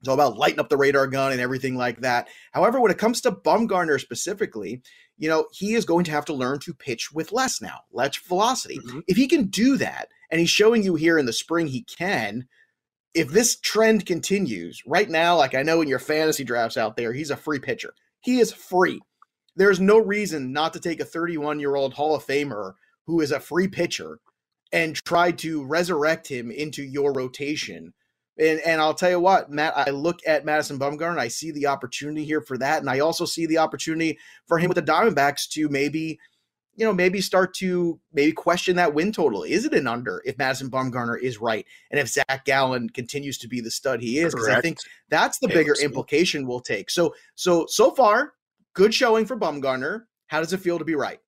it's 0.00 0.08
all 0.08 0.14
about 0.14 0.36
lighting 0.36 0.60
up 0.60 0.68
the 0.68 0.76
radar 0.76 1.06
gun 1.06 1.32
and 1.32 1.40
everything 1.40 1.76
like 1.76 2.00
that. 2.02 2.28
However, 2.52 2.80
when 2.80 2.90
it 2.90 2.98
comes 2.98 3.22
to 3.22 3.32
Bumgarner 3.32 4.00
specifically, 4.00 4.82
you 5.16 5.28
know, 5.28 5.46
he 5.52 5.74
is 5.74 5.84
going 5.84 6.04
to 6.04 6.10
have 6.10 6.24
to 6.26 6.34
learn 6.34 6.58
to 6.60 6.74
pitch 6.74 7.12
with 7.12 7.32
less 7.32 7.60
now, 7.60 7.80
less 7.92 8.16
velocity. 8.16 8.78
Mm-hmm. 8.78 9.00
If 9.06 9.16
he 9.16 9.28
can 9.28 9.44
do 9.44 9.76
that, 9.76 10.08
and 10.30 10.40
he's 10.40 10.50
showing 10.50 10.82
you 10.82 10.94
here 10.96 11.18
in 11.18 11.26
the 11.26 11.32
spring 11.32 11.68
he 11.68 11.82
can, 11.82 12.46
if 13.14 13.28
this 13.28 13.58
trend 13.60 14.06
continues 14.06 14.82
right 14.86 15.08
now, 15.08 15.36
like 15.36 15.54
I 15.54 15.62
know 15.62 15.80
in 15.80 15.88
your 15.88 16.00
fantasy 16.00 16.42
drafts 16.42 16.76
out 16.76 16.96
there, 16.96 17.12
he's 17.12 17.30
a 17.30 17.36
free 17.36 17.60
pitcher. 17.60 17.94
He 18.20 18.40
is 18.40 18.52
free. 18.52 19.00
There's 19.54 19.78
no 19.78 19.98
reason 19.98 20.52
not 20.52 20.72
to 20.72 20.80
take 20.80 21.00
a 21.00 21.04
31 21.04 21.60
year 21.60 21.76
old 21.76 21.94
Hall 21.94 22.16
of 22.16 22.26
Famer 22.26 22.72
who 23.06 23.20
is 23.20 23.30
a 23.30 23.38
free 23.38 23.68
pitcher 23.68 24.18
and 24.72 24.96
try 24.96 25.30
to 25.30 25.64
resurrect 25.64 26.26
him 26.26 26.50
into 26.50 26.82
your 26.82 27.12
rotation 27.12 27.92
and 28.38 28.60
and 28.60 28.80
I'll 28.80 28.94
tell 28.94 29.10
you 29.10 29.20
what, 29.20 29.50
Matt, 29.50 29.76
I 29.76 29.90
look 29.90 30.20
at 30.26 30.44
Madison 30.44 30.78
Bumgarner, 30.78 31.18
I 31.18 31.28
see 31.28 31.50
the 31.50 31.66
opportunity 31.66 32.24
here 32.24 32.40
for 32.40 32.58
that, 32.58 32.80
and 32.80 32.90
I 32.90 33.00
also 33.00 33.24
see 33.24 33.46
the 33.46 33.58
opportunity 33.58 34.18
for 34.46 34.58
him 34.58 34.68
with 34.68 34.76
the 34.76 34.82
Diamondbacks 34.82 35.48
to 35.50 35.68
maybe, 35.68 36.18
you 36.74 36.84
know, 36.84 36.92
maybe 36.92 37.20
start 37.20 37.54
to 37.54 38.00
maybe 38.12 38.32
question 38.32 38.76
that 38.76 38.94
win 38.94 39.12
total. 39.12 39.44
Is 39.44 39.64
it 39.64 39.74
an 39.74 39.86
under 39.86 40.22
if 40.24 40.36
Madison 40.38 40.70
Bumgarner 40.70 41.20
is 41.20 41.40
right, 41.40 41.64
and 41.90 42.00
if 42.00 42.08
Zach 42.08 42.44
Gallen 42.44 42.90
continues 42.90 43.38
to 43.38 43.48
be 43.48 43.60
the 43.60 43.70
stud 43.70 44.00
he 44.00 44.18
is? 44.18 44.34
Because 44.34 44.48
I 44.48 44.60
think 44.60 44.78
that's 45.08 45.38
the 45.38 45.48
bigger 45.48 45.76
implication 45.80 46.46
we'll 46.46 46.60
take. 46.60 46.90
So 46.90 47.14
so 47.36 47.66
so 47.68 47.92
far, 47.92 48.32
good 48.74 48.92
showing 48.92 49.26
for 49.26 49.36
Bumgarner. 49.36 50.04
How 50.26 50.40
does 50.40 50.52
it 50.52 50.58
feel 50.58 50.78
to 50.78 50.84
be 50.84 50.96
right? 50.96 51.20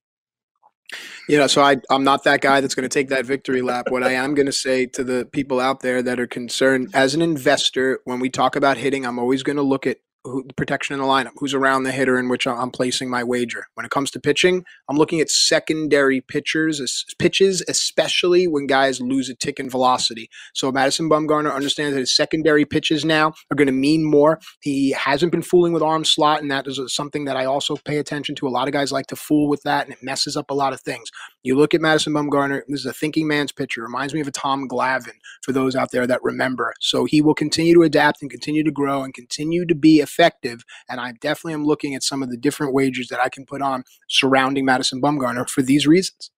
You 1.29 1.39
know, 1.39 1.47
so 1.47 1.63
I, 1.63 1.77
I'm 1.91 2.05
not 2.05 2.25
that 2.25 2.41
guy 2.41 2.61
that's 2.61 2.75
going 2.75 2.89
to 2.89 2.93
take 2.93 3.09
that 3.09 3.27
victory 3.27 3.61
lap. 3.61 3.87
What 3.91 4.05
I 4.05 4.13
am 4.13 4.35
going 4.35 4.47
to 4.47 4.53
say 4.53 4.87
to 4.87 5.03
the 5.03 5.29
people 5.33 5.59
out 5.59 5.81
there 5.81 6.03
that 6.03 6.21
are 6.21 6.27
concerned, 6.27 6.91
as 6.95 7.15
an 7.15 7.23
investor, 7.23 8.01
when 8.05 8.21
we 8.21 8.31
talk 8.31 8.55
about 8.55 8.77
hitting, 8.77 9.05
I'm 9.05 9.19
always 9.19 9.43
going 9.43 9.57
to 9.57 9.63
look 9.63 9.87
at 9.87 9.99
who, 10.27 10.45
protection 10.57 10.95
in 10.95 11.01
the 11.01 11.07
lineup, 11.07 11.33
who's 11.37 11.55
around 11.55 11.85
the 11.85 11.93
hitter 11.93 12.19
in 12.19 12.29
which 12.29 12.47
I'm 12.47 12.71
placing 12.71 13.09
my 13.09 13.25
wager. 13.25 13.67
When 13.75 13.87
it 13.87 13.91
comes 13.91 14.11
to 14.13 14.21
pitching, 14.21 14.65
I'm 14.89 14.97
looking 14.97 15.21
at 15.21 15.31
secondary 15.31 16.21
pitchers, 16.21 17.05
pitches, 17.19 17.63
especially 17.69 18.47
when 18.47 18.67
guys 18.67 19.01
lose 19.01 19.29
a 19.29 19.35
tick 19.35 19.59
in 19.59 19.71
velocity. 19.71 20.29
So 20.55 20.71
Madison 20.71 21.09
Bumgarner 21.09 21.55
understands 21.55 21.95
that 21.95 22.01
his 22.01 22.15
secondary 22.15 22.65
pitches 22.65 23.05
now 23.05 23.33
are 23.51 23.55
going 23.55 23.67
to 23.67 23.73
mean 23.73 24.05
more. 24.05 24.41
He 24.61 24.91
hasn't 24.93 25.33
been 25.33 25.43
fooling 25.43 25.73
with 25.73 25.83
arm 25.83 26.05
slot, 26.05 26.43
and 26.43 26.51
that 26.51 26.67
is 26.67 26.81
something 26.89 27.25
that 27.25 27.37
I 27.37 27.45
also 27.45 27.77
pay 27.77 27.99
attention 27.99 28.35
to. 28.37 28.49
A 28.49 28.51
lot 28.51 28.69
of 28.69 28.73
guys 28.73 28.93
like 28.93 29.07
to 29.09 29.17
fool 29.17 29.49
with 29.49 29.63
that, 29.63 29.87
and 29.87 29.93
it 29.93 30.03
messes 30.03 30.37
up 30.37 30.51
a 30.51 30.55
lot 30.55 30.73
of 30.73 30.81
things. 30.81 31.11
You 31.47 31.55
look 31.55 31.75
at 31.75 31.81
Madison 31.81 32.13
Bumgarner, 32.13 32.63
this 32.67 32.81
is 32.81 32.87
a 32.87 32.93
thinking 32.93 33.29
man's 33.29 33.53
pitcher. 33.53 33.81
Reminds 33.81 34.13
me 34.13 34.21
of 34.21 34.27
a 34.27 34.33
Tom 34.33 34.69
Glavine 34.69 35.21
for 35.43 35.53
those 35.53 35.77
out 35.77 35.93
there 35.93 36.05
that 36.05 36.21
remember. 36.25 36.75
So 36.81 37.05
he 37.05 37.21
will 37.21 37.35
continue 37.35 37.73
to 37.75 37.85
adapt 37.85 38.21
and 38.21 38.29
continue 38.29 38.65
to 38.65 38.73
grow 38.73 39.05
and 39.05 39.15
continue 39.15 39.65
to 39.67 39.75
be 39.77 40.01
effective. 40.01 40.65
And 40.89 40.99
I 40.99 41.13
definitely 41.13 41.55
am 41.55 41.65
looking 41.65 41.95
at 41.95 42.03
some 42.03 42.21
of 42.21 42.31
the 42.31 42.37
different 42.37 42.75
wagers 42.75 43.07
that 43.11 43.21
I 43.21 43.29
can 43.29 43.47
put 43.47 43.63
on 43.63 43.85
surrounding 44.09 44.65
Madison 44.65 45.01
Bumgarner 45.01 45.49
for 45.49 45.63
these 45.63 45.87
reasons. 45.87 46.33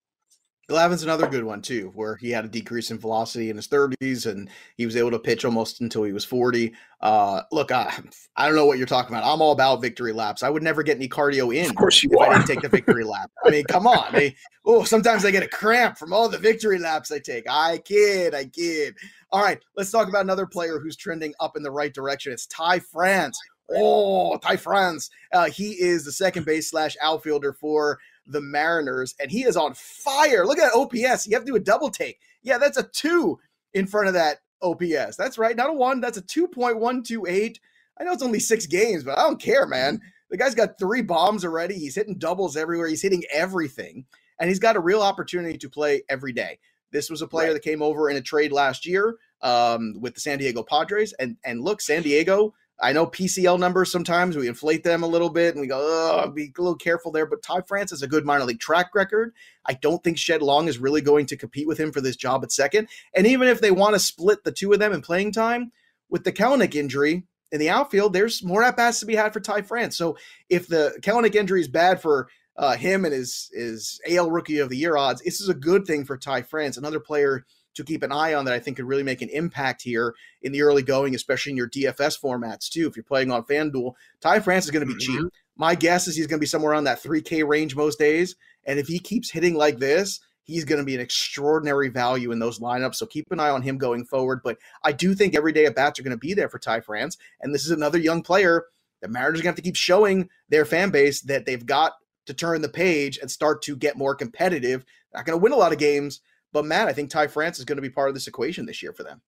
Glavine's 0.69 1.03
another 1.03 1.27
good 1.27 1.45
one 1.45 1.63
too, 1.63 1.91
where 1.95 2.17
he 2.17 2.31
had 2.31 2.45
a 2.45 2.49
decrease 2.49 2.91
in 2.91 2.99
velocity 2.99 3.49
in 3.49 3.57
his 3.57 3.69
30s 3.69 4.27
and 4.27 4.51
he 4.77 4.85
was 4.85 4.97
able 4.97 5.11
to 5.11 5.19
pitch 5.19 5.47
almost 5.47 5.81
until 5.81 6.03
he 6.05 6.13
was 6.13 6.27
40. 6.27 6.75
Uh, 7.01 7.41
look, 7.51 7.73
I, 7.73 7.91
I 8.37 8.47
don't 8.47 8.55
know 8.55 8.67
what 8.67 8.77
you're 8.77 8.87
talking 8.87 9.17
about. 9.17 9.25
I'm 9.25 9.41
all 9.41 9.53
about 9.53 9.81
victory 9.81 10.13
laps. 10.13 10.43
I 10.43 10.51
would 10.51 10.63
never 10.63 10.83
get 10.83 10.99
any 10.99 11.09
cardio 11.09 11.57
in. 11.57 11.71
Of 11.71 11.77
course 11.77 12.03
you 12.03 12.11
if 12.13 12.19
are. 12.19 12.29
I 12.29 12.35
didn't 12.35 12.49
take 12.49 12.61
the 12.61 12.69
victory 12.69 13.05
lap. 13.07 13.31
I 13.47 13.51
mean, 13.51 13.65
come 13.65 13.87
on. 13.87 14.15
I, 14.15 14.35
oh, 14.67 14.85
sometimes 14.85 15.25
I 15.25 15.31
get 15.31 15.43
a 15.43 15.49
cramp 15.49 15.97
from 15.97 16.13
all 16.13 16.29
the 16.29 16.37
victory 16.37 16.79
laps 16.79 17.11
I 17.11 17.19
take. 17.19 17.47
I 17.49 17.79
kid, 17.79 18.35
I 18.35 18.45
kid. 18.45 18.95
All 19.31 19.43
right, 19.43 19.59
let's 19.75 19.91
talk 19.91 20.09
about 20.09 20.23
another 20.23 20.47
player 20.47 20.79
who's 20.79 20.97
trending 20.97 21.33
up 21.41 21.57
in 21.57 21.63
the 21.63 21.71
right 21.71 21.95
direction. 21.95 22.31
It's 22.31 22.47
Ty 22.47 22.81
France. 22.81 23.39
Oh, 23.75 24.37
Ty 24.39 24.57
France. 24.57 25.11
Uh, 25.33 25.49
he 25.51 25.73
is 25.73 26.05
the 26.05 26.13
second 26.13 26.47
base 26.47 26.71
slash 26.71 26.97
outfielder 27.03 27.53
for 27.55 27.99
the 28.29 28.41
Mariners, 28.41 29.15
and 29.21 29.31
he 29.31 29.45
is 29.45 29.57
on 29.57 29.75
fire. 29.75 30.47
Look 30.47 30.59
at 30.59 30.73
that 30.73 30.79
OPS. 30.79 31.27
You 31.27 31.35
have 31.35 31.45
to 31.45 31.53
do 31.53 31.57
a 31.57 31.61
double 31.61 31.91
take. 31.91 32.21
Yeah, 32.43 32.59
that's 32.59 32.77
a 32.79 32.85
two 32.85 33.39
in 33.75 33.87
front 33.87 34.09
of 34.09 34.15
that 34.15 34.39
OPS. 34.63 35.17
That's 35.17 35.39
right. 35.39 35.57
Not 35.57 35.71
a 35.71 35.75
one. 35.75 36.01
That's 36.01 36.19
a 36.19 36.23
2.128. 36.23 37.57
I 38.01 38.05
know 38.05 38.13
it's 38.13 38.23
only 38.23 38.41
six 38.41 38.67
games, 38.67 39.05
but 39.05 39.19
I 39.19 39.23
don't 39.23 39.41
care, 39.41 39.67
man. 39.67 40.01
The 40.31 40.37
guy's 40.37 40.55
got 40.55 40.79
three 40.79 41.03
bombs 41.03 41.45
already. 41.45 41.75
He's 41.75 41.97
hitting 41.97 42.19
doubles 42.19 42.57
everywhere. 42.57 42.89
He's 42.89 43.03
hitting 43.03 43.25
everything. 43.33 44.07
And 44.41 44.49
he's 44.49 44.61
got 44.61 44.77
a 44.77 44.81
real 44.81 45.03
opportunity 45.03 45.59
to 45.59 45.71
play 45.71 46.03
every 46.09 46.33
day. 46.33 46.59
This 46.93 47.11
was 47.11 47.23
a 47.23 47.29
player 47.29 47.49
right. 47.49 47.55
that 47.55 47.63
came 47.63 47.83
over 47.83 48.11
in 48.11 48.17
a 48.17 48.23
trade 48.23 48.53
last 48.53 48.87
year. 48.87 49.17
um, 49.43 49.95
with 50.01 50.15
the 50.15 50.21
San 50.21 50.39
Diego 50.39 50.63
Padres. 50.63 51.13
And 51.19 51.37
and 51.45 51.63
look, 51.63 51.81
San 51.81 52.03
Diego, 52.03 52.55
I 52.81 52.93
know 52.93 53.07
PCL 53.07 53.59
numbers 53.59 53.91
sometimes 53.91 54.37
we 54.37 54.47
inflate 54.47 54.85
them 54.85 55.03
a 55.03 55.09
little 55.09 55.31
bit 55.31 55.55
and 55.55 55.61
we 55.61 55.67
go, 55.67 55.81
oh, 55.81 56.31
be 56.31 56.53
a 56.57 56.61
little 56.61 56.77
careful 56.77 57.11
there. 57.11 57.27
But 57.27 57.43
Ty 57.43 57.63
France 57.63 57.91
has 57.91 58.03
a 58.03 58.09
good 58.09 58.25
minor 58.25 58.45
league 58.45 58.61
track 58.61 58.95
record. 58.95 59.35
I 59.67 59.75
don't 59.75 60.03
think 60.05 60.17
Shed 60.17 60.43
Long 60.43 60.69
is 60.69 60.79
really 60.79 61.01
going 61.01 61.27
to 61.27 61.37
compete 61.37 61.67
with 61.67 61.79
him 61.79 61.91
for 61.91 62.01
this 62.01 62.17
job 62.17 62.45
at 62.45 62.53
second. 62.53 62.89
And 63.15 63.27
even 63.27 63.49
if 63.49 63.61
they 63.61 63.73
want 63.73 63.95
to 63.95 64.01
split 64.01 64.45
the 64.45 64.53
two 64.53 64.73
of 64.73 64.79
them 64.79 64.93
in 64.93 65.03
playing 65.03 65.33
time, 65.33 65.73
with 66.09 66.25
the 66.25 66.33
Kelenic 66.33 66.75
injury 66.75 67.25
in 67.53 67.61
the 67.61 67.71
outfield, 67.71 68.13
there's 68.13 68.43
more 68.43 68.63
at 68.63 68.77
bats 68.77 69.01
to 69.01 69.07
be 69.07 69.17
had 69.17 69.33
for 69.33 69.41
Ty 69.41 69.63
France. 69.63 69.97
So 69.97 70.17
if 70.49 70.69
the 70.69 70.99
Kelenic 71.03 71.35
injury 71.35 71.61
is 71.61 71.69
bad 71.69 72.01
for 72.01 72.29
uh, 72.57 72.77
him 72.77 73.05
and 73.05 73.15
his 73.15 73.51
his 73.53 74.01
AL 74.11 74.31
Rookie 74.31 74.59
of 74.59 74.69
the 74.69 74.77
Year 74.77 74.97
odds, 74.97 75.23
this 75.23 75.41
is 75.41 75.49
a 75.49 75.55
good 75.55 75.87
thing 75.87 76.05
for 76.05 76.17
Ty 76.17 76.43
France, 76.43 76.77
another 76.77 77.01
player 77.01 77.45
to 77.87 77.93
keep 77.93 78.03
an 78.03 78.13
eye 78.13 78.35
on 78.35 78.45
that 78.45 78.55
I 78.55 78.59
think 78.59 78.77
could 78.77 78.87
really 78.87 79.03
make 79.03 79.23
an 79.23 79.29
impact 79.31 79.83
here 79.83 80.15
in 80.43 80.53
the 80.53 80.63
early 80.63 80.83
going, 80.83 81.15
especially 81.15 81.51
in 81.51 81.57
your 81.57 81.69
DFS 81.69 82.21
formats 82.21 82.69
too. 82.69 82.87
If 82.87 82.97
you're 82.97 83.05
playing 83.05 83.31
on 83.31 83.45
FanDuel, 83.45 83.95
Ty 84.21 84.41
France 84.41 84.67
is 84.67 84.71
going 84.71 84.87
to 84.87 84.95
be 84.95 85.01
mm-hmm. 85.01 85.25
cheap. 85.25 85.33
My 85.57 85.75
guess 85.75 86.07
is 86.07 86.17
he's 86.17 86.27
going 86.27 86.39
to 86.39 86.43
be 86.43 86.47
somewhere 86.47 86.73
around 86.73 86.85
that 86.85 87.03
3K 87.03 87.47
range 87.47 87.75
most 87.75 87.99
days. 87.99 88.37
And 88.65 88.79
if 88.79 88.87
he 88.87 88.99
keeps 88.99 89.31
hitting 89.31 89.55
like 89.55 89.79
this, 89.79 90.21
he's 90.45 90.65
going 90.65 90.79
to 90.79 90.85
be 90.85 90.95
an 90.95 91.01
extraordinary 91.01 91.89
value 91.89 92.33
in 92.33 92.39
those 92.39 92.59
lineups. 92.59 92.97
So 92.97 93.07
keep 93.07 93.31
an 93.31 93.41
eye 93.41 93.51
on 93.51 93.63
him 93.63 93.77
going 93.79 94.05
forward. 94.05 94.41
But 94.43 94.59
I 94.83 94.93
do 94.93 95.15
think 95.15 95.35
every 95.35 95.53
day 95.53 95.67
at 95.67 95.75
bats 95.75 95.99
are 95.99 96.03
going 96.03 96.17
to 96.17 96.17
be 96.17 96.35
there 96.35 96.49
for 96.49 96.59
Ty 96.59 96.81
France. 96.81 97.19
And 97.41 97.55
this 97.55 97.65
is 97.65 97.71
another 97.71 97.99
young 97.99 98.23
player. 98.23 98.65
The 99.01 99.09
Mariners 99.09 99.41
are 99.41 99.43
going 99.43 99.55
to 99.55 99.57
have 99.57 99.57
to 99.57 99.63
keep 99.63 99.77
showing 99.77 100.29
their 100.49 100.65
fan 100.65 100.91
base 100.91 101.21
that 101.23 101.45
they've 101.45 101.65
got 101.65 101.93
to 102.27 102.35
turn 102.35 102.63
the 102.63 102.69
page 102.69 103.19
and 103.19 103.31
start 103.31 103.63
to 103.63 103.77
get 103.77 103.97
more 103.97 104.15
competitive. 104.15 104.85
Not 105.15 105.25
going 105.25 105.39
to 105.39 105.43
win 105.43 105.53
a 105.53 105.57
lot 105.57 105.73
of 105.73 105.79
games, 105.79 106.21
but 106.53 106.65
Matt, 106.65 106.89
I 106.89 106.93
think 106.93 107.11
Ty 107.11 107.29
France 107.29 107.59
is 107.59 107.65
going 107.65 107.77
to 107.77 107.83
be 107.83 107.91
part 107.91 108.09
of 108.09 108.15
this 108.15 108.27
equation 108.27 108.67
this 108.67 108.83
year 108.83 108.93
for 108.93 109.03
them. 109.03 109.21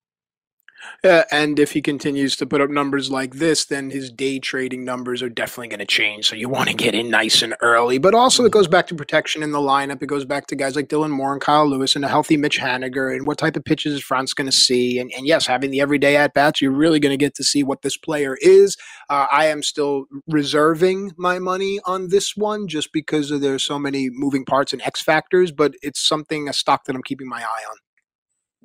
Uh, 1.03 1.23
and 1.31 1.59
if 1.59 1.73
he 1.73 1.83
continues 1.83 2.37
to 2.37 2.47
put 2.47 2.61
up 2.61 2.71
numbers 2.71 3.11
like 3.11 3.35
this, 3.35 3.65
then 3.65 3.91
his 3.91 4.11
day 4.11 4.39
trading 4.39 4.85
numbers 4.85 5.23
are 5.23 5.29
definitely 5.29 5.69
going 5.69 5.81
to 5.81 5.87
change. 5.87 6.29
So 6.29 6.37
you 6.37 6.49
want 6.49 6.69
to 6.69 6.75
get 6.75 6.95
in 6.95 7.11
nice 7.11 7.43
and 7.43 7.55
early. 7.61 7.99
But 7.99 8.15
also, 8.15 8.45
it 8.45 8.53
goes 8.53 8.69
back 8.69 8.87
to 8.89 8.95
protection 8.95 9.43
in 9.43 9.53
the 9.53 9.59
lineup. 9.59 10.03
It 10.03 10.07
goes 10.07 10.25
back 10.25 10.47
to 10.49 10.57
guys 10.57 10.77
like 10.77 10.89
Dylan 10.89 11.11
Moore 11.11 11.33
and 11.33 11.41
Kyle 11.41 11.67
Lewis 11.67 11.97
and 11.97 12.05
a 12.05 12.09
healthy 12.09 12.37
Mitch 12.37 12.59
Haniger 12.59 13.15
and 13.15 13.27
what 13.27 13.39
type 13.39 13.57
of 13.57 13.65
pitches 13.65 13.95
is 13.95 14.03
France 14.03 14.35
going 14.35 14.49
to 14.49 14.57
see. 14.57 14.99
And, 14.99 15.11
and 15.17 15.27
yes, 15.27 15.47
having 15.47 15.71
the 15.71 15.81
everyday 15.81 16.17
at 16.17 16.35
bats, 16.35 16.61
you're 16.61 16.71
really 16.71 17.01
going 17.01 17.13
to 17.13 17.17
get 17.17 17.35
to 17.37 17.45
see 17.45 17.63
what 17.63 17.83
this 17.83 17.97
player 17.97 18.37
is. 18.41 18.77
Uh, 19.09 19.27
I 19.31 19.47
am 19.47 19.63
still 19.63 20.05
reserving 20.29 21.13
my 21.17 21.39
money 21.39 21.81
on 21.85 22.09
this 22.09 22.37
one 22.37 22.69
just 22.69 22.93
because 22.93 23.31
there's 23.31 23.63
so 23.63 23.79
many 23.79 24.11
moving 24.11 24.45
parts 24.45 24.73
and 24.73 24.83
X 24.83 25.03
factors, 25.03 25.53
but 25.53 25.75
it's 25.83 26.01
something, 26.01 26.49
a 26.49 26.53
stock 26.53 26.85
that 26.85 26.97
I'm 26.97 27.03
keeping 27.03 27.29
my 27.29 27.41
eye 27.41 27.65
on. 27.71 27.77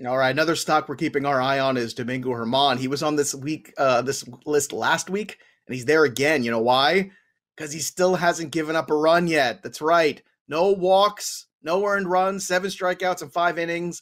All 0.04 0.18
right, 0.18 0.32
another 0.32 0.58
stock 0.58 0.90
we're 0.90 0.98
keeping 0.98 1.26
our 1.26 1.40
eye 1.40 1.60
on 1.60 1.78
is 1.78 1.94
Domingo 1.94 2.32
Germán. 2.32 2.78
He 2.78 2.90
was 2.90 3.02
on 3.02 3.16
this 3.16 3.34
week, 3.34 3.74
uh, 3.78 4.02
this 4.02 4.26
list 4.46 4.74
last 4.74 5.10
week, 5.10 5.38
and 5.66 5.74
he's 5.74 5.86
there 5.86 6.04
again. 6.04 6.44
You 6.44 6.52
know 6.52 6.60
why? 6.60 7.12
Because 7.56 7.72
he 7.72 7.80
still 7.80 8.16
hasn't 8.16 8.52
given 8.52 8.76
up 8.76 8.92
a 8.92 8.96
run 8.96 9.26
yet. 9.26 9.64
That's 9.64 9.82
right. 9.82 10.22
No 10.50 10.74
walks, 10.74 11.48
no 11.64 11.86
earned 11.86 12.10
runs, 12.10 12.46
seven 12.46 12.70
strikeouts 12.70 13.22
and 13.22 13.32
five 13.32 13.58
innings. 13.58 14.02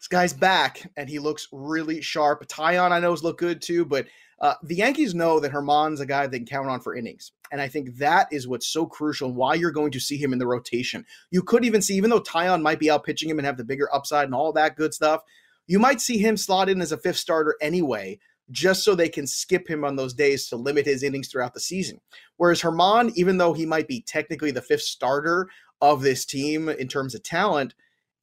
This 0.00 0.08
guy's 0.08 0.32
back, 0.32 0.90
and 0.96 1.10
he 1.10 1.18
looks 1.18 1.46
really 1.52 2.00
sharp. 2.00 2.46
Taillon, 2.48 2.90
I 2.90 2.98
know, 2.98 3.10
has 3.10 3.22
looked 3.22 3.40
good 3.40 3.60
too, 3.60 3.84
but 3.84 4.06
uh, 4.42 4.54
the 4.64 4.74
Yankees 4.74 5.14
know 5.14 5.38
that 5.38 5.52
Germán's 5.52 6.00
a 6.00 6.06
guy 6.06 6.26
they 6.26 6.38
can 6.38 6.46
count 6.46 6.68
on 6.68 6.80
for 6.80 6.96
innings. 6.96 7.30
And 7.52 7.60
I 7.60 7.68
think 7.68 7.96
that 7.98 8.26
is 8.32 8.48
what's 8.48 8.66
so 8.66 8.86
crucial 8.86 9.28
and 9.28 9.36
why 9.36 9.54
you're 9.54 9.70
going 9.70 9.92
to 9.92 10.00
see 10.00 10.16
him 10.16 10.32
in 10.32 10.40
the 10.40 10.48
rotation. 10.48 11.06
You 11.30 11.44
could 11.44 11.64
even 11.64 11.80
see, 11.80 11.94
even 11.94 12.10
though 12.10 12.20
Taillon 12.20 12.60
might 12.60 12.80
be 12.80 12.90
out 12.90 13.04
pitching 13.04 13.30
him 13.30 13.38
and 13.38 13.46
have 13.46 13.56
the 13.56 13.64
bigger 13.64 13.88
upside 13.94 14.24
and 14.24 14.34
all 14.34 14.52
that 14.52 14.76
good 14.76 14.92
stuff, 14.92 15.22
you 15.68 15.78
might 15.78 16.00
see 16.00 16.18
him 16.18 16.36
slot 16.36 16.68
in 16.68 16.82
as 16.82 16.90
a 16.90 16.98
fifth 16.98 17.18
starter 17.18 17.54
anyway, 17.60 18.18
just 18.50 18.82
so 18.82 18.96
they 18.96 19.08
can 19.08 19.28
skip 19.28 19.70
him 19.70 19.84
on 19.84 19.94
those 19.94 20.12
days 20.12 20.48
to 20.48 20.56
limit 20.56 20.86
his 20.86 21.04
innings 21.04 21.28
throughout 21.28 21.54
the 21.54 21.60
season. 21.60 22.00
Whereas 22.36 22.62
Germán, 22.62 23.12
even 23.14 23.38
though 23.38 23.52
he 23.52 23.64
might 23.64 23.86
be 23.86 24.02
technically 24.02 24.50
the 24.50 24.60
fifth 24.60 24.82
starter 24.82 25.48
of 25.80 26.02
this 26.02 26.24
team 26.24 26.68
in 26.68 26.88
terms 26.88 27.14
of 27.14 27.22
talent, 27.22 27.74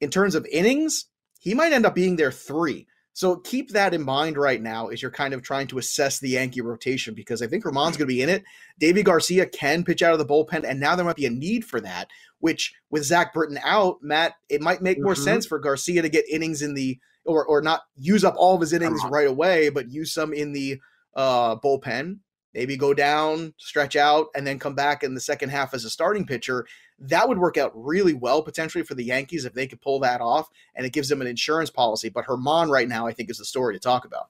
in 0.02 0.10
terms 0.10 0.34
of 0.34 0.46
innings, 0.52 1.06
he 1.40 1.54
might 1.54 1.72
end 1.72 1.86
up 1.86 1.94
being 1.94 2.16
their 2.16 2.30
three. 2.30 2.86
So 3.12 3.36
keep 3.36 3.70
that 3.70 3.92
in 3.92 4.02
mind 4.02 4.36
right 4.36 4.62
now 4.62 4.88
as 4.88 5.02
you're 5.02 5.10
kind 5.10 5.34
of 5.34 5.42
trying 5.42 5.66
to 5.68 5.78
assess 5.78 6.20
the 6.20 6.30
Yankee 6.30 6.60
rotation 6.60 7.12
because 7.14 7.42
I 7.42 7.46
think 7.46 7.64
Germán's 7.64 7.96
going 7.96 8.06
to 8.08 8.14
be 8.14 8.22
in 8.22 8.28
it. 8.28 8.44
Deivi 8.80 9.04
Garcia 9.04 9.46
can 9.46 9.84
pitch 9.84 10.02
out 10.02 10.12
of 10.12 10.18
the 10.18 10.26
bullpen, 10.26 10.64
and 10.64 10.80
now 10.80 10.94
there 10.94 11.04
might 11.04 11.16
be 11.16 11.26
a 11.26 11.30
need 11.30 11.64
for 11.64 11.80
that. 11.80 12.08
Which 12.38 12.72
with 12.88 13.04
Zach 13.04 13.34
Britton 13.34 13.58
out, 13.62 14.02
Matt, 14.02 14.34
it 14.48 14.62
might 14.62 14.80
make 14.80 14.98
more 14.98 15.12
mm-hmm. 15.12 15.22
sense 15.22 15.44
for 15.44 15.58
Garcia 15.58 16.00
to 16.02 16.08
get 16.08 16.28
innings 16.30 16.62
in 16.62 16.74
the 16.74 16.98
or 17.24 17.44
or 17.44 17.60
not 17.60 17.82
use 17.96 18.24
up 18.24 18.34
all 18.38 18.54
of 18.54 18.60
his 18.60 18.72
innings 18.72 19.00
right 19.10 19.28
away, 19.28 19.68
but 19.68 19.90
use 19.90 20.12
some 20.12 20.32
in 20.32 20.52
the 20.52 20.80
uh, 21.14 21.56
bullpen 21.56 22.18
maybe 22.54 22.76
go 22.76 22.94
down, 22.94 23.54
stretch 23.58 23.96
out, 23.96 24.28
and 24.34 24.46
then 24.46 24.58
come 24.58 24.74
back 24.74 25.02
in 25.02 25.14
the 25.14 25.20
second 25.20 25.50
half 25.50 25.74
as 25.74 25.84
a 25.84 25.90
starting 25.90 26.26
pitcher. 26.26 26.66
That 27.00 27.28
would 27.28 27.38
work 27.38 27.56
out 27.56 27.72
really 27.74 28.14
well 28.14 28.42
potentially 28.42 28.84
for 28.84 28.94
the 28.94 29.04
Yankees 29.04 29.44
if 29.44 29.54
they 29.54 29.66
could 29.66 29.80
pull 29.80 30.00
that 30.00 30.20
off, 30.20 30.48
and 30.74 30.84
it 30.84 30.92
gives 30.92 31.08
them 31.08 31.20
an 31.20 31.26
insurance 31.26 31.70
policy. 31.70 32.08
But 32.08 32.26
Germán 32.26 32.68
right 32.70 32.88
now, 32.88 33.06
I 33.06 33.12
think, 33.12 33.30
is 33.30 33.38
the 33.38 33.44
story 33.44 33.74
to 33.74 33.80
talk 33.80 34.04
about. 34.04 34.28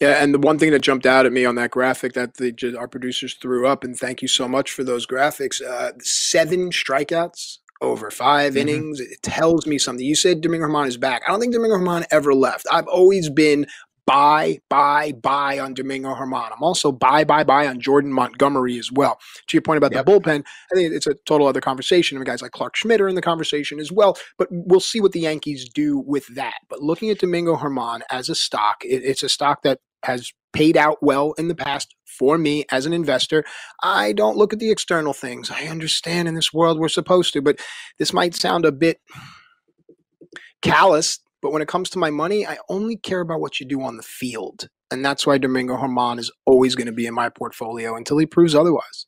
Yeah, 0.00 0.22
and 0.22 0.34
the 0.34 0.38
one 0.38 0.58
thing 0.58 0.72
that 0.72 0.80
jumped 0.80 1.06
out 1.06 1.24
at 1.24 1.32
me 1.32 1.46
on 1.46 1.54
that 1.54 1.70
graphic 1.70 2.12
that 2.12 2.34
the, 2.34 2.76
our 2.78 2.86
producers 2.88 3.34
threw 3.34 3.66
up, 3.66 3.82
and 3.82 3.98
thank 3.98 4.20
you 4.20 4.28
so 4.28 4.46
much 4.46 4.72
for 4.72 4.84
those 4.84 5.06
graphics. 5.06 5.62
Uh, 5.62 5.92
seven 6.00 6.70
strikeouts 6.70 7.58
over 7.80 8.10
5 8.10 8.52
mm-hmm. 8.52 8.58
innings. 8.58 9.00
It 9.00 9.22
tells 9.22 9.66
me 9.66 9.78
something. 9.78 10.04
You 10.04 10.14
said 10.14 10.40
Domingo 10.40 10.66
Germán 10.66 10.86
is 10.86 10.96
back. 10.96 11.22
I 11.26 11.30
don't 11.30 11.40
think 11.40 11.52
Domingo 11.52 11.76
Germán 11.76 12.04
ever 12.10 12.34
left. 12.34 12.66
I've 12.70 12.86
always 12.86 13.30
been 13.30 13.66
buy, 14.06 14.60
buy, 14.70 15.12
buy 15.12 15.58
on 15.58 15.74
Domingo 15.74 16.14
Germán. 16.14 16.52
I'm 16.52 16.62
also 16.62 16.92
buy, 16.92 17.24
buy, 17.24 17.44
buy 17.44 17.66
on 17.66 17.80
Jordan 17.80 18.12
Montgomery 18.12 18.78
as 18.78 18.90
well. 18.92 19.18
To 19.48 19.56
your 19.56 19.62
point 19.62 19.78
about 19.78 19.92
yep. 19.92 20.06
the 20.06 20.12
bullpen, 20.12 20.44
I 20.72 20.74
think 20.74 20.94
it's 20.94 21.06
a 21.06 21.14
total 21.26 21.46
other 21.46 21.60
conversation. 21.60 22.16
I 22.16 22.20
mean, 22.20 22.26
guys 22.26 22.42
like 22.42 22.52
Clarke 22.52 22.76
Schmidt 22.76 23.00
are 23.00 23.08
in 23.08 23.16
the 23.16 23.22
conversation 23.22 23.80
as 23.80 23.90
well, 23.90 24.16
but 24.38 24.48
we'll 24.50 24.80
see 24.80 25.00
what 25.00 25.12
the 25.12 25.20
Yankees 25.20 25.68
do 25.68 25.98
with 25.98 26.26
that. 26.34 26.54
But 26.68 26.82
looking 26.82 27.10
at 27.10 27.18
Domingo 27.18 27.56
Germán 27.56 28.00
as 28.10 28.28
a 28.28 28.34
stock, 28.34 28.84
it, 28.84 29.02
it's 29.04 29.22
a 29.22 29.28
stock 29.28 29.62
that 29.62 29.80
has 30.04 30.32
paid 30.52 30.76
out 30.76 31.02
well 31.02 31.32
in 31.32 31.48
the 31.48 31.54
past 31.54 31.94
for 32.06 32.38
me 32.38 32.64
as 32.70 32.86
an 32.86 32.92
investor. 32.92 33.44
I 33.82 34.12
don't 34.12 34.36
look 34.36 34.52
at 34.52 34.58
the 34.60 34.70
external 34.70 35.12
things. 35.12 35.50
I 35.50 35.66
understand 35.66 36.28
in 36.28 36.34
this 36.34 36.52
world 36.52 36.78
we're 36.78 36.88
supposed 36.88 37.32
to, 37.34 37.42
but 37.42 37.58
this 37.98 38.12
might 38.12 38.34
sound 38.34 38.64
a 38.64 38.72
bit 38.72 39.00
callous 40.62 41.18
but 41.42 41.52
when 41.52 41.62
it 41.62 41.68
comes 41.68 41.90
to 41.90 41.98
my 41.98 42.10
money, 42.10 42.46
I 42.46 42.58
only 42.68 42.96
care 42.96 43.20
about 43.20 43.40
what 43.40 43.60
you 43.60 43.66
do 43.66 43.82
on 43.82 43.96
the 43.96 44.02
field. 44.02 44.68
And 44.90 45.04
that's 45.04 45.26
why 45.26 45.38
Domingo 45.38 45.76
Germán 45.76 46.18
is 46.18 46.30
always 46.44 46.74
going 46.74 46.86
to 46.86 46.92
be 46.92 47.06
in 47.06 47.14
my 47.14 47.28
portfolio 47.28 47.96
until 47.96 48.18
he 48.18 48.26
proves 48.26 48.54
otherwise. 48.54 49.06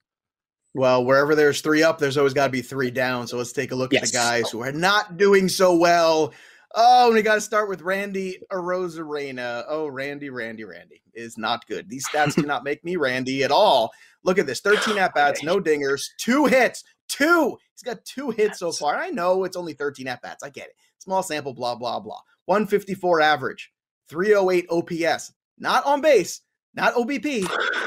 Well, 0.75 1.05
wherever 1.05 1.35
there's 1.35 1.61
three 1.61 1.83
up, 1.83 1.99
there's 1.99 2.17
always 2.17 2.35
got 2.35 2.47
to 2.47 2.53
be 2.53 2.63
three 2.63 2.91
down. 2.91 3.27
So 3.27 3.37
let's 3.37 3.53
take 3.53 3.73
a 3.73 3.75
look 3.75 3.93
yes. 3.93 4.03
at 4.03 4.09
the 4.09 4.13
guys 4.13 4.51
who 4.51 4.63
are 4.63 4.73
not 4.73 5.17
doing 5.17 5.49
so 5.49 5.75
well. 5.77 6.35
Oh, 6.75 7.13
we 7.13 7.23
got 7.23 7.37
to 7.37 7.41
start 7.41 7.69
with 7.69 7.81
Randy 7.81 8.39
Arozarena. 8.53 9.65
Oh, 9.69 9.87
Randy, 9.87 10.29
Randy, 10.31 10.65
Randy 10.65 11.03
is 11.15 11.39
not 11.39 11.67
good. 11.67 11.89
These 11.89 12.07
stats 12.09 12.35
do 12.35 12.43
not 12.47 12.65
make 12.65 12.85
me 12.85 12.97
Randy 12.97 13.43
at 13.43 13.51
all. 13.51 13.91
Look 14.23 14.39
at 14.39 14.47
this 14.47 14.61
13 14.61 14.99
at 14.99 15.15
bats, 15.15 15.43
no 15.43 15.59
dingers, 15.59 16.03
two 16.19 16.45
hits, 16.45 16.85
two. 17.09 17.57
He's 17.73 17.83
got 17.83 18.05
two 18.05 18.31
hits 18.31 18.59
so 18.59 18.73
far. 18.73 18.97
I 18.97 19.09
know 19.09 19.45
it's 19.45 19.57
only 19.57 19.73
13 19.73 20.07
at 20.09 20.21
bats. 20.21 20.43
I 20.43 20.51
get 20.51 20.67
it 20.67 20.75
small 20.99 21.23
sample, 21.23 21.55
blah, 21.55 21.75
blah, 21.75 22.01
blah. 22.01 22.21
154 22.47 23.21
average, 23.21 23.73
308 24.09 24.67
OPS, 24.71 25.33
not 25.59 25.85
on 25.87 26.01
base, 26.01 26.41
not 26.75 26.95
OBP, 26.95 27.45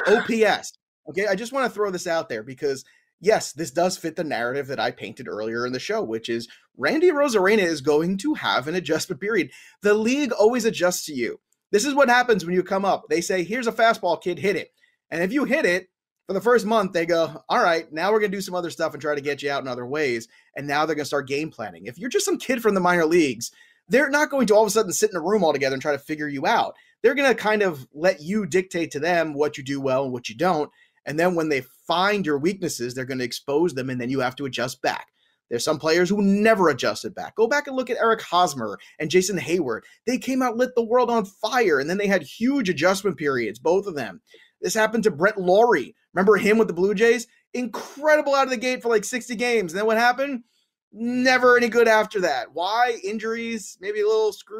OPS. 0.07 0.74
Okay, 1.09 1.28
I 1.28 1.36
just 1.36 1.51
want 1.51 1.66
to 1.66 1.74
throw 1.74 1.89
this 1.89 2.07
out 2.07 2.30
there 2.30 2.43
because 2.43 2.86
yes, 3.22 3.53
this 3.53 3.72
does 3.72 3.97
fit 3.97 4.16
the 4.16 4.24
narrative 4.24 4.68
that 4.68 4.80
I 4.80 4.91
painted 4.91 5.28
earlier 5.28 5.66
in 5.66 5.74
the 5.74 5.80
show, 5.80 6.01
which 6.01 6.28
is 6.28 6.47
Randy 6.78 7.09
Arozarena 7.09 7.64
is 7.64 7.82
going 7.82 8.18
to 8.20 8.34
have 8.34 8.68
an 8.68 8.76
adjustment 8.76 9.22
period. 9.22 9.51
The 9.82 9.93
league 9.93 10.32
always 10.32 10.66
adjusts 10.66 11.05
to 11.05 11.14
you. 11.14 11.39
This 11.72 11.86
is 11.86 11.93
what 11.93 12.09
happens 12.09 12.45
when 12.45 12.53
you 12.53 12.64
come 12.64 12.84
up. 12.84 13.05
They 13.09 13.22
say, 13.22 13.43
here's 13.43 13.68
a 13.68 13.72
fastball, 13.72 14.22
kid, 14.22 14.39
hit 14.39 14.55
it. 14.55 14.70
And 15.09 15.24
if 15.24 15.32
you 15.32 15.45
hit 15.45 15.66
it, 15.66 15.88
for 16.28 16.34
the 16.34 16.41
first 16.41 16.65
month, 16.65 16.93
they 16.93 17.05
go, 17.05 17.43
all 17.49 17.63
right, 17.63 17.91
now 17.91 18.11
we're 18.11 18.19
going 18.19 18.32
to 18.32 18.38
do 18.38 18.41
some 18.41 18.55
other 18.55 18.69
stuff 18.69 18.93
and 18.93 19.01
try 19.01 19.15
to 19.15 19.22
get 19.22 19.41
you 19.41 19.51
out 19.51 19.61
in 19.61 19.67
other 19.67 19.86
ways. 19.86 20.28
And 20.55 20.67
now 20.67 20.86
they're 20.86 20.95
going 20.95 21.03
to 21.03 21.07
start 21.07 21.28
game 21.28 21.49
planning. 21.49 21.88
If 21.88 21.97
you're 21.97 22.09
just 22.09 22.26
some 22.26 22.38
kid 22.38 22.61
from 22.61 22.76
the 22.76 22.80
minor 22.80 23.05
leagues, 23.05 23.51
they're 23.88 24.09
not 24.09 24.30
going 24.30 24.47
to 24.47 24.55
all 24.55 24.61
of 24.61 24.67
a 24.67 24.72
sudden 24.72 24.93
sit 24.93 25.09
in 25.09 25.17
a 25.17 25.22
room 25.22 25.43
all 25.43 25.53
together 25.53 25.74
and 25.74 25.82
try 25.82 25.91
to 25.91 25.99
figure 25.99 26.28
you 26.28 26.45
out. 26.45 26.76
They're 27.01 27.15
going 27.15 27.30
to 27.30 27.36
kind 27.36 27.61
of 27.61 27.88
let 27.93 28.22
you 28.22 28.45
dictate 28.45 28.91
to 28.91 28.99
them 28.99 29.34
what 29.34 29.57
you 29.57 29.63
do 29.63 29.82
well 29.82 30.03
and 30.03 30.13
what 30.13 30.30
you 30.30 30.36
don't. 30.36 30.72
And 31.05 31.19
then 31.19 31.36
when 31.36 31.49
they 31.49 31.61
find 31.88 32.26
your 32.26 32.38
weaknesses, 32.38 32.93
they're 32.93 33.05
going 33.05 33.17
to 33.17 33.26
expose 33.26 33.74
them 33.74 33.89
and 33.89 33.99
then 33.99 34.09
you 34.09 34.19
have 34.19 34.36
to 34.38 34.45
adjust 34.45 34.82
back. 34.82 35.07
There's 35.49 35.65
some 35.65 35.80
players 35.80 36.07
who 36.07 36.22
never 36.22 36.69
adjusted 36.69 37.13
back. 37.13 37.36
Go 37.36 37.45
back 37.45 37.67
and 37.67 37.76
look 37.76 37.89
at 37.89 37.97
Eric 37.97 38.22
Hosmer 38.22 38.80
and 38.99 39.11
Jason 39.11 39.38
Heyward. 39.38 39.82
They 40.07 40.17
came 40.17 40.41
out, 40.41 40.55
lit 40.55 40.76
the 40.76 40.82
world 40.82 41.09
on 41.09 41.26
fire, 41.26 41.78
and 41.78 41.89
then 41.89 41.97
they 41.97 42.07
had 42.07 42.24
huge 42.24 42.69
adjustment 42.69 43.17
periods, 43.17 43.59
both 43.59 43.86
of 43.86 43.95
them. 43.95 44.22
This 44.62 44.74
happened 44.74 45.03
to 45.05 45.12
Brett 45.12 45.39
Lawrie. 45.39 45.95
Remember 46.14 46.38
him 46.38 46.57
with 46.57 46.68
the 46.68 46.74
Blue 46.74 46.93
Jays? 46.93 47.28
Incredible 47.53 48.36
out 48.36 48.45
of 48.45 48.49
the 48.49 48.57
gate 48.57 48.82
for 48.82 48.89
like 48.89 49.03
60 49.03 49.36
games. 49.36 49.74
And 49.74 49.80
then 49.80 49.86
what 49.86 49.97
happened? 49.97 50.43
Never 50.91 51.57
any 51.57 51.70
good 51.70 51.88
after 51.88 52.22
that. 52.22 52.53
Why? 52.53 52.99
Injuries, 53.03 53.78
maybe 53.82 54.01
a 54.01 54.07
little 54.07 54.34
screw 54.34 54.59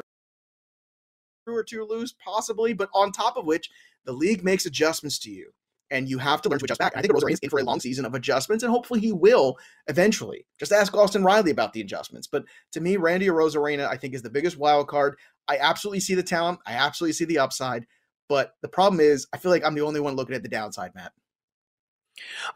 or 1.46 1.64
two 1.64 1.84
lose, 1.84 2.14
possibly. 2.24 2.72
But 2.72 2.88
on 2.94 3.12
top 3.12 3.36
of 3.36 3.46
which, 3.46 3.70
the 4.04 4.12
league 4.12 4.44
makes 4.44 4.66
adjustments 4.66 5.18
to 5.20 5.30
you 5.30 5.52
and 5.92 6.08
you 6.08 6.18
have 6.18 6.40
to 6.42 6.48
learn 6.48 6.58
to 6.58 6.64
adjust 6.64 6.80
back. 6.80 6.94
I 6.96 7.02
think 7.02 7.12
Arozarena 7.12 7.32
is 7.32 7.38
in 7.40 7.50
for 7.50 7.60
a 7.60 7.64
long 7.64 7.78
season 7.78 8.06
of 8.06 8.14
adjustments, 8.14 8.64
and 8.64 8.72
hopefully 8.72 8.98
he 8.98 9.12
will 9.12 9.58
eventually. 9.86 10.46
Just 10.58 10.72
ask 10.72 10.96
Austin 10.96 11.22
Riley 11.22 11.50
about 11.50 11.74
the 11.74 11.82
adjustments. 11.82 12.26
But 12.26 12.44
to 12.72 12.80
me, 12.80 12.96
Randy 12.96 13.26
Arozarena, 13.26 13.86
I 13.86 13.98
think, 13.98 14.14
is 14.14 14.22
the 14.22 14.30
biggest 14.30 14.56
wild 14.56 14.88
card. 14.88 15.16
I 15.48 15.58
absolutely 15.58 16.00
see 16.00 16.14
the 16.14 16.22
talent. 16.22 16.60
I 16.66 16.72
absolutely 16.72 17.12
see 17.12 17.26
the 17.26 17.38
upside. 17.38 17.86
But 18.32 18.54
the 18.62 18.68
problem 18.68 18.98
is, 18.98 19.26
I 19.34 19.36
feel 19.36 19.50
like 19.50 19.62
I'm 19.62 19.74
the 19.74 19.82
only 19.82 20.00
one 20.00 20.16
looking 20.16 20.34
at 20.34 20.42
the 20.42 20.48
downside, 20.48 20.94
Matt. 20.94 21.12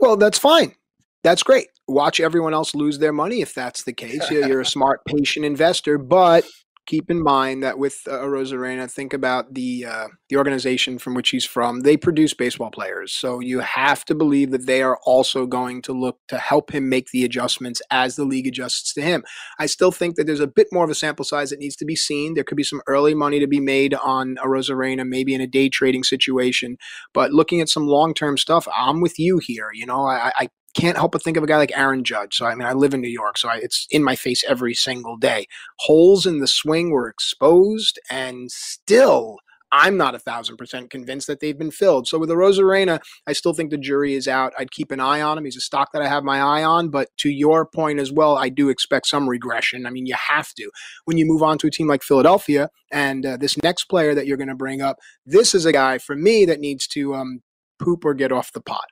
Well, 0.01 0.17
that's 0.17 0.39
fine. 0.39 0.75
That's 1.23 1.43
great. 1.43 1.69
Watch 1.87 2.19
everyone 2.19 2.55
else 2.55 2.75
lose 2.75 2.99
their 2.99 3.13
money 3.13 3.43
if 3.43 3.53
that's 3.53 3.83
the 3.83 3.93
case. 3.93 4.31
You're 4.31 4.63
a 4.63 4.65
smart, 4.65 5.05
patient 5.05 5.45
investor, 5.45 5.99
but 5.99 6.47
keep 6.87 7.11
in 7.11 7.23
mind 7.23 7.63
that 7.63 7.79
with 7.79 8.01
uh, 8.07 8.13
Arozarena, 8.13 8.91
think 8.91 9.13
about 9.13 9.55
the 9.55 9.85
uh, 9.85 10.09
the 10.29 10.37
organization 10.37 10.99
from 10.99 11.15
which 11.15 11.31
he's 11.31 11.45
from. 11.45 11.81
They 11.81 11.97
produce 11.97 12.35
baseball 12.35 12.71
players, 12.71 13.13
so 13.13 13.41
you 13.41 13.61
have 13.61 14.05
to 14.07 14.15
believe 14.15 14.51
that 14.53 14.67
they 14.67 14.83
are 14.83 14.99
also 15.05 15.47
going 15.47 15.83
to 15.83 15.93
look 15.93 16.19
to 16.29 16.39
help 16.39 16.73
him 16.73 16.89
make 16.89 17.11
the 17.11 17.25
adjustments 17.25 17.83
as 17.91 18.17
the 18.17 18.25
league 18.25 18.47
adjusts 18.47 18.93
to 18.95 19.03
him. 19.03 19.25
I 19.59 19.67
still 19.67 19.93
think 19.93 20.17
that 20.17 20.27
there's 20.27 20.41
a 20.41 20.47
bit 20.47 20.69
more 20.73 20.85
of 20.85 20.91
a 20.91 20.95
sample 20.95 21.25
size 21.25 21.51
that 21.51 21.59
needs 21.59 21.77
to 21.77 21.85
be 21.85 21.97
seen. 21.97 22.35
There 22.35 22.45
could 22.45 22.57
be 22.57 22.63
some 22.63 22.83
early 22.87 23.15
money 23.15 23.41
to 23.41 23.47
be 23.47 23.61
made 23.61 23.95
on 23.95 24.37
Arozarena, 24.37 25.07
maybe 25.07 25.35
in 25.35 25.41
a 25.41 25.47
day 25.47 25.69
trading 25.69 26.05
situation. 26.05 26.77
But 27.13 27.33
looking 27.33 27.61
at 27.61 27.69
some 27.69 27.87
long 27.87 28.15
term 28.15 28.37
stuff, 28.37 28.67
I'm 28.77 29.01
with 29.01 29.19
you 29.19 29.39
here. 29.39 29.71
You 29.75 29.87
know, 29.87 30.07
I, 30.07 30.33
I 30.37 30.49
can't 30.77 30.97
help 30.97 31.13
but 31.13 31.23
think 31.23 31.37
of 31.37 31.43
a 31.43 31.47
guy 31.47 31.57
like 31.57 31.77
Aaron 31.77 32.05
Judge. 32.05 32.37
So, 32.37 32.47
I 32.47 32.55
mean, 32.55 32.69
I 32.69 32.73
live 32.73 32.95
in 32.95 33.01
New 33.01 33.09
York, 33.09 33.39
so 33.39 33.49
I, 33.49 33.57
it's 33.57 33.87
in 33.91 34.05
my 34.05 34.15
face 34.15 34.45
every 34.47 34.75
single 34.75 35.17
day. 35.17 35.47
Holes 35.81 36.27
in 36.27 36.41
the 36.41 36.47
swing 36.47 36.91
were 36.91 37.09
exposed, 37.09 37.99
and 38.11 38.51
still, 38.51 39.39
I'm 39.73 39.97
not 39.97 40.15
a 40.15 40.19
thousand 40.19 40.59
percent 40.59 40.91
convinced 40.91 41.27
that 41.27 41.41
they've 41.41 41.59
been 41.59 41.71
filled. 41.71 42.07
So 42.07 42.19
with 42.19 42.29
the 42.29 42.37
Arozarena, 42.37 43.01
I 43.27 43.33
still 43.33 43.53
think 43.53 43.71
the 43.71 43.79
jury 43.79 44.15
is 44.15 44.29
out. 44.29 44.53
I'd 44.59 44.71
keep 44.71 44.93
an 44.93 45.01
eye 45.01 45.21
on 45.21 45.39
him. 45.39 45.45
He's 45.45 45.57
a 45.57 45.61
stock 45.61 45.93
that 45.93 46.03
I 46.03 46.09
have 46.09 46.23
my 46.23 46.39
eye 46.39 46.63
on. 46.63 46.89
But 46.89 47.09
to 47.19 47.31
your 47.31 47.67
point 47.67 47.99
as 47.99 48.13
well, 48.13 48.37
I 48.37 48.49
do 48.49 48.69
expect 48.69 49.07
some 49.07 49.29
regression. 49.29 49.87
I 49.87 49.91
mean, 49.91 50.07
you 50.07 50.15
have 50.15 50.53
to 50.55 50.71
when 51.05 51.19
you 51.19 51.27
move 51.27 51.43
on 51.43 51.59
to 51.59 51.67
a 51.67 51.71
team 51.71 51.89
like 51.89 52.03
Philadelphia. 52.03 52.71
And 52.93 53.27
uh, 53.27 53.37
this 53.39 53.57
next 53.63 53.85
player 53.87 54.15
that 54.15 54.27
you're 54.27 54.37
going 54.37 54.49
to 54.49 54.55
bring 54.55 54.83
up, 54.83 54.99
this 55.25 55.55
is 55.55 55.65
a 55.65 55.73
guy 55.73 55.99
for 55.99 56.15
me 56.15 56.45
that 56.45 56.61
needs 56.61 56.87
to 56.89 57.15
um, 57.15 57.41
poop 57.79 58.05
or 58.05 58.15
get 58.15 58.33
off 58.33 58.53
the 58.53 58.61
pot. 58.61 58.87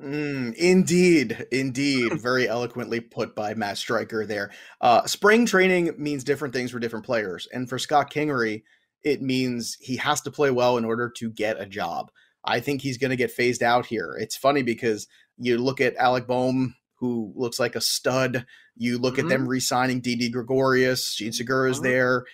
Mm, 0.00 0.54
indeed, 0.54 1.46
indeed. 1.50 2.12
Very 2.20 2.48
eloquently 2.48 3.00
put 3.00 3.34
by 3.34 3.54
Matt 3.54 3.78
Stryker 3.78 4.26
there. 4.26 4.50
Uh, 4.80 5.06
spring 5.06 5.46
training 5.46 5.94
means 5.98 6.24
different 6.24 6.54
things 6.54 6.70
for 6.70 6.78
different 6.78 7.06
players. 7.06 7.48
And 7.52 7.68
for 7.68 7.78
Scott 7.78 8.12
Kingery, 8.12 8.62
it 9.02 9.22
means 9.22 9.76
he 9.80 9.96
has 9.96 10.20
to 10.22 10.30
play 10.30 10.50
well 10.50 10.76
in 10.76 10.84
order 10.84 11.08
to 11.16 11.30
get 11.30 11.60
a 11.60 11.66
job. 11.66 12.10
I 12.44 12.60
think 12.60 12.82
he's 12.82 12.98
going 12.98 13.10
to 13.10 13.16
get 13.16 13.30
phased 13.30 13.62
out 13.62 13.86
here. 13.86 14.16
It's 14.20 14.36
funny 14.36 14.62
because 14.62 15.06
you 15.38 15.58
look 15.58 15.80
at 15.80 15.96
Alec 15.96 16.26
Bohm, 16.26 16.74
who 16.96 17.32
looks 17.34 17.58
like 17.58 17.74
a 17.74 17.80
stud. 17.80 18.46
You 18.76 18.98
look 18.98 19.14
mm-hmm. 19.14 19.26
at 19.26 19.28
them 19.28 19.40
mm-hmm. 19.42 19.50
re 19.50 19.60
signing 19.60 20.00
Didi 20.00 20.28
Gregorius, 20.28 21.14
Jean 21.14 21.32
Segura 21.32 21.70
is 21.70 21.78
mm-hmm. 21.78 21.86
there. 21.86 22.24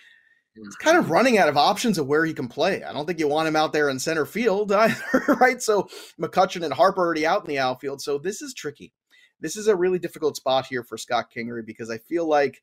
He's 0.55 0.75
kind 0.75 0.97
of 0.97 1.09
running 1.09 1.37
out 1.37 1.49
of 1.49 1.57
options 1.57 1.97
of 1.97 2.05
where 2.05 2.25
he 2.25 2.33
can 2.33 2.47
play. 2.47 2.83
I 2.83 2.93
don't 2.93 3.07
think 3.07 3.19
you 3.19 3.27
want 3.27 3.47
him 3.47 3.55
out 3.55 3.73
there 3.73 3.89
in 3.89 3.97
center 3.99 4.25
field 4.25 4.71
either, 4.71 5.01
right? 5.39 5.61
So 5.61 5.89
McCutchen 6.21 6.63
and 6.63 6.73
Harper 6.73 7.01
already 7.01 7.25
out 7.25 7.41
in 7.41 7.47
the 7.47 7.59
outfield. 7.59 8.01
So 8.01 8.17
this 8.17 8.41
is 8.41 8.53
tricky. 8.53 8.93
This 9.39 9.57
is 9.57 9.67
a 9.67 9.75
really 9.75 9.99
difficult 9.99 10.35
spot 10.35 10.67
here 10.67 10.83
for 10.83 10.97
Scott 10.97 11.25
Kingery 11.35 11.65
because 11.65 11.89
I 11.89 11.97
feel 11.97 12.27
like 12.27 12.61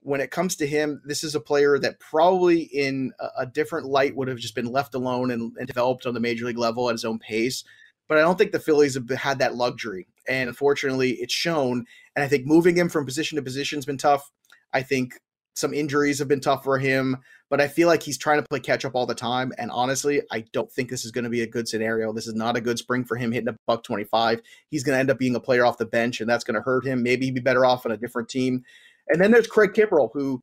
when 0.00 0.20
it 0.20 0.30
comes 0.30 0.56
to 0.56 0.66
him, 0.66 1.02
this 1.04 1.24
is 1.24 1.34
a 1.34 1.40
player 1.40 1.78
that 1.78 1.98
probably 1.98 2.60
in 2.60 3.12
a, 3.18 3.28
a 3.40 3.46
different 3.46 3.86
light 3.86 4.14
would 4.14 4.28
have 4.28 4.38
just 4.38 4.54
been 4.54 4.70
left 4.70 4.94
alone 4.94 5.30
and, 5.30 5.56
and 5.58 5.66
developed 5.66 6.06
on 6.06 6.14
the 6.14 6.20
major 6.20 6.46
league 6.46 6.58
level 6.58 6.88
at 6.88 6.94
his 6.94 7.04
own 7.04 7.18
pace. 7.18 7.64
But 8.06 8.18
I 8.18 8.20
don't 8.20 8.36
think 8.36 8.52
the 8.52 8.60
Phillies 8.60 8.94
have 8.94 9.08
had 9.08 9.38
that 9.38 9.56
luxury. 9.56 10.06
And 10.28 10.48
unfortunately, 10.48 11.12
it's 11.12 11.32
shown. 11.32 11.86
And 12.14 12.22
I 12.22 12.28
think 12.28 12.46
moving 12.46 12.76
him 12.76 12.88
from 12.88 13.06
position 13.06 13.36
to 13.36 13.42
position 13.42 13.78
has 13.78 13.86
been 13.86 13.98
tough. 13.98 14.30
I 14.72 14.82
think 14.82 15.14
some 15.54 15.72
injuries 15.72 16.18
have 16.18 16.28
been 16.28 16.40
tough 16.40 16.64
for 16.64 16.78
him, 16.78 17.16
but 17.48 17.60
I 17.60 17.68
feel 17.68 17.88
like 17.88 18.02
he's 18.02 18.18
trying 18.18 18.40
to 18.40 18.48
play 18.48 18.60
catch 18.60 18.84
up 18.84 18.94
all 18.94 19.06
the 19.06 19.14
time. 19.14 19.52
And 19.56 19.70
honestly, 19.70 20.20
I 20.32 20.44
don't 20.52 20.70
think 20.70 20.90
this 20.90 21.04
is 21.04 21.12
going 21.12 21.24
to 21.24 21.30
be 21.30 21.42
a 21.42 21.46
good 21.46 21.68
scenario. 21.68 22.12
This 22.12 22.26
is 22.26 22.34
not 22.34 22.56
a 22.56 22.60
good 22.60 22.78
spring 22.78 23.04
for 23.04 23.16
him 23.16 23.30
hitting 23.30 23.48
a 23.48 23.56
buck 23.66 23.84
25. 23.84 24.40
He's 24.68 24.82
going 24.82 24.96
to 24.96 25.00
end 25.00 25.10
up 25.10 25.18
being 25.18 25.36
a 25.36 25.40
player 25.40 25.64
off 25.64 25.78
the 25.78 25.86
bench, 25.86 26.20
and 26.20 26.28
that's 26.28 26.44
going 26.44 26.56
to 26.56 26.60
hurt 26.60 26.84
him. 26.84 27.02
Maybe 27.02 27.26
he'd 27.26 27.34
be 27.34 27.40
better 27.40 27.64
off 27.64 27.86
on 27.86 27.92
a 27.92 27.96
different 27.96 28.28
team. 28.28 28.64
And 29.08 29.20
then 29.20 29.30
there's 29.30 29.46
Craig 29.46 29.72
Kimbrel, 29.74 30.10
who 30.12 30.42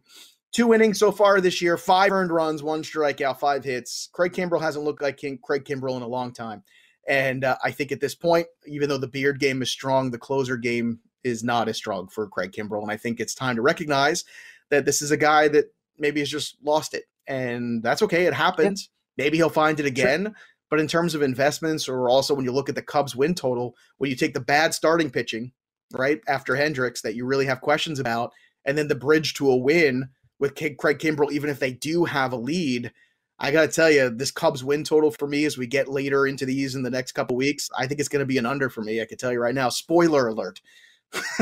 two 0.52 0.74
innings 0.74 1.00
so 1.00 1.12
far 1.12 1.42
this 1.42 1.62
year, 1.62 1.78
five 1.78 2.12
earned 2.12 2.32
runs, 2.32 2.64
one 2.64 2.84
strikeout, 2.84 3.40
five 3.40 3.64
hits. 3.64 4.10
Craig 4.14 4.34
Kimbrel 4.34 4.62
hasn't 4.62 4.86
looked 4.86 5.02
like 5.02 5.18
King, 5.18 5.40
Craig 5.42 5.66
Kimbrel 5.66 5.98
in 5.98 6.04
a 6.04 6.08
long 6.08 6.32
time. 6.32 6.64
And 7.08 7.44
uh, 7.44 7.58
I 7.64 7.72
think 7.72 7.92
at 7.92 8.00
this 8.00 8.16
point, 8.16 8.48
even 8.68 8.88
though 8.88 8.98
the 8.98 9.08
beard 9.08 9.40
game 9.40 9.62
is 9.62 9.72
strong, 9.72 10.12
the 10.12 10.18
closer 10.18 10.58
game 10.58 11.00
is 11.24 11.44
not 11.44 11.68
as 11.68 11.78
strong 11.78 12.08
for 12.08 12.28
Craig 12.28 12.52
Kimbrel. 12.52 12.82
And 12.82 12.92
I 12.92 12.98
think 12.98 13.20
it's 13.20 13.36
time 13.36 13.56
to 13.56 13.62
recognize 13.62 14.26
that 14.72 14.86
this 14.86 15.02
is 15.02 15.12
a 15.12 15.18
guy 15.18 15.48
that 15.50 15.66
maybe 15.98 16.20
has 16.20 16.30
just 16.30 16.58
lost 16.64 16.94
it. 16.94 17.04
And 17.28 17.84
that's 17.84 18.02
okay. 18.02 18.26
It 18.26 18.34
happens. 18.34 18.90
Yeah. 19.18 19.26
Maybe 19.26 19.38
he'll 19.38 19.50
find 19.50 19.80
it 19.80 19.86
again. 19.86 20.24
Sure. 20.24 20.34
But 20.70 20.80
in 20.80 20.88
terms 20.88 21.14
of 21.14 21.22
investments, 21.22 21.88
or 21.88 22.10
also 22.10 22.34
when 22.34 22.46
you 22.46 22.52
look 22.52 22.70
at 22.70 22.76
the 22.76 22.82
Cubs 22.82 23.16
win 23.16 23.36
total, 23.36 23.76
when 23.98 24.10
you 24.10 24.16
take 24.16 24.34
the 24.34 24.40
bad 24.40 24.74
starting 24.74 25.12
pitching, 25.12 25.52
right, 25.92 26.22
after 26.28 26.56
Hendricks 26.56 27.02
that 27.02 27.14
you 27.14 27.26
really 27.26 27.46
have 27.46 27.62
questions 27.62 28.00
about, 28.00 28.32
and 28.66 28.78
then 28.78 28.88
the 28.88 28.96
bridge 28.96 29.34
to 29.36 29.52
a 29.52 29.56
win 29.56 30.10
with 30.40 30.56
Craig 30.56 31.00
Kimbrel, 31.00 31.32
even 31.32 31.50
if 31.50 31.60
they 31.60 31.74
do 31.74 32.06
have 32.06 32.32
a 32.32 32.38
lead, 32.38 32.92
I 33.38 33.52
got 33.52 33.62
to 33.62 33.68
tell 33.68 33.92
you, 33.92 34.10
this 34.10 34.32
Cubs 34.32 34.64
win 34.64 34.84
total 34.84 35.12
for 35.12 35.28
me 35.28 35.46
as 35.46 35.58
we 35.58 35.68
get 35.68 35.88
later 35.88 36.26
into 36.26 36.46
these 36.46 36.76
in 36.76 36.84
the 36.84 36.90
next 36.90 37.12
couple 37.14 37.36
weeks, 37.36 37.70
I 37.78 37.86
think 37.86 38.00
it's 38.00 38.10
going 38.10 38.22
to 38.22 38.26
be 38.26 38.38
an 38.38 38.46
under 38.46 38.70
for 38.70 38.82
me. 38.82 39.02
I 39.02 39.06
can 39.06 39.18
tell 39.18 39.32
you 39.32 39.40
right 39.40 39.56
now. 39.56 39.70
Spoiler 39.70 40.28
alert. 40.28 40.62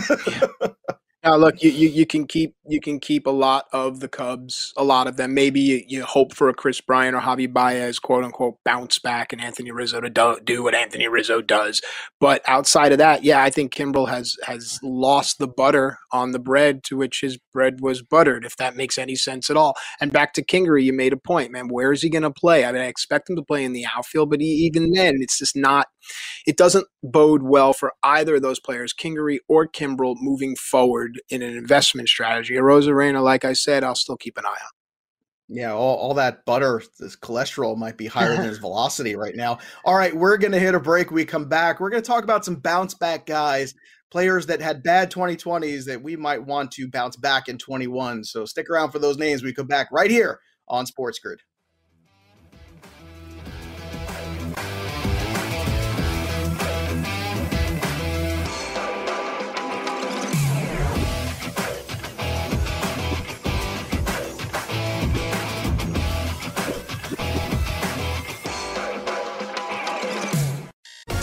yeah. 0.10 0.48
Now, 1.22 1.36
look, 1.36 1.62
you, 1.62 1.70
you, 1.70 1.90
you 1.90 2.06
can 2.06 2.28
keep 2.28 2.56
you 2.66 2.80
can 2.80 3.00
keep 3.00 3.28
a 3.28 3.32
lot 3.32 3.66
of 3.74 4.00
the 4.00 4.08
Cubs, 4.08 4.74
a 4.78 4.84
lot 4.84 5.08
of 5.08 5.18
them. 5.18 5.34
Maybe 5.34 5.60
you, 5.60 5.84
you 5.86 6.04
hope 6.04 6.34
for 6.34 6.48
a 6.48 6.54
Kris 6.54 6.80
Bryant 6.80 7.16
or 7.16 7.20
Javi 7.20 7.52
Baez, 7.52 8.00
quote 8.00 8.24
unquote, 8.24 8.56
bounce 8.64 9.00
back, 9.00 9.34
and 9.34 9.42
Anthony 9.42 9.72
Rizzo 9.72 10.00
to 10.00 10.10
do, 10.10 10.38
do 10.44 10.64
what 10.64 10.76
Anthony 10.76 11.08
Rizzo 11.10 11.42
does. 11.42 11.82
But 12.22 12.42
outside 12.48 12.94
of 12.94 13.00
that, 13.00 13.24
yeah, 13.24 13.44
I 13.44 13.50
think 13.50 13.74
Kimbrel 13.74 14.08
has 14.08 14.38
has 14.44 14.80
lost 14.82 15.40
the 15.40 15.48
butter 15.48 15.98
on 16.14 16.32
the 16.32 16.40
bread 16.40 16.84
to 16.86 16.96
which 16.96 17.20
his 17.20 17.38
bread 17.54 17.82
was 17.82 18.02
buttered, 18.02 18.46
if 18.46 18.56
that 18.56 18.78
makes 18.78 18.98
any 18.98 19.16
sense 19.16 19.50
at 19.50 19.58
all. 19.58 19.76
And 20.00 20.14
back 20.14 20.32
to 20.34 20.46
Kingery, 20.46 20.84
you 20.86 20.94
made 20.94 21.12
a 21.12 21.18
point, 21.18 21.52
man. 21.52 21.68
Where 21.68 21.92
is 21.92 22.02
he 22.02 22.10
going 22.10 22.24
to 22.24 22.32
play? 22.32 22.64
I 22.64 22.72
mean, 22.72 22.82
I 22.82 22.86
expect 22.86 23.30
him 23.30 23.36
to 23.36 23.44
play 23.44 23.66
in 23.66 23.74
the 23.74 23.86
outfield, 23.86 24.30
but 24.30 24.40
he, 24.40 24.48
even 24.48 24.92
then, 24.92 25.16
it's 25.20 25.40
just 25.40 25.58
not. 25.58 25.88
It 26.48 26.56
doesn't 26.56 26.88
bode 27.04 27.44
well 27.44 27.74
for 27.74 27.94
either 28.04 28.36
of 28.36 28.42
those 28.42 28.60
players, 28.60 28.94
Kingery 28.94 29.40
or 29.50 29.68
Kimbrel, 29.68 30.16
moving 30.18 30.56
forward 30.56 31.09
forward 31.10 31.22
in 31.30 31.42
an 31.42 31.58
investment 31.58 32.10
strategy. 32.10 32.58
A 32.58 32.62
Arozarena, 32.62 33.24
like 33.24 33.46
I 33.46 33.54
said, 33.54 33.84
I'll 33.84 33.96
still 33.96 34.18
keep 34.18 34.38
an 34.38 34.46
eye 34.46 34.50
on. 34.50 34.72
Yeah, 35.52 35.74
all, 35.74 35.96
all 35.98 36.14
that 36.14 36.46
butter, 36.46 36.84
this 37.00 37.16
cholesterol 37.16 37.76
might 37.76 37.98
be 37.98 38.06
higher 38.06 38.36
than 38.36 38.46
his 38.50 38.60
velocity 38.60 39.16
right 39.16 39.36
now. 39.36 39.58
All 39.84 39.96
right, 39.96 40.16
we're 40.16 40.38
going 40.38 40.52
to 40.52 40.60
hit 40.60 40.76
a 40.76 40.80
break. 40.80 41.10
We 41.10 41.26
come 41.26 41.46
back. 41.46 41.80
We're 41.80 41.90
going 41.90 42.04
to 42.04 42.08
talk 42.08 42.24
about 42.24 42.46
some 42.46 42.58
bounce 42.58 42.94
back 42.94 43.26
guys, 43.26 43.74
players 44.12 44.46
that 44.46 44.62
had 44.62 44.84
bad 44.84 45.12
2020s 45.12 45.86
that 45.86 46.02
we 46.02 46.16
might 46.16 46.44
want 46.44 46.72
to 46.74 46.88
bounce 46.88 47.16
back 47.16 47.48
in 47.48 47.58
21. 47.58 48.24
So 48.24 48.46
stick 48.46 48.70
around 48.70 48.92
for 48.92 49.00
those 49.00 49.18
names. 49.18 49.42
We 49.42 49.54
come 49.54 49.68
back 49.68 49.90
right 49.92 50.12
here 50.12 50.40
on 50.68 50.86
SportsGrid. 50.86 51.38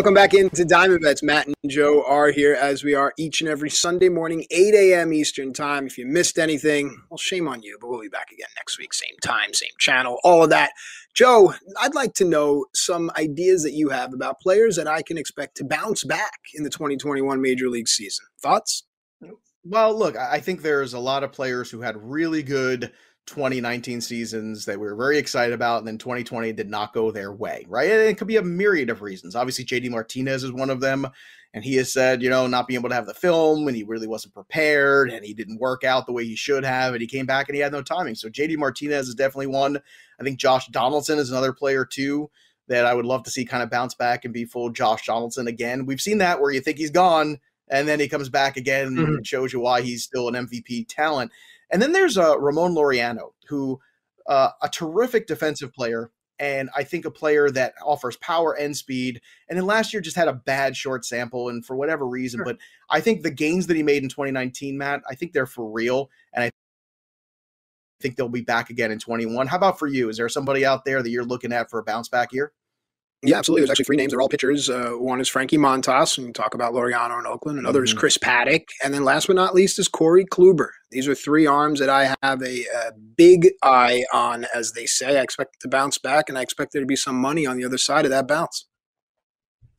welcome 0.00 0.14
back 0.14 0.32
into 0.32 0.64
Diamond 0.64 1.02
Bets. 1.02 1.22
Matt 1.22 1.46
and 1.46 1.54
Joe 1.66 2.02
are 2.06 2.30
here 2.30 2.54
as 2.54 2.82
we 2.82 2.94
are 2.94 3.12
each 3.18 3.42
and 3.42 3.50
every 3.50 3.68
Sunday 3.68 4.08
morning, 4.08 4.46
8 4.50 4.74
a.m. 4.74 5.12
Eastern 5.12 5.52
Time. 5.52 5.86
If 5.86 5.98
you 5.98 6.06
missed 6.06 6.38
anything, 6.38 7.02
well, 7.10 7.18
shame 7.18 7.46
on 7.46 7.62
you, 7.62 7.76
but 7.78 7.90
we'll 7.90 8.00
be 8.00 8.08
back 8.08 8.32
again 8.32 8.48
next 8.56 8.78
week, 8.78 8.94
same 8.94 9.16
time, 9.22 9.52
same 9.52 9.74
channel, 9.78 10.18
all 10.24 10.42
of 10.42 10.48
that. 10.48 10.70
Joe, 11.14 11.52
I'd 11.78 11.94
like 11.94 12.14
to 12.14 12.24
know 12.24 12.64
some 12.74 13.10
ideas 13.18 13.62
that 13.64 13.74
you 13.74 13.90
have 13.90 14.14
about 14.14 14.40
players 14.40 14.76
that 14.76 14.88
I 14.88 15.02
can 15.02 15.18
expect 15.18 15.58
to 15.58 15.64
bounce 15.64 16.02
back 16.02 16.38
in 16.54 16.64
the 16.64 16.70
2021 16.70 17.42
Major 17.42 17.68
League 17.68 17.86
season. 17.86 18.24
Thoughts? 18.40 18.84
Well, 19.64 19.94
look, 19.94 20.16
I 20.16 20.40
think 20.40 20.62
there's 20.62 20.94
a 20.94 20.98
lot 20.98 21.24
of 21.24 21.32
players 21.32 21.70
who 21.70 21.82
had 21.82 21.98
really 21.98 22.42
good 22.42 22.90
2019 23.30 24.00
seasons 24.00 24.64
that 24.64 24.78
we 24.78 24.86
were 24.86 24.96
very 24.96 25.16
excited 25.16 25.54
about, 25.54 25.78
and 25.78 25.86
then 25.86 25.98
2020 25.98 26.52
did 26.52 26.68
not 26.68 26.92
go 26.92 27.10
their 27.10 27.32
way, 27.32 27.64
right? 27.68 27.90
And 27.90 28.00
it 28.02 28.18
could 28.18 28.26
be 28.26 28.36
a 28.36 28.42
myriad 28.42 28.90
of 28.90 29.02
reasons. 29.02 29.36
Obviously, 29.36 29.64
JD 29.64 29.90
Martinez 29.90 30.44
is 30.44 30.52
one 30.52 30.70
of 30.70 30.80
them. 30.80 31.06
And 31.52 31.64
he 31.64 31.74
has 31.76 31.92
said, 31.92 32.22
you 32.22 32.30
know, 32.30 32.46
not 32.46 32.68
being 32.68 32.78
able 32.78 32.90
to 32.90 32.94
have 32.94 33.06
the 33.06 33.14
film 33.14 33.66
and 33.66 33.76
he 33.76 33.82
really 33.82 34.06
wasn't 34.06 34.34
prepared 34.34 35.10
and 35.10 35.24
he 35.24 35.34
didn't 35.34 35.58
work 35.58 35.82
out 35.82 36.06
the 36.06 36.12
way 36.12 36.24
he 36.24 36.36
should 36.36 36.64
have. 36.64 36.92
And 36.92 37.00
he 37.00 37.08
came 37.08 37.26
back 37.26 37.48
and 37.48 37.56
he 37.56 37.60
had 37.60 37.72
no 37.72 37.82
timing. 37.82 38.14
So 38.14 38.28
JD 38.28 38.56
Martinez 38.56 39.08
is 39.08 39.16
definitely 39.16 39.48
one. 39.48 39.76
I 40.20 40.22
think 40.22 40.38
Josh 40.38 40.68
Donaldson 40.68 41.18
is 41.18 41.30
another 41.30 41.52
player 41.52 41.84
too 41.84 42.30
that 42.68 42.86
I 42.86 42.94
would 42.94 43.04
love 43.04 43.24
to 43.24 43.32
see 43.32 43.44
kind 43.44 43.64
of 43.64 43.70
bounce 43.70 43.94
back 43.94 44.24
and 44.24 44.32
be 44.32 44.44
full 44.44 44.70
Josh 44.70 45.06
Donaldson 45.06 45.48
again. 45.48 45.86
We've 45.86 46.00
seen 46.00 46.18
that 46.18 46.40
where 46.40 46.52
you 46.52 46.60
think 46.60 46.78
he's 46.78 46.92
gone 46.92 47.40
and 47.68 47.88
then 47.88 47.98
he 47.98 48.08
comes 48.08 48.28
back 48.28 48.56
again 48.56 48.90
mm-hmm. 48.90 49.16
and 49.16 49.26
shows 49.26 49.52
you 49.52 49.58
why 49.58 49.82
he's 49.82 50.04
still 50.04 50.28
an 50.28 50.46
MVP 50.46 50.86
talent. 50.88 51.32
And 51.70 51.80
then 51.80 51.92
there's 51.92 52.18
uh, 52.18 52.38
Ramon 52.38 52.74
Laureano, 52.74 53.30
who 53.48 53.80
uh, 54.26 54.50
a 54.62 54.68
terrific 54.68 55.26
defensive 55.26 55.72
player, 55.72 56.10
and 56.38 56.70
I 56.74 56.84
think 56.84 57.04
a 57.04 57.10
player 57.10 57.50
that 57.50 57.74
offers 57.84 58.16
power 58.16 58.54
and 58.54 58.76
speed. 58.76 59.20
And 59.48 59.58
then 59.58 59.66
last 59.66 59.92
year 59.92 60.00
just 60.00 60.16
had 60.16 60.28
a 60.28 60.32
bad 60.32 60.76
short 60.76 61.04
sample, 61.04 61.48
and 61.48 61.64
for 61.64 61.76
whatever 61.76 62.06
reason, 62.06 62.38
sure. 62.38 62.44
but 62.44 62.58
I 62.88 63.00
think 63.00 63.22
the 63.22 63.30
gains 63.30 63.66
that 63.66 63.76
he 63.76 63.82
made 63.82 64.02
in 64.02 64.08
2019, 64.08 64.76
Matt, 64.76 65.02
I 65.08 65.14
think 65.14 65.32
they're 65.32 65.46
for 65.46 65.70
real, 65.70 66.10
and 66.32 66.44
I 66.44 66.50
think 68.00 68.16
they'll 68.16 68.28
be 68.28 68.40
back 68.40 68.70
again 68.70 68.90
in 68.90 68.98
21. 68.98 69.46
How 69.46 69.56
about 69.56 69.78
for 69.78 69.86
you? 69.86 70.08
Is 70.08 70.16
there 70.16 70.28
somebody 70.28 70.64
out 70.64 70.84
there 70.84 71.02
that 71.02 71.10
you're 71.10 71.24
looking 71.24 71.52
at 71.52 71.70
for 71.70 71.78
a 71.78 71.84
bounce 71.84 72.08
back 72.08 72.32
year? 72.32 72.52
Yeah, 73.22 73.36
absolutely. 73.36 73.60
There's 73.62 73.70
actually 73.70 73.84
three 73.84 73.96
names. 73.96 74.12
They're 74.12 74.22
all 74.22 74.30
pitchers. 74.30 74.70
Uh, 74.70 74.92
one 74.92 75.20
is 75.20 75.28
Frankie 75.28 75.58
Montas, 75.58 76.16
and 76.16 76.26
we 76.26 76.32
talk 76.32 76.54
about 76.54 76.72
Laureano 76.72 77.18
in 77.18 77.26
Oakland. 77.26 77.58
Another 77.58 77.80
mm-hmm. 77.80 77.84
is 77.84 77.94
Chris 77.94 78.16
Paddack. 78.16 78.64
And 78.82 78.94
then 78.94 79.04
last 79.04 79.26
but 79.26 79.36
not 79.36 79.54
least 79.54 79.78
is 79.78 79.88
Corey 79.88 80.24
Kluber. 80.24 80.68
These 80.90 81.06
are 81.06 81.14
three 81.14 81.46
arms 81.46 81.80
that 81.80 81.90
I 81.90 82.16
have 82.22 82.42
a, 82.42 82.62
a, 82.62 82.92
big 83.16 83.50
eye 83.62 84.04
on, 84.14 84.46
as 84.54 84.72
they 84.72 84.86
say. 84.86 85.18
I 85.18 85.22
expect 85.22 85.60
to 85.60 85.68
bounce 85.68 85.98
back, 85.98 86.30
and 86.30 86.38
I 86.38 86.42
expect 86.42 86.72
there 86.72 86.80
to 86.80 86.86
be 86.86 86.96
some 86.96 87.16
money 87.16 87.44
on 87.44 87.58
the 87.58 87.64
other 87.64 87.76
side 87.76 88.06
of 88.06 88.10
that 88.10 88.26
bounce. 88.26 88.66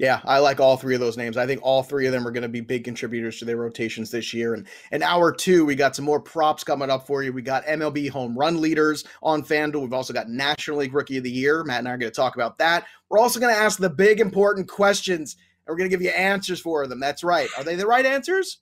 Yeah, 0.02 0.20
I 0.26 0.40
like 0.40 0.60
all 0.60 0.78
three 0.78 0.96
of 0.96 1.00
those 1.00 1.16
names. 1.16 1.38
I 1.38 1.46
think 1.46 1.60
all 1.62 1.84
three 1.84 2.08
of 2.08 2.12
them 2.12 2.28
are 2.28 2.32
going 2.32 2.42
to 2.42 2.50
be 2.50 2.60
big 2.60 2.84
contributors 2.84 3.38
to 3.38 3.46
their 3.46 3.58
rotations 3.58 4.10
this 4.10 4.34
year. 4.34 4.56
And 4.56 4.66
in 4.92 5.04
hour 5.04 5.32
two, 5.32 5.64
we 5.64 5.76
got 5.76 5.96
some 5.96 6.06
more 6.06 6.20
props 6.20 6.64
coming 6.64 6.90
up 6.90 7.06
for 7.06 7.22
you. 7.22 7.32
We 7.32 7.44
got 7.44 7.64
MLB 7.68 8.10
home 8.10 8.36
run 8.36 8.60
leaders 8.60 9.04
on 9.22 9.44
FanDuel. 9.44 9.82
We've 9.84 9.94
also 9.94 10.12
got 10.12 10.28
National 10.28 10.78
League 10.78 10.96
Rookie 10.96 11.18
of 11.18 11.24
the 11.24 11.30
Year. 11.30 11.64
Matt 11.64 11.78
and 11.78 11.88
I 11.88 11.92
are 11.92 11.98
going 12.00 12.12
to 12.12 12.16
talk 12.16 12.34
about 12.34 12.58
that. 12.58 12.88
We're 13.10 13.20
also 13.20 13.40
going 13.40 13.54
to 13.54 13.62
ask 13.62 13.78
the 13.78 13.92
big 13.92 14.20
important 14.20 14.68
questions, 14.68 15.36
and 15.68 15.72
we're 15.72 15.78
going 15.78 15.88
to 15.88 15.96
give 15.96 16.02
you 16.02 16.10
answers 16.10 16.60
for 16.60 16.88
them. 16.88 17.00
That's 17.00 17.24
right. 17.24 17.50
Are 17.56 17.64
they 17.64 17.76
the 17.76 17.86
right 17.86 18.04
answers? 18.04 18.58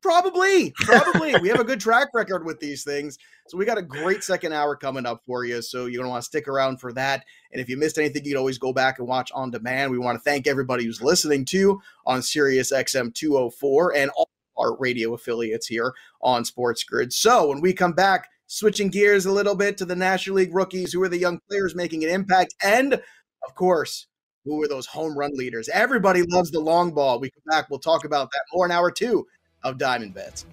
Probably, 0.00 0.70
probably. 0.76 1.34
we 1.40 1.48
have 1.48 1.58
a 1.58 1.64
good 1.64 1.80
track 1.80 2.08
record 2.14 2.44
with 2.44 2.60
these 2.60 2.84
things. 2.84 3.18
So 3.48 3.58
we 3.58 3.64
got 3.64 3.78
a 3.78 3.82
great 3.82 4.22
second 4.22 4.52
hour 4.52 4.76
coming 4.76 5.06
up 5.06 5.22
for 5.26 5.44
you. 5.44 5.60
So 5.60 5.86
you're 5.86 6.00
gonna 6.00 6.10
want 6.10 6.22
to 6.22 6.26
stick 6.26 6.46
around 6.46 6.80
for 6.80 6.92
that. 6.92 7.24
And 7.52 7.60
if 7.60 7.68
you 7.68 7.76
missed 7.76 7.98
anything, 7.98 8.24
you 8.24 8.32
can 8.32 8.38
always 8.38 8.58
go 8.58 8.72
back 8.72 8.98
and 8.98 9.08
watch 9.08 9.32
on 9.34 9.50
demand. 9.50 9.90
We 9.90 9.98
want 9.98 10.16
to 10.16 10.22
thank 10.22 10.46
everybody 10.46 10.84
who's 10.84 11.02
listening 11.02 11.44
to 11.46 11.80
on 12.06 12.22
Sirius 12.22 12.72
XM 12.72 13.12
204 13.14 13.96
and 13.96 14.10
all 14.16 14.28
our 14.56 14.76
radio 14.76 15.14
affiliates 15.14 15.66
here 15.66 15.94
on 16.20 16.42
SportsGrid. 16.42 17.12
So 17.12 17.48
when 17.48 17.60
we 17.60 17.72
come 17.72 17.92
back, 17.92 18.28
switching 18.46 18.88
gears 18.88 19.26
a 19.26 19.32
little 19.32 19.54
bit 19.54 19.76
to 19.78 19.84
the 19.84 19.96
National 19.96 20.36
League 20.36 20.54
rookies, 20.54 20.92
who 20.92 21.02
are 21.02 21.08
the 21.08 21.18
young 21.18 21.40
players 21.48 21.74
making 21.74 22.04
an 22.04 22.10
impact, 22.10 22.54
and 22.62 22.94
of 22.94 23.54
course, 23.54 24.06
who 24.44 24.62
are 24.62 24.68
those 24.68 24.86
home 24.86 25.16
run 25.16 25.30
leaders? 25.34 25.68
Everybody 25.68 26.22
loves 26.22 26.50
the 26.50 26.60
long 26.60 26.92
ball. 26.92 27.20
We 27.20 27.30
come 27.30 27.42
back, 27.46 27.68
we'll 27.70 27.78
talk 27.78 28.04
about 28.04 28.30
that 28.32 28.42
more 28.52 28.64
in 28.64 28.72
hour 28.72 28.90
two 28.90 29.26
of 29.62 29.78
Diamond 29.78 30.14
Bets. 30.14 30.46